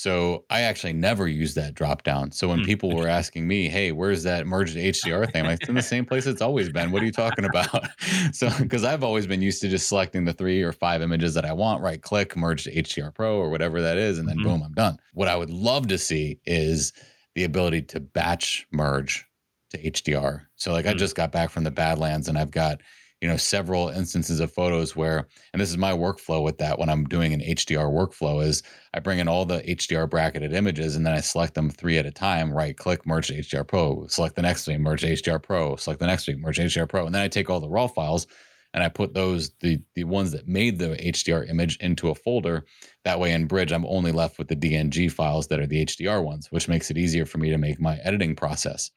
So 0.02 0.46
I 0.50 0.62
actually 0.62 0.94
never 0.94 1.28
used 1.28 1.56
that 1.56 1.74
drop 1.74 2.04
down. 2.04 2.32
So 2.32 2.48
when 2.48 2.62
Hmm, 2.62 2.70
people 2.70 2.94
were 2.94 3.08
asking 3.08 3.48
me, 3.50 3.68
"Hey, 3.68 3.92
where's 3.92 4.24
that 4.24 4.48
merged 4.48 4.78
HDR 4.78 5.26
thing?" 5.28 5.42
I'm 5.42 5.46
like, 5.48 5.60
it's 5.60 5.68
in 5.68 5.76
the 5.76 5.82
same 5.82 6.06
place 6.06 6.26
it's 6.26 6.42
always 6.42 6.70
been. 6.70 6.92
What 6.92 7.02
are 7.02 7.06
you 7.06 7.12
talking 7.12 7.44
about? 7.44 7.90
so 8.32 8.50
because 8.60 8.86
I've 8.86 9.04
always 9.04 9.28
been 9.28 9.42
used 9.42 9.62
to 9.62 9.68
just 9.68 9.90
selecting 9.90 10.24
the 10.24 10.32
three 10.34 10.62
or 10.64 10.72
five 10.72 11.02
images 11.02 11.34
that 11.34 11.44
I 11.44 11.52
want, 11.52 11.82
right 11.82 12.02
click, 12.02 12.38
merge 12.38 12.64
to 12.64 12.78
HDR 12.78 13.12
Pro 13.12 13.38
or 13.38 13.50
whatever 13.50 13.82
that 13.82 13.98
is, 13.98 14.18
and 14.20 14.30
then 14.30 14.40
Mhm. 14.40 14.40
boom, 14.40 14.64
I'm 14.64 14.74
done. 14.74 15.00
What 15.14 15.28
I 15.28 15.36
would 15.36 15.50
love 15.50 15.88
to 15.88 15.98
see 15.98 16.40
is 16.46 16.94
the 17.36 17.44
ability 17.44 17.82
to 17.84 18.00
batch 18.00 18.66
merge 18.72 19.26
to 19.72 19.86
HDR. 19.86 20.50
So 20.56 20.72
like 20.72 20.86
I 20.86 20.94
Mm. 20.94 21.04
just 21.04 21.16
got 21.16 21.32
back 21.34 21.50
from 21.50 21.66
the 21.66 21.72
Badlands 21.72 22.28
and 22.30 22.38
I've 22.38 22.52
got, 22.52 22.82
you 23.22 23.28
know, 23.28 23.38
several 23.38 23.90
instances 23.90 24.40
of 24.40 24.52
photos 24.52 24.96
where 24.96 25.28
and 25.54 25.62
this 25.62 25.70
is 25.70 25.78
my 25.78 25.92
workflow 25.92 26.42
with 26.42 26.58
that 26.60 26.80
when 26.80 26.90
I'm 26.90 27.04
doing 27.06 27.34
an 27.34 27.42
HDR 27.42 27.92
workflow 27.92 28.44
is 28.44 28.64
I 28.94 29.00
bring 29.00 29.20
in 29.20 29.28
all 29.28 29.46
the 29.46 29.62
HDR 29.62 30.10
bracketed 30.10 30.54
images 30.54 30.96
and 30.96 31.06
then 31.06 31.14
I 31.14 31.20
select 31.20 31.54
them 31.54 31.70
three 31.70 31.98
at 31.98 32.06
a 32.06 32.12
time, 32.12 32.52
right 32.52 32.78
click, 32.78 33.06
merge 33.06 33.28
to 33.28 33.40
HDR 33.40 33.68
Pro, 33.68 34.08
select 34.08 34.36
the 34.36 34.42
next 34.42 34.66
thing, 34.66 34.82
merge 34.82 35.02
to 35.02 35.14
HDR 35.14 35.42
Pro, 35.42 35.76
select 35.76 36.00
the 36.00 36.08
next 36.08 36.26
thing, 36.26 36.40
merge 36.40 36.58
to 36.58 36.64
HDR 36.64 36.88
Pro. 36.88 37.06
And 37.06 37.14
then 37.14 37.22
I 37.22 37.28
take 37.28 37.50
all 37.50 37.60
the 37.60 37.70
raw 37.70 37.88
files 37.88 38.26
and 38.74 38.84
I 38.84 38.90
put 38.90 39.14
those 39.14 39.52
the 39.60 39.82
the 39.96 40.04
ones 40.04 40.32
that 40.32 40.48
made 40.48 40.80
the 40.80 40.96
HDR 40.96 41.50
image 41.50 41.78
into 41.78 42.10
a 42.10 42.16
folder. 42.16 42.66
That 43.04 43.20
way 43.20 43.34
in 43.34 43.48
Bridge, 43.48 43.72
I'm 43.72 43.86
only 43.86 44.12
left 44.12 44.38
with 44.38 44.48
the 44.48 44.56
DNG 44.56 45.12
files 45.12 45.48
that 45.48 45.60
are 45.60 45.68
the 45.68 45.86
HDR 45.86 46.24
ones, 46.24 46.48
which 46.52 46.68
makes 46.68 46.92
it 46.92 46.98
easier 46.98 47.26
for 47.26 47.38
me 47.38 47.50
to 47.50 47.58
make 47.58 47.80
my 47.80 47.98
editing 47.98 48.36
process. 48.36 48.92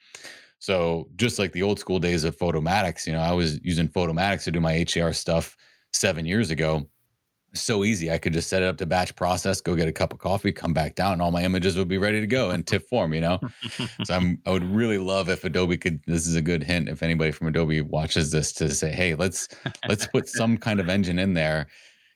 So 0.63 1.09
just 1.17 1.41
like 1.41 1.51
the 1.51 1.65
old 1.65 1.81
school 1.81 1.99
days 1.99 2.23
of 2.23 2.39
Photomatix, 2.39 3.05
you 3.05 3.13
know, 3.13 3.19
I 3.19 3.33
was 3.33 3.61
using 3.65 3.89
Photomatix 3.89 4.45
to 4.45 4.53
do 4.53 4.61
my 4.61 4.75
HDR 4.75 5.13
stuff 5.13 5.57
seven 5.93 6.25
years 6.25 6.53
ago. 6.53 6.89
So 7.53 7.83
easy. 7.83 8.13
I 8.13 8.19
could 8.19 8.33
just 8.33 8.49
set 8.49 8.63
it 8.63 8.67
up 8.67 8.77
to 8.77 8.87
batch 8.87 9.17
process, 9.17 9.61
go 9.61 9.75
get 9.75 9.89
a 9.89 9.93
cup 9.93 10.13
of 10.13 10.21
coffee, 10.21 10.53
come 10.53 10.73
back 10.73 10.95
down, 10.95 11.15
and 11.15 11.21
all 11.21 11.33
my 11.33 11.43
images 11.43 11.77
would 11.77 11.89
be 11.89 11.99
ready 11.99 12.21
to 12.21 12.29
go 12.29 12.53
in 12.53 12.63
TIFF 12.63 12.87
form, 12.87 13.13
you 13.13 13.21
know? 13.21 13.41
so 14.05 14.15
I'm 14.15 14.41
I 14.47 14.53
would 14.53 14.63
really 14.63 14.99
love 14.99 15.29
if 15.29 15.43
Adobe 15.43 15.77
could 15.77 16.01
this 16.07 16.29
is 16.29 16.37
a 16.37 16.41
good 16.41 16.63
hint 16.63 16.89
if 16.89 17.03
anybody 17.03 17.33
from 17.33 17.49
Adobe 17.49 17.81
watches 17.81 18.31
this 18.31 18.53
to 18.53 18.73
say, 18.73 18.93
hey, 18.93 19.17
let's 19.17 19.49
let's 19.89 20.07
put 20.07 20.29
some 20.29 20.57
kind 20.57 20.79
of 20.79 20.89
engine 20.89 21.19
in 21.19 21.35
there, 21.35 21.67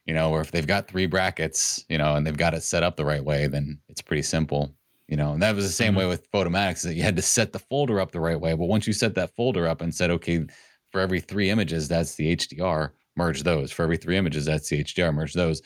you 0.04 0.14
know, 0.14 0.30
or 0.30 0.40
if 0.40 0.52
they've 0.52 0.68
got 0.68 0.86
three 0.86 1.06
brackets, 1.06 1.84
you 1.88 1.98
know, 1.98 2.14
and 2.14 2.24
they've 2.24 2.36
got 2.36 2.54
it 2.54 2.62
set 2.62 2.84
up 2.84 2.94
the 2.94 3.04
right 3.04 3.24
way, 3.24 3.48
then 3.48 3.80
it's 3.88 4.02
pretty 4.02 4.22
simple. 4.22 4.72
You 5.08 5.16
know, 5.16 5.32
and 5.34 5.42
that 5.42 5.54
was 5.54 5.64
the 5.64 5.72
same 5.72 5.94
Mhm. 5.94 5.98
way 5.98 6.06
with 6.06 6.30
Photomatix 6.32 6.82
that 6.82 6.94
you 6.94 7.02
had 7.02 7.16
to 7.16 7.22
set 7.22 7.52
the 7.52 7.60
folder 7.60 8.00
up 8.00 8.10
the 8.10 8.20
right 8.20 8.40
way. 8.40 8.54
But 8.54 8.66
once 8.66 8.86
you 8.86 8.92
set 8.92 9.14
that 9.14 9.34
folder 9.36 9.66
up 9.68 9.80
and 9.80 9.94
said, 9.94 10.10
okay, 10.10 10.46
for 10.90 11.00
every 11.00 11.20
three 11.20 11.48
images, 11.50 11.86
that's 11.88 12.16
the 12.16 12.28
HDR, 12.28 12.92
merge 13.16 13.42
those. 13.44 13.70
For 13.70 13.82
every 13.84 13.96
three 13.98 14.16
images, 14.16 14.44
that's 14.46 14.68
the 14.68 14.80
HDR, 14.80 15.12
merge 15.12 15.34
those. 15.34 15.62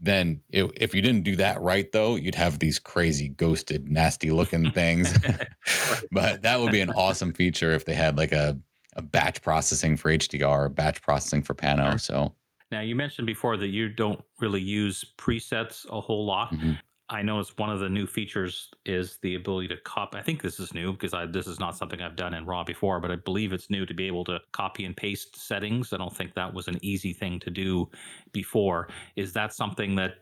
Then 0.00 0.42
it, 0.50 0.70
if 0.76 0.94
you 0.94 1.00
didn't 1.02 1.22
do 1.22 1.36
that 1.36 1.60
right, 1.60 1.90
though, 1.92 2.16
you'd 2.16 2.34
have 2.34 2.58
these 2.58 2.78
crazy 2.78 3.28
ghosted, 3.28 3.88
nasty 3.90 4.30
looking 4.32 4.70
things. 4.72 5.12
but 6.12 6.42
that 6.42 6.60
would 6.60 6.72
be 6.72 6.80
an 6.80 6.90
awesome 6.90 7.32
feature 7.32 7.70
if 7.72 7.84
they 7.84 7.94
had 7.94 8.16
like 8.18 8.32
a, 8.32 8.58
a 8.96 9.02
batch 9.02 9.40
processing 9.42 9.96
for 9.96 10.10
HDR, 10.10 10.68
batch 10.74 11.00
processing 11.00 11.42
for 11.42 11.54
Pano. 11.54 11.98
So 12.00 12.34
Now, 12.70 12.80
you 12.80 12.96
mentioned 12.96 13.26
before 13.26 13.56
that 13.56 13.68
you 13.68 13.88
don't 13.88 14.20
really 14.40 14.60
use 14.60 15.04
presets 15.16 15.86
a 15.90 16.00
whole 16.00 16.26
lot. 16.26 16.52
mhm. 16.52 16.78
I 17.14 17.22
noticed 17.22 17.56
one 17.58 17.70
of 17.70 17.78
the 17.78 17.88
new 17.88 18.08
features 18.08 18.70
is 18.84 19.18
the 19.22 19.36
ability 19.36 19.68
to 19.68 19.76
copy. 19.76 20.18
I 20.18 20.22
think 20.22 20.42
this 20.42 20.58
is 20.58 20.74
new 20.74 20.92
because 20.92 21.14
I, 21.14 21.26
this 21.26 21.46
is 21.46 21.60
not 21.60 21.76
something 21.76 22.02
I've 22.02 22.16
done 22.16 22.34
in 22.34 22.44
RAW 22.44 22.64
before, 22.64 22.98
but 22.98 23.12
I 23.12 23.16
believe 23.16 23.52
it's 23.52 23.70
new 23.70 23.86
to 23.86 23.94
be 23.94 24.08
able 24.08 24.24
to 24.24 24.40
copy 24.50 24.84
and 24.84 24.96
paste 24.96 25.36
settings. 25.36 25.92
I 25.92 25.98
don't 25.98 26.14
think 26.14 26.34
that 26.34 26.52
was 26.52 26.66
an 26.66 26.78
easy 26.82 27.12
thing 27.12 27.38
to 27.40 27.50
do 27.50 27.88
before. 28.32 28.88
Is 29.14 29.32
that 29.34 29.52
something 29.52 29.94
that 29.94 30.14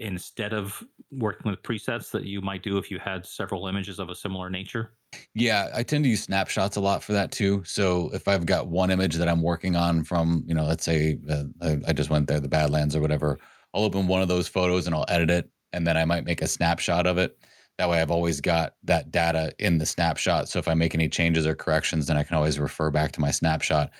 instead 0.00 0.52
of 0.52 0.82
working 1.12 1.48
with 1.48 1.62
presets 1.62 2.10
that 2.10 2.24
you 2.24 2.40
might 2.40 2.64
do 2.64 2.78
if 2.78 2.90
you 2.90 2.98
had 2.98 3.24
several 3.24 3.68
images 3.68 4.00
of 4.00 4.08
a 4.08 4.14
similar 4.14 4.50
nature? 4.50 4.94
Yeah, 5.34 5.68
I 5.72 5.84
tend 5.84 6.02
to 6.02 6.10
use 6.10 6.24
snapshots 6.24 6.76
a 6.76 6.80
lot 6.80 7.04
for 7.04 7.12
that 7.12 7.30
too. 7.30 7.62
So 7.64 8.10
if 8.12 8.26
I've 8.26 8.44
got 8.44 8.66
one 8.66 8.90
image 8.90 9.14
that 9.14 9.28
I'm 9.28 9.40
working 9.40 9.76
on 9.76 10.02
from, 10.02 10.42
you 10.48 10.54
know, 10.54 10.64
let's 10.64 10.84
say 10.84 11.18
uh, 11.30 11.44
I, 11.62 11.78
I 11.86 11.92
just 11.92 12.10
went 12.10 12.26
there, 12.26 12.40
the 12.40 12.48
Badlands 12.48 12.96
or 12.96 13.00
whatever, 13.00 13.38
I'll 13.72 13.84
open 13.84 14.06
one 14.06 14.22
of 14.22 14.28
those 14.28 14.48
photos 14.48 14.86
and 14.86 14.94
I'll 14.94 15.04
edit 15.08 15.30
it, 15.30 15.50
and 15.74 15.86
then 15.86 15.96
I 15.96 16.04
might 16.04 16.24
make 16.24 16.40
a 16.42 16.46
snapshot 16.46 17.06
of 17.06 17.18
it. 17.18 17.36
That 17.78 17.88
way, 17.88 18.00
I've 18.00 18.10
always 18.10 18.40
got 18.40 18.76
that 18.84 19.10
data 19.10 19.52
in 19.58 19.78
the 19.78 19.86
snapshot. 19.86 20.48
So 20.48 20.58
if 20.60 20.68
I 20.68 20.74
make 20.74 20.94
any 20.94 21.08
changes 21.08 21.46
or 21.46 21.56
corrections, 21.56 22.06
then 22.06 22.16
I 22.16 22.22
can 22.22 22.36
always 22.36 22.58
refer 22.58 22.90
back 22.90 23.12
to 23.12 23.20
my 23.20 23.32
snapshot. 23.32 23.90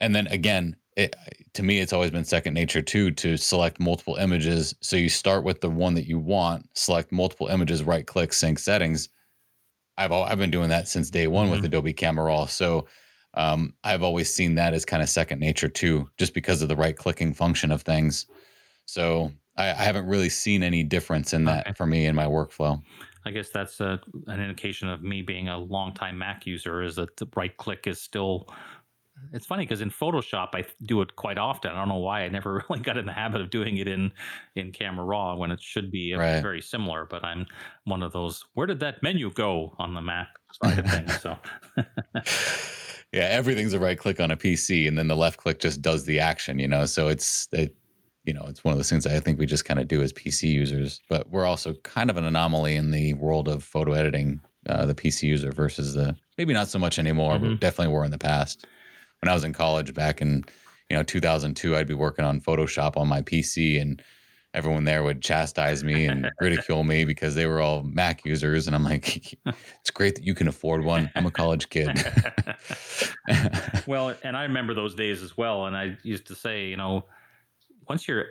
And 0.00 0.14
then 0.14 0.26
again, 0.28 0.76
it, 0.96 1.16
to 1.54 1.62
me, 1.62 1.78
it's 1.78 1.92
always 1.92 2.10
been 2.10 2.24
second 2.24 2.52
nature 2.54 2.82
too 2.82 3.10
to 3.12 3.36
select 3.36 3.80
multiple 3.80 4.16
images. 4.16 4.74
So 4.82 4.96
you 4.96 5.08
start 5.08 5.44
with 5.44 5.60
the 5.62 5.70
one 5.70 5.94
that 5.94 6.06
you 6.06 6.18
want, 6.18 6.68
select 6.74 7.10
multiple 7.10 7.46
images, 7.48 7.82
right 7.82 8.06
click, 8.06 8.32
sync 8.32 8.58
settings. 8.58 9.08
I've 9.96 10.12
al- 10.12 10.24
I've 10.24 10.38
been 10.38 10.50
doing 10.50 10.68
that 10.70 10.88
since 10.88 11.10
day 11.10 11.26
one 11.26 11.50
with 11.50 11.60
Mhm. 11.60 11.66
Adobe 11.66 11.92
Camera 11.92 12.26
Raw. 12.26 12.46
So 12.46 12.86
um, 13.34 13.74
I've 13.84 14.02
always 14.02 14.32
seen 14.32 14.56
that 14.56 14.74
as 14.74 14.84
kind 14.84 15.02
of 15.02 15.08
second 15.08 15.38
nature 15.38 15.68
too, 15.68 16.10
just 16.18 16.34
because 16.34 16.62
of 16.62 16.68
the 16.68 16.76
right 16.76 16.96
clicking 16.96 17.32
function 17.32 17.70
of 17.70 17.82
things. 17.82 18.26
So 18.86 19.32
I, 19.60 19.70
I 19.70 19.82
haven't 19.84 20.06
really 20.06 20.28
seen 20.30 20.62
any 20.62 20.82
difference 20.82 21.32
in 21.32 21.44
that 21.44 21.66
Okay. 21.66 21.74
for 21.76 21.86
me 21.86 22.06
in 22.06 22.14
my 22.14 22.26
workflow. 22.26 22.82
I 23.24 23.30
guess 23.30 23.50
that's 23.50 23.80
a, 23.80 24.00
an 24.28 24.40
indication 24.40 24.88
of 24.88 25.02
me 25.02 25.22
being 25.22 25.48
a 25.48 25.58
longtime 25.58 26.16
Mac 26.18 26.46
user 26.46 26.82
is 26.82 26.96
that 26.96 27.16
the 27.16 27.28
right 27.36 27.54
click 27.56 27.86
is 27.86 28.00
still 28.00 28.48
it's 29.34 29.44
funny 29.44 29.64
because 29.64 29.82
in 29.82 29.90
Photoshop 29.90 30.48
I 30.54 30.64
do 30.84 31.02
it 31.02 31.14
quite 31.16 31.36
often. 31.36 31.72
I 31.72 31.74
don't 31.74 31.88
know 31.88 31.96
why 31.98 32.22
I 32.22 32.28
never 32.28 32.64
really 32.70 32.82
got 32.82 32.96
in 32.96 33.04
the 33.04 33.12
habit 33.12 33.42
of 33.42 33.50
doing 33.50 33.76
it 33.76 33.86
in 33.86 34.12
in 34.56 34.72
Camera 34.72 35.04
Raw 35.04 35.36
when 35.36 35.50
it 35.50 35.60
should 35.60 35.90
be 35.90 36.14
Right. 36.14 36.40
very 36.40 36.62
similar. 36.62 37.04
But 37.04 37.22
I'm 37.24 37.46
one 37.84 38.02
of 38.02 38.12
those. 38.12 38.42
Where 38.54 38.66
did 38.66 38.80
that 38.80 39.02
menu 39.02 39.30
go 39.30 39.74
on 39.78 39.92
the 39.94 40.00
Mac 40.00 40.28
side 40.52 40.78
of 40.78 40.88
things? 40.88 41.20
So 41.20 41.36
yeah, 43.12 43.24
everything's 43.24 43.72
a 43.72 43.80
right 43.80 43.98
click 43.98 44.20
on 44.20 44.30
a 44.30 44.36
PC, 44.36 44.86
and 44.88 44.96
then 44.96 45.08
the 45.08 45.16
left 45.16 45.38
click 45.38 45.58
just 45.60 45.82
does 45.82 46.04
the 46.04 46.20
action. 46.20 46.58
You 46.58 46.68
know, 46.68 46.86
so 46.86 47.08
it's 47.08 47.48
it, 47.52 47.76
you 48.24 48.32
know, 48.34 48.44
it's 48.48 48.62
one 48.64 48.72
of 48.72 48.78
those 48.78 48.90
things 48.90 49.06
I 49.06 49.18
think 49.20 49.38
we 49.38 49.46
just 49.46 49.64
kind 49.64 49.80
of 49.80 49.88
do 49.88 50.02
as 50.02 50.12
PC 50.12 50.48
users. 50.52 51.00
But 51.08 51.30
we're 51.30 51.46
also 51.46 51.74
kind 51.84 52.10
of 52.10 52.16
an 52.16 52.24
anomaly 52.24 52.76
in 52.76 52.90
the 52.90 53.14
world 53.14 53.48
of 53.48 53.64
photo 53.64 53.92
editing. 53.92 54.40
Uh, 54.68 54.84
the 54.84 54.94
PC 54.94 55.22
user 55.26 55.50
versus 55.52 55.94
the 55.94 56.14
maybe 56.36 56.52
not 56.52 56.68
so 56.68 56.78
much 56.78 56.98
anymore, 56.98 57.38
but 57.38 57.48
Mhm. 57.52 57.60
definitely 57.60 57.94
were 57.94 58.04
in 58.04 58.10
the 58.10 58.18
past. 58.18 58.66
When 59.22 59.30
I 59.30 59.34
was 59.34 59.42
in 59.44 59.54
college 59.54 59.94
back 59.94 60.20
in 60.20 60.44
you 60.90 60.96
know 60.96 61.02
2002, 61.02 61.76
I'd 61.76 61.86
be 61.88 61.94
working 61.94 62.26
on 62.26 62.42
Photoshop 62.42 62.98
on 62.98 63.08
my 63.08 63.22
PC, 63.22 63.80
and 63.80 64.02
everyone 64.52 64.84
there 64.84 65.02
would 65.02 65.22
chastise 65.22 65.82
me 65.82 66.04
and 66.04 66.30
ridicule 66.40 66.84
me 66.84 67.06
because 67.06 67.34
they 67.36 67.46
were 67.46 67.60
all 67.62 67.84
Mac 67.84 68.22
users, 68.26 68.66
and 68.66 68.76
I'm 68.76 68.84
like, 68.84 69.38
it's 69.80 69.90
great 69.90 70.14
that 70.16 70.24
you 70.24 70.34
can 70.34 70.46
afford 70.46 70.84
one. 70.84 71.10
I'm 71.16 71.24
a 71.24 71.30
college 71.30 71.70
kid. 71.70 71.90
well, 73.86 74.14
and 74.22 74.36
I 74.36 74.42
remember 74.42 74.74
those 74.74 74.94
days 74.94 75.22
as 75.22 75.36
well. 75.36 75.66
And 75.66 75.76
I 75.76 75.96
used 76.02 76.26
to 76.26 76.34
say, 76.34 76.68
you 76.68 76.76
know, 76.76 77.06
once 77.90 78.06
you're 78.06 78.26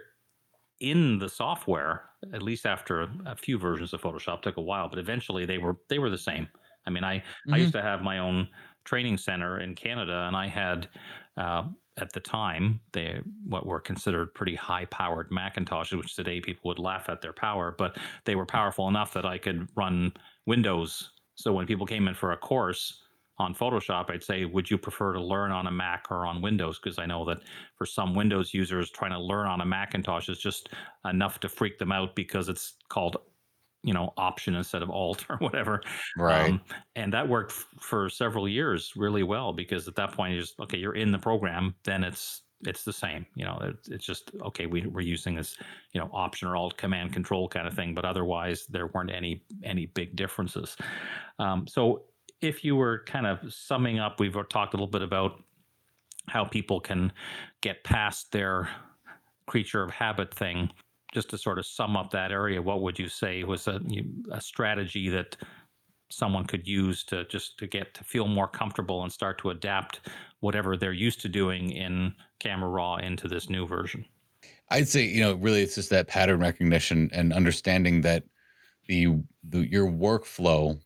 in 0.80 1.20
the 1.20 1.28
software, 1.28 2.06
at 2.34 2.42
least 2.42 2.66
after 2.66 3.02
a, 3.26 3.36
few 3.36 3.60
versions 3.60 3.94
of 3.94 4.02
Photoshop, 4.02 4.42
took 4.42 4.56
a 4.56 4.62
while, 4.62 4.88
but 4.88 4.98
eventually 4.98 5.46
they 5.46 5.58
were 5.58 5.76
they 5.90 6.00
were 6.00 6.10
the 6.10 6.18
same. 6.18 6.48
I 6.88 6.90
mean, 6.92 7.04
I 7.04 7.22
I 7.52 7.58
used 7.58 7.74
to 7.74 7.82
have 7.82 8.02
my 8.02 8.20
own 8.20 8.48
training 8.86 9.18
center 9.18 9.60
in 9.60 9.76
Canada, 9.76 10.24
and 10.28 10.36
I 10.38 10.48
had 10.48 10.88
uh, 11.36 11.64
at 11.98 12.14
the 12.14 12.22
time 12.22 12.80
they 12.94 13.20
what 13.46 13.66
were 13.66 13.82
considered 13.82 14.34
pretty 14.34 14.56
high 14.56 14.86
powered 14.86 15.30
Macintoshes, 15.30 15.98
which 15.98 16.16
today 16.16 16.40
people 16.40 16.70
would 16.70 16.80
laugh 16.80 17.10
at 17.10 17.22
their 17.22 17.34
power, 17.34 17.76
but 17.78 17.98
they 18.24 18.36
were 18.36 18.46
powerful 18.46 18.88
enough 18.88 19.12
that 19.12 19.26
I 19.26 19.38
could 19.38 19.68
run 19.76 20.14
Windows. 20.46 21.12
So 21.36 21.52
when 21.52 21.68
people 21.68 21.86
came 21.86 22.08
in 22.08 22.16
for 22.16 22.32
a 22.32 22.38
course 22.38 23.04
on 23.40 23.56
Photoshop, 23.56 24.12
I'd 24.12 24.24
say, 24.24 24.44
would 24.44 24.70
you 24.70 24.78
prefer 24.78 25.14
to 25.14 25.22
learn 25.22 25.52
on 25.52 25.68
a 25.68 25.72
Mac 25.72 26.08
or 26.12 26.26
on 26.26 26.42
Windows? 26.42 26.78
Because 26.78 27.00
I 27.00 27.06
know 27.06 27.24
that 27.26 27.40
for 27.76 27.86
some 27.86 28.14
Windows 28.14 28.54
users, 28.54 28.92
trying 28.92 29.12
to 29.12 29.20
learn 29.20 29.48
on 29.48 29.62
a 29.62 29.66
Macintosh 29.66 30.28
is 30.28 30.40
just 30.40 30.70
enough 31.06 31.40
to 31.40 31.50
freak 31.50 31.78
them 31.78 31.92
out 31.92 32.16
because 32.16 32.50
it's 32.50 32.74
called, 32.90 33.16
you 33.82 33.94
know, 33.94 34.14
Option 34.18 34.56
instead 34.56 34.82
of 34.82 34.90
Alt 34.90 35.26
or 35.30 35.38
whatever. 35.38 35.82
right. 36.18 36.52
Um, 36.52 36.62
and 36.98 37.14
that 37.14 37.28
worked 37.28 37.54
f- 37.54 37.68
for 37.80 38.10
several 38.10 38.48
years 38.48 38.92
really 38.98 39.24
well 39.24 39.54
because 39.54 39.88
at 39.88 39.96
that 39.96 40.12
point, 40.12 40.34
you 40.34 40.42
just 40.42 40.60
okay, 40.60 40.78
you're 40.78 40.96
in 40.96 41.12
the 41.12 41.20
program, 41.20 41.76
then 41.86 42.04
it's 42.04 42.42
it's 42.66 42.84
the 42.84 42.92
same. 42.92 43.26
You 43.36 43.46
know, 43.46 43.58
it's, 43.62 43.88
it's 43.88 44.06
just 44.06 44.32
okay. 44.48 44.66
We, 44.66 44.86
we're 44.86 45.00
using 45.00 45.36
this, 45.36 45.56
you 45.94 46.02
know, 46.02 46.10
Option 46.12 46.50
or 46.50 46.58
Alt 46.58 46.78
Command 46.78 47.14
Control 47.14 47.48
kind 47.48 47.66
of 47.68 47.74
thing, 47.74 47.94
but 47.94 48.04
otherwise 48.04 48.66
there 48.66 48.88
weren't 48.88 49.12
any 49.12 49.44
any 49.64 49.86
big 49.86 50.16
differences. 50.18 50.76
Um, 51.40 51.66
so 51.68 52.04
if 52.42 52.64
you 52.64 52.76
were 52.76 53.04
kind 53.06 53.28
of 53.28 53.54
summing 53.54 54.00
up, 54.00 54.20
we've 54.20 54.36
talked 54.50 54.74
a 54.74 54.78
little 54.78 54.88
bit 54.88 55.02
about 55.02 55.44
how 56.28 56.46
people 56.46 56.80
can 56.80 57.12
get 57.62 57.84
past 57.84 58.32
their 58.32 58.70
creature 59.48 59.84
of 59.84 59.92
habit 59.92 60.34
thing. 60.34 60.70
Just 61.14 61.30
to 61.32 61.38
sort 61.40 61.58
of 61.58 61.66
sum 61.66 61.98
up 61.98 62.12
that 62.12 62.32
area, 62.32 62.62
what 62.62 62.82
would 62.82 63.00
you 63.00 63.10
say 63.10 63.44
was 63.44 63.68
a, 63.68 63.82
a 64.32 64.40
strategy 64.40 65.10
that 65.10 65.36
someone 66.12 66.46
could 66.46 66.68
use 66.68 67.04
to 67.04 67.26
just 67.26 67.58
to 67.58 67.68
get 67.68 67.94
to 67.96 68.04
feel 68.04 68.28
more 68.28 68.48
comfortable 68.48 69.04
and 69.04 69.12
start 69.12 69.40
to 69.40 69.50
adapt 69.50 70.02
whatever 70.40 70.78
they're 70.78 70.94
used 70.94 71.22
to 71.22 71.30
doing 71.30 71.72
in 71.72 72.14
Camera 72.40 72.70
Raw 72.70 72.98
into 72.98 73.28
this 73.28 73.50
new 73.50 73.66
version? 73.66 74.06
I'd 74.70 74.88
say 74.88 75.06
you 75.06 75.22
know 75.22 75.34
really 75.36 75.62
it's 75.62 75.76
just 75.76 75.90
that 75.90 76.08
pattern 76.08 76.40
recognition 76.40 77.10
and 77.12 77.34
understanding 77.34 78.02
that 78.02 78.24
the, 78.88 79.22
the 79.44 79.70
your 79.70 79.88
workflow, 79.88 80.80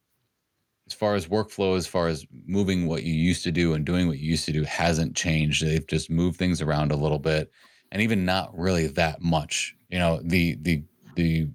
as 0.93 0.99
far 0.99 1.15
as 1.15 1.25
workflow, 1.27 1.75
as 1.75 1.87
far 1.87 2.07
as 2.07 2.25
moving 2.45 2.85
what 2.85 3.01
you 3.03 3.13
used 3.13 3.43
to 3.43 3.51
do 3.51 3.73
and 3.73 3.83
doing 3.83 4.07
what 4.07 4.19
you 4.19 4.29
used 4.29 4.45
to 4.45 4.51
do, 4.51 4.63
hasn't 4.63 5.15
changed. 5.15 5.65
They've 5.65 5.85
just 5.87 6.09
moved 6.11 6.37
things 6.37 6.61
around 6.61 6.91
a 6.91 6.95
little 6.95 7.17
bit, 7.17 7.51
and 7.91 7.99
even 7.99 8.25
not 8.25 8.55
really 8.55 8.85
that 8.87 9.19
much. 9.21 9.75
You 9.89 9.97
know 9.97 10.19
the 10.23 10.55
the 10.61 10.83
the 11.15 11.47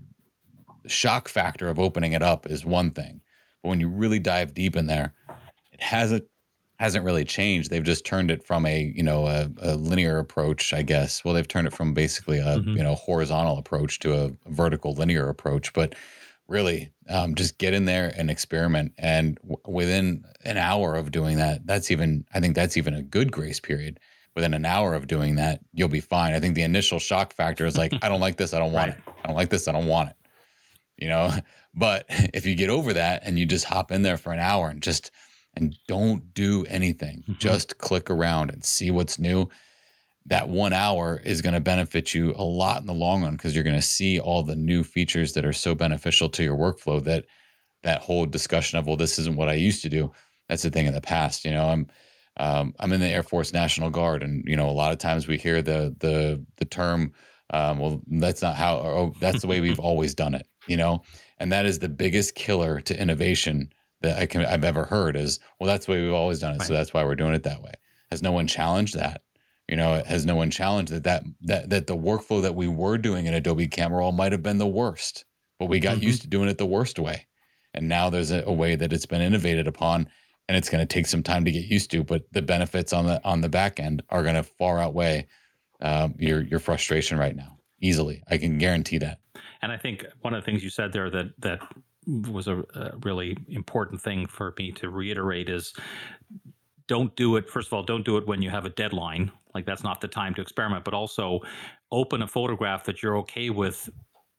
shock 0.87 1.29
factor 1.29 1.69
of 1.69 1.79
opening 1.79 2.13
it 2.15 2.23
up 2.23 2.47
is 2.47 2.65
one 2.65 2.91
thing, 2.91 3.21
but 3.63 3.69
when 3.69 3.79
you 3.81 3.89
really 3.89 4.19
dive 4.19 4.55
deep 4.55 4.75
in 4.75 4.87
there, 4.87 5.15
it 5.73 5.81
hasn't 5.81 6.25
hasn't 6.81 7.05
really 7.05 7.25
changed. 7.25 7.71
They've 7.71 7.83
just 7.83 8.05
turned 8.05 8.31
it 8.33 8.45
from 8.45 8.67
a 8.67 8.93
you 8.95 9.05
know 9.05 9.27
a, 9.29 9.49
a 9.63 9.77
linear 9.77 10.19
approach, 10.19 10.73
I 10.73 10.83
guess. 10.83 11.25
Well, 11.25 11.35
they've 11.35 11.47
turned 11.47 11.69
it 11.69 11.73
from 11.75 11.95
basically 11.95 12.39
a 12.39 12.59
Mhm. 12.59 12.77
you 12.77 12.83
know 12.83 12.97
horizontal 12.97 13.57
approach 13.59 14.01
to 14.01 14.15
a 14.15 14.33
vertical 14.47 14.95
linear 14.95 15.29
approach. 15.29 15.73
But 15.73 15.95
really, 16.49 16.91
um, 17.09 17.35
just 17.35 17.59
get 17.59 17.75
in 17.75 17.85
there 17.85 18.13
and 18.17 18.31
experiment. 18.31 18.93
And 18.99 19.37
w- 19.43 19.59
within 19.67 20.25
an 20.45 20.57
hour 20.57 20.95
of 20.97 21.11
doing 21.11 21.37
that, 21.39 21.67
that's 21.67 21.91
even 21.91 22.25
I 22.35 22.41
think 22.41 22.55
that's 22.55 22.77
even 22.77 22.95
a 22.95 23.03
good 23.03 23.31
grace 23.31 23.61
period. 23.61 24.01
Within 24.35 24.55
an 24.55 24.65
hour 24.65 24.95
of 24.95 25.07
doing 25.07 25.35
that, 25.37 25.61
you'll 25.75 25.89
be 25.89 26.01
fine. 26.01 26.33
I 26.33 26.41
think 26.41 26.55
the 26.55 26.63
initial 26.63 26.99
shock 26.99 27.33
factor 27.35 27.67
is 27.67 27.77
like, 27.77 27.93
I 28.03 28.09
don't 28.09 28.21
like 28.21 28.37
this, 28.37 28.55
I 28.55 28.59
don't 28.59 28.73
want 28.73 28.91
Right. 28.91 28.99
it. 29.07 29.15
I 29.25 29.27
don't 29.27 29.37
like 29.37 29.51
this, 29.51 29.69
I 29.69 29.73
don't 29.73 29.87
want 29.87 30.11
it. 30.11 30.17
You 30.97 31.09
know, 31.09 31.33
but 31.75 32.07
if 32.09 32.47
you 32.47 32.55
get 32.55 32.71
over 32.71 32.93
that 32.95 33.23
and 33.25 33.39
you 33.39 33.47
just 33.47 33.65
hop 33.67 33.93
in 33.93 34.03
there 34.03 34.17
for 34.17 34.33
an 34.33 34.41
hour 34.41 34.69
and 34.69 34.83
just 34.83 35.11
and 35.55 35.77
don't 35.89 36.33
do 36.35 36.65
anything. 36.69 37.25
Mhm. 37.29 37.39
Just 37.39 37.79
click 37.79 38.11
around 38.11 38.51
and 38.51 38.65
see 38.65 38.91
what's 38.91 39.19
new. 39.19 39.49
That 40.29 40.49
one 40.49 40.75
hour 40.75 41.23
is 41.25 41.41
going 41.41 41.55
to 41.55 41.61
benefit 41.61 42.13
you 42.13 42.35
a 42.37 42.45
lot 42.45 42.81
in 42.83 42.87
the 42.87 42.93
long 42.93 43.23
run 43.23 43.33
because 43.33 43.55
you're 43.55 43.65
going 43.65 43.77
to 43.77 43.83
see 43.83 44.21
all 44.21 44.43
the 44.43 44.57
new 44.57 44.85
features 44.85 45.33
that 45.33 45.45
are 45.47 45.55
so 45.55 45.75
beneficial 45.75 46.29
to 46.31 46.43
your 46.43 46.57
workflow 46.57 47.03
that 47.05 47.25
that 47.83 48.03
whole 48.03 48.27
discussion 48.27 48.79
of 48.79 48.87
well 48.87 48.97
this 48.97 49.19
isn't 49.19 49.37
what 49.37 49.49
I 49.49 49.55
used 49.55 49.83
to 49.83 49.89
do. 49.89 50.13
That's 50.49 50.63
the 50.63 50.71
thing 50.71 50.87
in 50.87 50.95
the 50.95 51.01
past 51.01 51.45
you 51.45 51.51
know? 51.51 51.69
I'm 51.69 51.87
um, 52.41 52.75
I'm 52.79 52.93
in 52.93 53.01
the 53.01 53.09
Air 53.09 53.23
Force 53.23 53.53
National 53.53 53.91
Guard 53.91 54.23
and 54.23 54.45
you 54.47 54.55
know 54.55 54.69
a 54.69 54.71
lot 54.71 54.93
of 54.93 54.99
times 54.99 55.27
we 55.27 55.39
hear 55.39 55.63
the 55.63 55.97
the 55.99 56.45
the 56.59 56.65
term 56.67 57.13
um, 57.51 57.79
well 57.79 58.03
that's 58.07 58.43
not 58.43 58.55
how 58.55 58.79
or 58.79 58.91
oh, 58.91 59.15
that's 59.21 59.41
the 59.41 59.49
way 59.49 59.61
we've 59.61 59.81
always 59.91 60.15
done 60.15 60.35
it 60.35 60.47
you 60.67 60.77
know? 60.77 61.03
And 61.39 61.51
that 61.53 61.65
is 61.65 61.79
the 61.79 61.89
biggest 61.89 62.35
killer 62.35 62.81
to 62.83 63.01
innovation 63.01 63.73
that 64.03 64.19
I 64.19 64.27
can 64.27 64.45
I've 64.45 64.65
ever 64.65 64.85
heard 64.85 65.17
is 65.17 65.41
well 65.59 65.69
that's 65.69 65.87
the 65.87 65.93
way 65.93 66.03
we've 66.03 66.13
always 66.13 66.41
done 66.41 66.57
it 66.57 66.63
so 66.65 66.75
that's 66.75 66.93
why 66.93 67.03
we're 67.03 67.15
doing 67.15 67.33
it 67.33 67.45
that 67.45 67.63
way. 67.63 67.73
Has 68.11 68.23
no 68.23 68.33
one 68.33 68.47
challenged 68.47 68.95
that 68.95 69.23
you 69.69 69.77
know 69.77 69.95
it 69.95 70.07
has 70.07 70.25
no 70.27 70.35
one 70.37 70.51
challenged 70.51 70.93
that 70.93 71.05
that 71.05 71.25
that 71.43 71.71
that 71.71 71.87
the 71.87 71.97
workflow 71.97 72.43
that 72.43 72.55
we 72.55 72.69
were 72.69 72.99
doing 72.99 73.27
in 73.27 73.35
Adobe 73.35 73.69
Camera 73.69 74.11
might 74.13 74.33
have 74.33 74.43
been 74.43 74.59
the 74.59 74.67
worst 74.67 75.25
but 75.59 75.67
we 75.67 75.81
got 75.81 75.99
Mhm. 75.99 76.03
used 76.03 76.23
to 76.23 76.29
doing 76.29 76.49
it 76.49 76.57
the 76.57 76.67
worst 76.67 76.99
way. 77.01 77.27
And 77.75 77.89
now 77.89 78.11
there's 78.11 78.31
a, 78.31 78.45
a 78.47 78.53
way 78.53 78.77
that 78.77 78.93
it's 78.93 79.07
been 79.07 79.21
innovated 79.21 79.67
upon 79.67 80.09
and 80.49 80.57
it's 80.57 80.71
going 80.71 80.81
to 80.87 80.87
take 80.87 81.07
some 81.07 81.23
time 81.23 81.45
to 81.45 81.51
get 81.53 81.65
used 81.67 81.91
to 81.91 82.03
but 82.05 82.23
the 82.33 82.43
benefits 82.43 82.93
on 82.93 83.07
the 83.07 83.23
on 83.25 83.41
the 83.41 83.49
back 83.49 83.79
end 83.81 84.03
are 84.09 84.23
going 84.23 84.37
to 84.37 84.43
far 84.43 84.79
outweigh 84.81 85.27
um, 85.81 86.15
your 86.19 86.43
your 86.43 86.61
frustration 86.61 87.19
right 87.19 87.37
now 87.37 87.59
easily. 87.81 88.23
I 88.29 88.39
can 88.39 88.59
guarantee 88.59 88.99
that. 88.99 89.19
And 89.63 89.71
I 89.73 89.77
think 89.77 90.05
one 90.23 90.33
of 90.35 90.43
the 90.43 90.47
things 90.47 90.63
you 90.65 90.71
said 90.71 90.93
there 90.93 91.11
that 91.11 91.27
that 91.41 91.61
was 92.07 92.49
a, 92.49 92.59
a 92.75 92.97
really 93.03 93.37
important 93.49 94.01
thing 94.01 94.27
for 94.27 94.55
me 94.59 94.73
to 94.73 94.89
reiterate 94.89 95.49
is 95.51 95.75
don't 96.87 97.15
do 97.17 97.37
it 97.37 97.51
first 97.51 97.69
of 97.69 97.73
all 97.75 97.83
don't 97.83 98.05
do 98.05 98.17
it 98.17 98.27
when 98.27 98.41
you 98.41 98.49
have 98.51 98.65
a 98.65 98.71
deadline 98.71 99.31
like 99.59 99.67
that's 99.67 99.83
not 99.83 100.01
the 100.01 100.07
time 100.07 100.33
to 100.35 100.41
experiment 100.41 100.85
but 100.85 100.95
also 100.95 101.41
open 101.91 102.23
a 102.23 102.29
photograph 102.29 102.85
that 102.85 103.03
you're 103.03 103.19
okay 103.19 103.51
with 103.51 103.91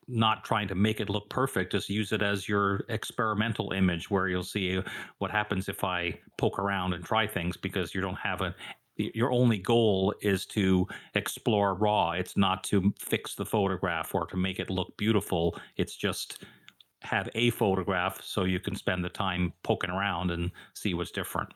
not 0.08 0.46
trying 0.46 0.68
to 0.68 0.76
make 0.76 1.00
it 1.00 1.10
look 1.10 1.30
perfect. 1.30 1.72
Just 1.72 1.90
use 1.90 2.12
it 2.12 2.22
as 2.22 2.50
your 2.50 2.84
experimental 2.90 3.74
image 3.74 4.10
where 4.10 4.28
you'll 4.28 4.44
see 4.44 4.82
what 5.20 5.30
happens 5.30 5.70
if 5.70 5.84
i 5.84 6.18
poke 6.38 6.58
around 6.58 6.94
and 6.94 7.06
try 7.06 7.28
things 7.28 7.56
because 7.58 7.94
you 7.94 8.02
don't 8.02 8.18
have 8.18 8.42
a 8.42 8.56
your 8.98 9.32
only 9.32 9.58
goal 9.58 10.14
is 10.22 10.46
to 10.46 10.86
explore 11.16 11.74
raw. 11.74 12.12
It's 12.12 12.36
not 12.36 12.66
to 12.66 12.94
fix 13.00 13.36
the 13.36 13.46
photograph 13.46 14.14
or 14.14 14.26
to 14.26 14.36
make 14.36 14.60
it 14.60 14.70
look 14.70 14.98
beautiful. 14.98 15.58
It's 15.78 15.96
just 15.96 16.44
have 17.04 17.30
a 17.34 17.50
photograph 17.52 18.22
so 18.22 18.44
you 18.44 18.60
can 18.60 18.76
spend 18.76 19.06
the 19.06 19.10
time 19.10 19.54
poking 19.64 19.90
around 19.90 20.32
and 20.32 20.52
see 20.74 20.94
what's 20.94 21.12
different 21.12 21.50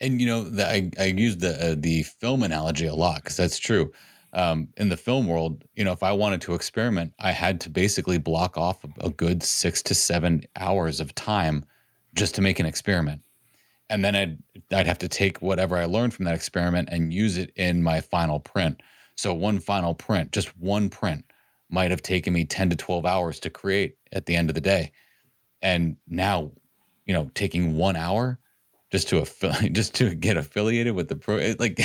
and 0.00 0.20
you 0.20 0.26
know 0.26 0.44
the, 0.44 0.66
I, 0.66 0.90
I 0.98 1.04
use 1.06 1.36
the 1.36 1.72
uh, 1.72 1.74
the 1.78 2.02
film 2.02 2.42
analogy 2.42 2.86
a 2.86 2.94
lot 2.94 3.16
because 3.16 3.36
that's 3.36 3.58
true 3.58 3.92
um, 4.32 4.68
in 4.76 4.88
the 4.88 4.96
film 4.96 5.26
world 5.26 5.64
you 5.74 5.84
know 5.84 5.92
if 5.92 6.02
i 6.02 6.12
wanted 6.12 6.40
to 6.42 6.54
experiment 6.54 7.12
i 7.18 7.32
had 7.32 7.60
to 7.62 7.70
basically 7.70 8.18
block 8.18 8.56
off 8.56 8.78
a, 9.00 9.10
good 9.10 9.42
six 9.42 9.82
to 9.82 9.94
seven 9.94 10.42
hours 10.56 11.00
of 11.00 11.14
time 11.14 11.64
just 12.14 12.34
to 12.34 12.40
make 12.42 12.58
an 12.60 12.66
experiment 12.66 13.20
and 13.90 14.04
then 14.04 14.16
I'd 14.16 14.38
I'd 14.72 14.86
have 14.86 14.98
to 14.98 15.08
take 15.08 15.42
whatever 15.42 15.76
I 15.76 15.84
learned 15.84 16.14
from 16.14 16.24
that 16.24 16.34
experiment 16.34 16.88
and 16.90 17.12
use 17.12 17.36
it 17.36 17.50
in 17.56 17.82
my 17.82 18.00
final 18.00 18.38
print. 18.38 18.80
So 19.16 19.34
one 19.34 19.58
final 19.58 19.94
print, 19.94 20.32
just 20.32 20.56
one 20.56 20.88
print, 20.88 21.24
might 21.68 21.90
have 21.90 22.00
taken 22.00 22.32
me 22.32 22.44
10 22.44 22.70
to 22.70 22.76
12 22.76 23.04
hours 23.04 23.40
to 23.40 23.50
create 23.50 23.96
at 24.12 24.26
the 24.26 24.36
end 24.36 24.48
of 24.48 24.54
the 24.54 24.60
day. 24.60 24.92
And 25.60 25.96
now, 26.08 26.52
you 27.04 27.12
know, 27.12 27.30
taking 27.34 27.76
one 27.76 27.96
hour 27.96 28.38
just 28.90 29.08
to 29.08 29.24
just 29.72 29.94
to 29.96 30.14
get 30.14 30.36
affiliated 30.36 30.94
with 30.94 31.08
the 31.08 31.16
pro. 31.16 31.54
Like 31.58 31.76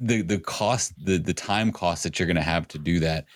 the 0.00 0.22
the 0.22 0.38
cost, 0.38 0.92
the 1.04 1.18
the 1.18 1.34
time 1.34 1.72
cost 1.72 2.02
that 2.02 2.18
you're 2.18 2.26
going 2.26 2.36
to 2.36 2.42
have 2.42 2.68
to 2.68 2.78
do 2.78 3.00
that 3.00 3.26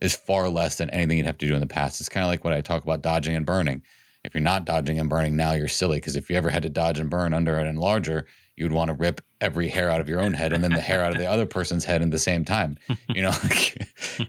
is 0.00 0.16
far 0.16 0.48
less 0.48 0.76
than 0.76 0.90
anything 0.90 1.18
you'd 1.18 1.26
have 1.26 1.38
to 1.38 1.46
do 1.46 1.54
in 1.54 1.60
the 1.60 1.66
past. 1.66 2.00
It's 2.00 2.08
kind 2.08 2.24
of 2.24 2.30
like 2.30 2.44
what 2.44 2.54
I 2.54 2.60
talk 2.60 2.82
about 2.82 3.02
dodging 3.02 3.36
and 3.36 3.44
burning. 3.44 3.82
If 4.24 4.34
you're 4.34 4.42
not 4.42 4.64
dodging 4.64 4.98
and 4.98 5.08
burning 5.08 5.36
now, 5.36 5.52
you're 5.52 5.68
silly 5.68 5.98
because 5.98 6.16
if 6.16 6.30
you 6.30 6.36
ever 6.36 6.50
had 6.50 6.62
to 6.62 6.68
dodge 6.68 6.98
and 6.98 7.08
burn 7.08 7.32
under 7.32 7.56
an 7.58 7.74
enlarger, 7.74 8.24
you 8.56 8.64
would 8.64 8.72
want 8.72 8.88
to 8.88 8.94
rip 8.94 9.22
every 9.40 9.68
hair 9.68 9.90
out 9.90 10.00
of 10.00 10.08
your 10.08 10.20
own 10.20 10.34
head 10.34 10.52
and 10.52 10.62
then 10.62 10.72
the 10.72 10.80
hair 10.80 11.02
out 11.02 11.12
of 11.12 11.18
the 11.18 11.26
other 11.26 11.46
person's 11.46 11.84
head 11.84 12.02
in 12.02 12.10
the 12.10 12.18
same 12.18 12.44
time. 12.44 12.76
You 13.14 13.22
know, 13.22 13.32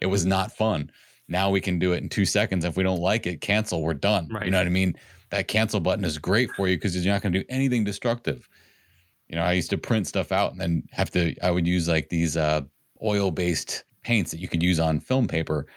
it 0.01 0.07
was 0.07 0.25
not 0.25 0.55
fun. 0.55 0.91
Now 1.27 1.49
we 1.49 1.61
can 1.61 1.77
do 1.79 1.93
it 1.93 2.01
in 2.01 2.09
two 2.09 2.25
seconds. 2.25 2.65
If 2.65 2.75
we 2.75 2.83
don't 2.83 2.99
like 2.99 3.27
it, 3.27 3.41
cancel. 3.41 3.81
We're 3.81 3.93
done. 3.93 4.27
Right. 4.29 4.45
You 4.45 4.51
know 4.51 4.57
what 4.57 4.67
I 4.67 4.71
mean? 4.71 4.95
That 5.31 5.47
cancel 5.47 5.79
button 5.79 6.05
is 6.05 6.17
great 6.17 6.51
for 6.51 6.67
you 6.67 6.75
because 6.77 6.95
you're 6.95 7.13
not 7.13 7.21
going 7.21 7.33
to 7.33 7.39
do 7.39 7.45
anything 7.49 7.83
destructive. 7.83 8.47
You 9.27 9.37
know, 9.37 9.43
I 9.43 9.53
used 9.53 9.69
to 9.69 9.77
print 9.77 10.07
stuff 10.07 10.31
out 10.31 10.51
and 10.51 10.59
then 10.59 10.83
have 10.91 11.09
to. 11.11 11.33
I 11.41 11.51
would 11.51 11.65
use 11.65 11.87
like 11.87 12.09
these 12.09 12.35
uh, 12.35 12.61
oil-based 13.01 13.85
paints 14.03 14.31
that 14.31 14.39
you 14.39 14.47
could 14.47 14.61
use 14.61 14.79
on 14.79 14.99
film 14.99 15.27
paper. 15.27 15.67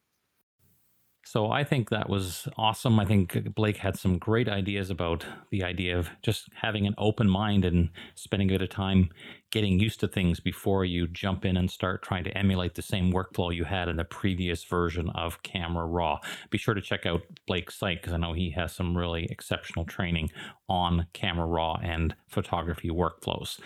So 1.31 1.51
I 1.51 1.63
think 1.63 1.91
that 1.91 2.09
was 2.09 2.49
awesome. 2.57 2.99
I 2.99 3.05
think 3.05 3.55
Blake 3.55 3.77
had 3.77 3.99
some 3.99 4.17
great 4.17 4.49
ideas 4.49 4.89
about 4.89 5.27
the 5.51 5.63
idea 5.63 5.99
of 5.99 6.09
just 6.23 6.49
having 6.55 6.87
an 6.87 6.95
open 6.97 7.29
mind 7.29 7.67
and 7.67 7.91
spending 8.15 8.49
a 8.49 8.55
bit 8.55 8.63
of 8.63 8.71
time 8.71 9.11
getting 9.51 9.79
used 9.79 10.01
to 10.01 10.09
things 10.09 10.41
before 10.41 10.87
you 10.87 11.07
jump 11.07 11.45
in 11.45 11.59
and 11.59 11.71
start 11.71 12.03
trying 12.03 12.25
to 12.25 12.31
emulate 12.31 12.77
the 12.77 12.81
same 12.81 13.13
workflow 13.13 13.55
you 13.55 13.65
had 13.65 13.91
in 13.91 13.97
the 13.97 14.05
previous 14.05 14.65
version 14.65 15.11
of 15.11 15.43
Camera 15.43 15.85
Raw. 15.85 16.19
Be 16.49 16.57
sure 16.57 16.73
to 16.73 16.81
check 16.81 17.05
out 17.05 17.21
Blake's 17.47 17.79
site 17.79 18.01
because 18.01 18.15
I 18.15 18.17
know 18.17 18.33
he 18.33 18.49
has 18.53 18.75
some 18.75 18.97
really 18.97 19.27
exceptional 19.27 19.85
training 19.85 20.31
on 20.67 21.09
Camera 21.13 21.47
Raw 21.47 21.75
and 21.83 22.17
photography 22.27 22.89
workflows. 22.89 23.61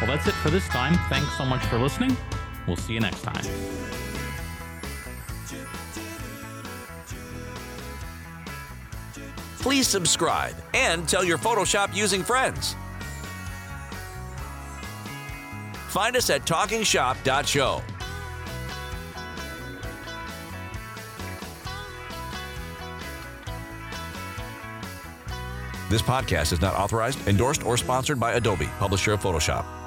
Well, 0.00 0.06
that's 0.06 0.28
it 0.28 0.34
for 0.34 0.50
this 0.50 0.68
time. 0.68 0.94
Thanks 1.08 1.36
so 1.36 1.44
much 1.44 1.64
for 1.66 1.80
listening. 1.80 2.16
We'll 2.68 2.76
see 2.76 2.92
you 2.92 3.00
next 3.00 3.22
time. 3.22 3.97
Please 9.60 9.88
subscribe 9.88 10.54
and 10.72 11.08
tell 11.08 11.24
your 11.24 11.38
Photoshop 11.38 11.94
using 11.94 12.22
friends. 12.22 12.76
Find 15.88 16.16
us 16.16 16.30
at 16.30 16.44
talkingshop.show. 16.44 17.82
This 25.88 26.02
podcast 26.02 26.52
is 26.52 26.60
not 26.60 26.74
authorized, 26.74 27.26
endorsed, 27.26 27.64
or 27.64 27.78
sponsored 27.78 28.20
by 28.20 28.34
Adobe, 28.34 28.68
publisher 28.78 29.14
of 29.14 29.22
Photoshop. 29.22 29.77